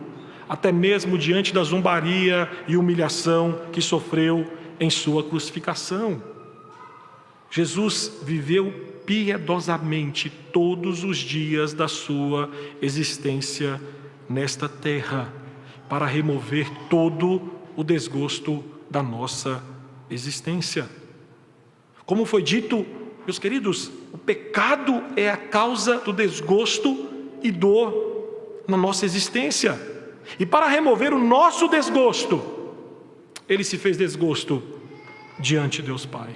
até 0.50 0.72
mesmo 0.72 1.16
diante 1.16 1.54
da 1.54 1.62
zombaria 1.64 2.50
e 2.68 2.76
humilhação 2.76 3.62
que 3.72 3.80
sofreu 3.80 4.52
em 4.80 4.90
sua 4.90 5.24
crucificação. 5.24 6.24
Jesus 7.52 8.20
viveu 8.24 8.72
piedosamente 9.06 10.32
todos 10.52 11.04
os 11.04 11.20
dias 11.20 11.72
da 11.72 11.88
sua 11.88 12.50
existência 12.82 13.80
nesta 14.28 14.68
terra 14.68 15.32
para 15.88 16.08
remover 16.08 16.68
todo 16.90 17.40
o 17.76 17.84
desgosto 17.84 18.64
da 18.90 19.04
nossa 19.04 19.64
existência. 20.10 20.90
Como 22.08 22.26
foi 22.26 22.42
dito, 22.42 22.88
meus 23.24 23.38
queridos, 23.38 23.92
o 24.12 24.18
pecado 24.18 25.04
é 25.16 25.30
a 25.30 25.38
causa 25.38 26.00
do 26.00 26.12
desgosto 26.12 27.08
e 27.44 27.52
dor 27.52 28.15
na 28.68 28.78
nossa 28.78 29.06
existência. 29.06 29.80
E 30.40 30.46
para 30.46 30.68
remover 30.68 31.14
o 31.14 31.20
nosso 31.20 31.68
desgosto, 31.68 32.42
ele 33.48 33.64
se 33.64 33.78
fez 33.78 33.98
desgosto 33.98 34.62
diante 35.40 35.82
de 35.82 35.88
Deus 35.88 36.06
Pai. 36.06 36.34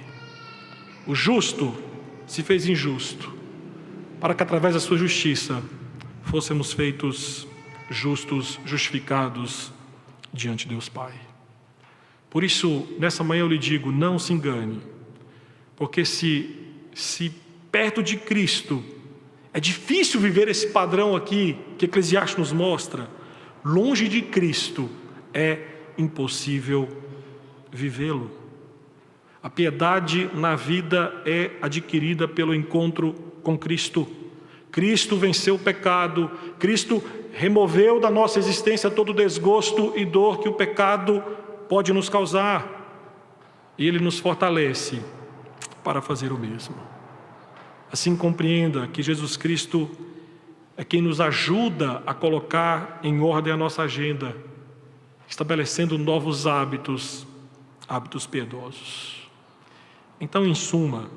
O 1.06 1.14
justo 1.14 1.74
se 2.26 2.42
fez 2.42 2.68
injusto, 2.68 3.34
para 4.20 4.34
que 4.34 4.42
através 4.42 4.74
da 4.74 4.80
sua 4.80 4.96
justiça 4.96 5.62
fôssemos 6.22 6.72
feitos 6.72 7.46
justos, 7.90 8.60
justificados 8.64 9.72
diante 10.32 10.64
de 10.64 10.74
Deus 10.74 10.88
Pai. 10.88 11.12
Por 12.28 12.44
isso, 12.44 12.86
nessa 12.98 13.24
manhã 13.24 13.40
eu 13.40 13.48
lhe 13.48 13.58
digo: 13.58 13.90
não 13.90 14.18
se 14.18 14.32
engane, 14.32 14.80
porque 15.74 16.04
se, 16.04 16.56
se 16.94 17.32
perto 17.72 18.02
de 18.02 18.16
Cristo 18.16 18.84
é 19.52 19.58
difícil 19.58 20.20
viver 20.20 20.48
esse 20.48 20.68
padrão 20.68 21.16
aqui 21.16 21.56
que 21.76 21.86
Eclesiastes 21.86 22.38
nos 22.38 22.52
mostra, 22.52 23.08
longe 23.64 24.08
de 24.08 24.22
Cristo 24.22 24.88
é 25.34 25.58
impossível 25.98 26.88
vivê-lo. 27.72 28.30
A 29.42 29.50
piedade 29.50 30.30
na 30.34 30.54
vida 30.54 31.22
é 31.24 31.50
adquirida 31.62 32.28
pelo 32.28 32.54
encontro 32.54 33.14
com 33.42 33.56
Cristo. 33.56 34.06
Cristo 34.70 35.16
venceu 35.16 35.56
o 35.56 35.58
pecado, 35.58 36.30
Cristo 36.58 37.02
removeu 37.32 37.98
da 37.98 38.10
nossa 38.10 38.38
existência 38.38 38.90
todo 38.90 39.10
o 39.10 39.14
desgosto 39.14 39.92
e 39.96 40.04
dor 40.04 40.40
que 40.40 40.48
o 40.48 40.52
pecado 40.52 41.22
pode 41.68 41.92
nos 41.92 42.08
causar, 42.08 42.78
e 43.78 43.86
Ele 43.86 43.98
nos 43.98 44.18
fortalece 44.18 45.00
para 45.82 46.02
fazer 46.02 46.32
o 46.32 46.38
mesmo. 46.38 46.89
Assim 47.92 48.16
compreenda 48.16 48.86
que 48.86 49.02
Jesus 49.02 49.36
Cristo 49.36 49.90
é 50.76 50.84
quem 50.84 51.02
nos 51.02 51.20
ajuda 51.20 52.02
a 52.06 52.14
colocar 52.14 53.00
em 53.02 53.20
ordem 53.20 53.52
a 53.52 53.56
nossa 53.56 53.82
agenda, 53.82 54.36
estabelecendo 55.28 55.98
novos 55.98 56.46
hábitos, 56.46 57.26
hábitos 57.88 58.26
piedosos. 58.26 59.28
Então, 60.20 60.46
em 60.46 60.54
suma, 60.54 61.10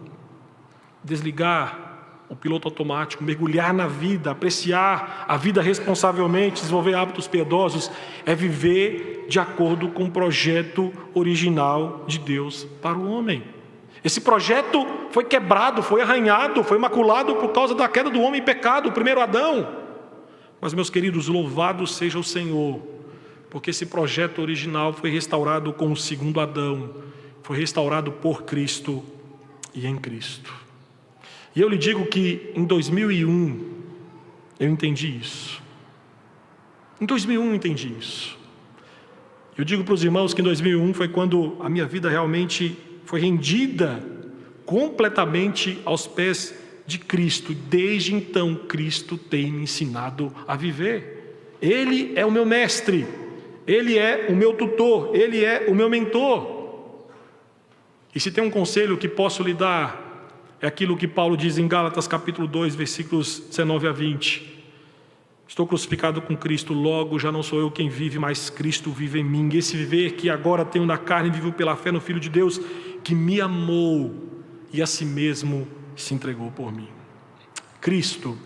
desligar 1.04 1.94
o 2.28 2.36
piloto 2.36 2.68
automático, 2.68 3.24
mergulhar 3.24 3.74
na 3.74 3.86
vida, 3.86 4.32
apreciar 4.32 5.26
a 5.28 5.38
vida 5.38 5.62
responsavelmente, 5.62 6.62
desenvolver 6.62 6.96
hábitos 6.96 7.28
piedosos, 7.28 7.92
é 8.26 8.34
viver 8.34 9.28
de 9.30 9.40
acordo 9.40 9.90
com 9.90 10.06
o 10.06 10.12
projeto 10.12 10.92
original 11.14 12.04
de 12.08 12.18
Deus 12.18 12.64
para 12.82 12.98
o 12.98 13.12
homem. 13.12 13.44
Esse 14.04 14.20
projeto 14.20 14.86
foi 15.12 15.24
quebrado, 15.24 15.82
foi 15.82 16.02
arranhado, 16.02 16.64
foi 16.64 16.78
maculado 16.78 17.36
por 17.36 17.50
causa 17.54 17.74
da 17.74 17.88
queda 17.88 18.10
do 18.10 18.20
homem 18.20 18.42
em 18.42 18.44
pecado, 18.44 18.90
o 18.90 18.92
primeiro 18.92 19.22
Adão. 19.22 19.68
Mas, 20.60 20.74
meus 20.74 20.90
queridos, 20.90 21.28
louvado 21.28 21.88
seja 21.88 22.20
o 22.20 22.24
Senhor, 22.24 22.82
porque 23.50 23.70
esse 23.70 23.86
projeto 23.86 24.42
original 24.42 24.92
foi 24.92 25.10
restaurado 25.10 25.72
com 25.72 25.92
o 25.92 25.96
segundo 25.96 26.42
Adão, 26.42 26.90
foi 27.42 27.58
restaurado 27.58 28.12
por 28.12 28.44
Cristo 28.44 29.04
e 29.74 29.88
em 29.88 29.96
Cristo. 29.98 30.54
E 31.56 31.62
eu 31.62 31.70
lhe 31.70 31.78
digo 31.78 32.06
que 32.06 32.52
em 32.56 32.66
2001 32.66 33.72
eu 34.60 34.70
entendi 34.70 35.18
isso. 35.18 35.62
Em 37.00 37.06
2001 37.06 37.46
eu 37.46 37.56
entendi 37.56 37.96
isso. 38.00 38.38
Eu 39.58 39.64
digo 39.64 39.84
para 39.84 39.94
os 39.94 40.04
irmãos 40.04 40.34
que 40.34 40.42
em 40.42 40.44
2001 40.44 40.94
foi 40.94 41.08
quando 41.08 41.56
a 41.60 41.70
minha 41.70 41.86
vida 41.86 42.10
realmente 42.10 42.76
foi 43.06 43.20
rendida 43.20 44.04
completamente 44.66 45.80
aos 45.86 46.08
pés 46.08 46.54
de 46.86 46.98
Cristo. 46.98 47.54
Desde 47.54 48.14
então, 48.14 48.56
Cristo 48.56 49.18
tem 49.18 49.52
me 49.52 49.64
ensinado 49.64 50.34
a 50.48 50.56
viver. 50.56 51.58
Ele 51.62 52.14
é 52.16 52.26
o 52.26 52.32
meu 52.32 52.46
mestre, 52.46 53.06
ele 53.66 53.98
é 53.98 54.28
o 54.30 54.36
meu 54.36 54.54
tutor, 54.54 55.16
ele 55.16 55.44
é 55.44 55.68
o 55.70 55.76
meu 55.76 55.90
mentor. 55.90 56.64
E 58.14 58.20
se 58.20 58.32
tem 58.32 58.44
um 58.44 58.50
conselho 58.50 58.98
que 58.98 59.08
posso 59.08 59.42
lhe 59.42 59.54
dar, 59.54 60.04
é 60.62 60.68
aquilo 60.68 60.98
que 60.98 61.08
Paulo 61.08 61.36
diz 61.36 61.58
em 61.58 61.68
Gálatas 61.68 62.08
capítulo 62.08 62.48
2, 62.48 62.76
versículos 62.76 63.40
19 63.50 63.88
a 63.88 63.92
20. 63.92 64.54
Estou 65.48 65.68
crucificado 65.68 66.22
com 66.22 66.36
Cristo, 66.36 66.74
logo 66.74 67.20
já 67.20 67.32
não 67.32 67.44
sou 67.44 67.60
eu 67.60 67.70
quem 67.70 67.90
vive, 67.90 68.18
mas 68.18 68.50
Cristo 68.50 68.92
vive 68.92 69.20
em 69.20 69.24
mim. 69.24 69.50
Esse 69.54 69.76
viver 69.76 70.14
que 70.14 70.30
agora 70.30 70.66
tenho 70.66 70.86
na 70.86 70.98
carne, 70.98 71.30
vivo 71.30 71.52
pela 71.52 71.76
fé 71.76 71.92
no 71.92 72.02
Filho 72.02 72.20
de 72.20 72.30
Deus, 72.30 72.60
que 73.04 73.14
me 73.14 73.42
amou 73.42 74.14
e 74.72 74.82
a 74.82 74.88
si 74.88 75.06
mesmo 75.06 75.68
se 75.96 76.14
entregou 76.14 76.52
por 76.52 76.72
mim. 76.72 76.88
Cristo, 77.82 78.38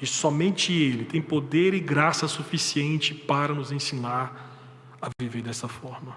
e 0.00 0.06
somente 0.06 0.72
Ele, 0.72 1.04
tem 1.04 1.20
poder 1.20 1.74
e 1.74 1.80
graça 1.80 2.26
suficiente 2.26 3.14
para 3.14 3.54
nos 3.54 3.70
ensinar 3.70 4.96
a 5.00 5.08
viver 5.20 5.42
dessa 5.42 5.68
forma. 5.68 6.16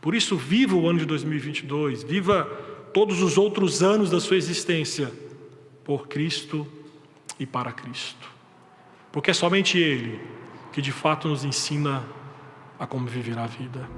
Por 0.00 0.14
isso, 0.14 0.36
viva 0.36 0.74
o 0.74 0.88
ano 0.88 0.98
de 0.98 1.06
2022, 1.06 2.02
viva 2.02 2.44
todos 2.92 3.22
os 3.22 3.36
outros 3.36 3.82
anos 3.82 4.10
da 4.10 4.20
sua 4.20 4.36
existência 4.36 5.12
por 5.84 6.08
Cristo 6.08 6.66
e 7.38 7.44
para 7.44 7.72
Cristo. 7.72 8.30
Porque 9.12 9.30
é 9.30 9.34
somente 9.34 9.78
Ele 9.78 10.20
que 10.72 10.82
de 10.82 10.92
fato 10.92 11.28
nos 11.28 11.44
ensina 11.44 12.04
a 12.78 12.86
como 12.86 13.06
viver 13.06 13.38
a 13.38 13.46
vida. 13.46 13.88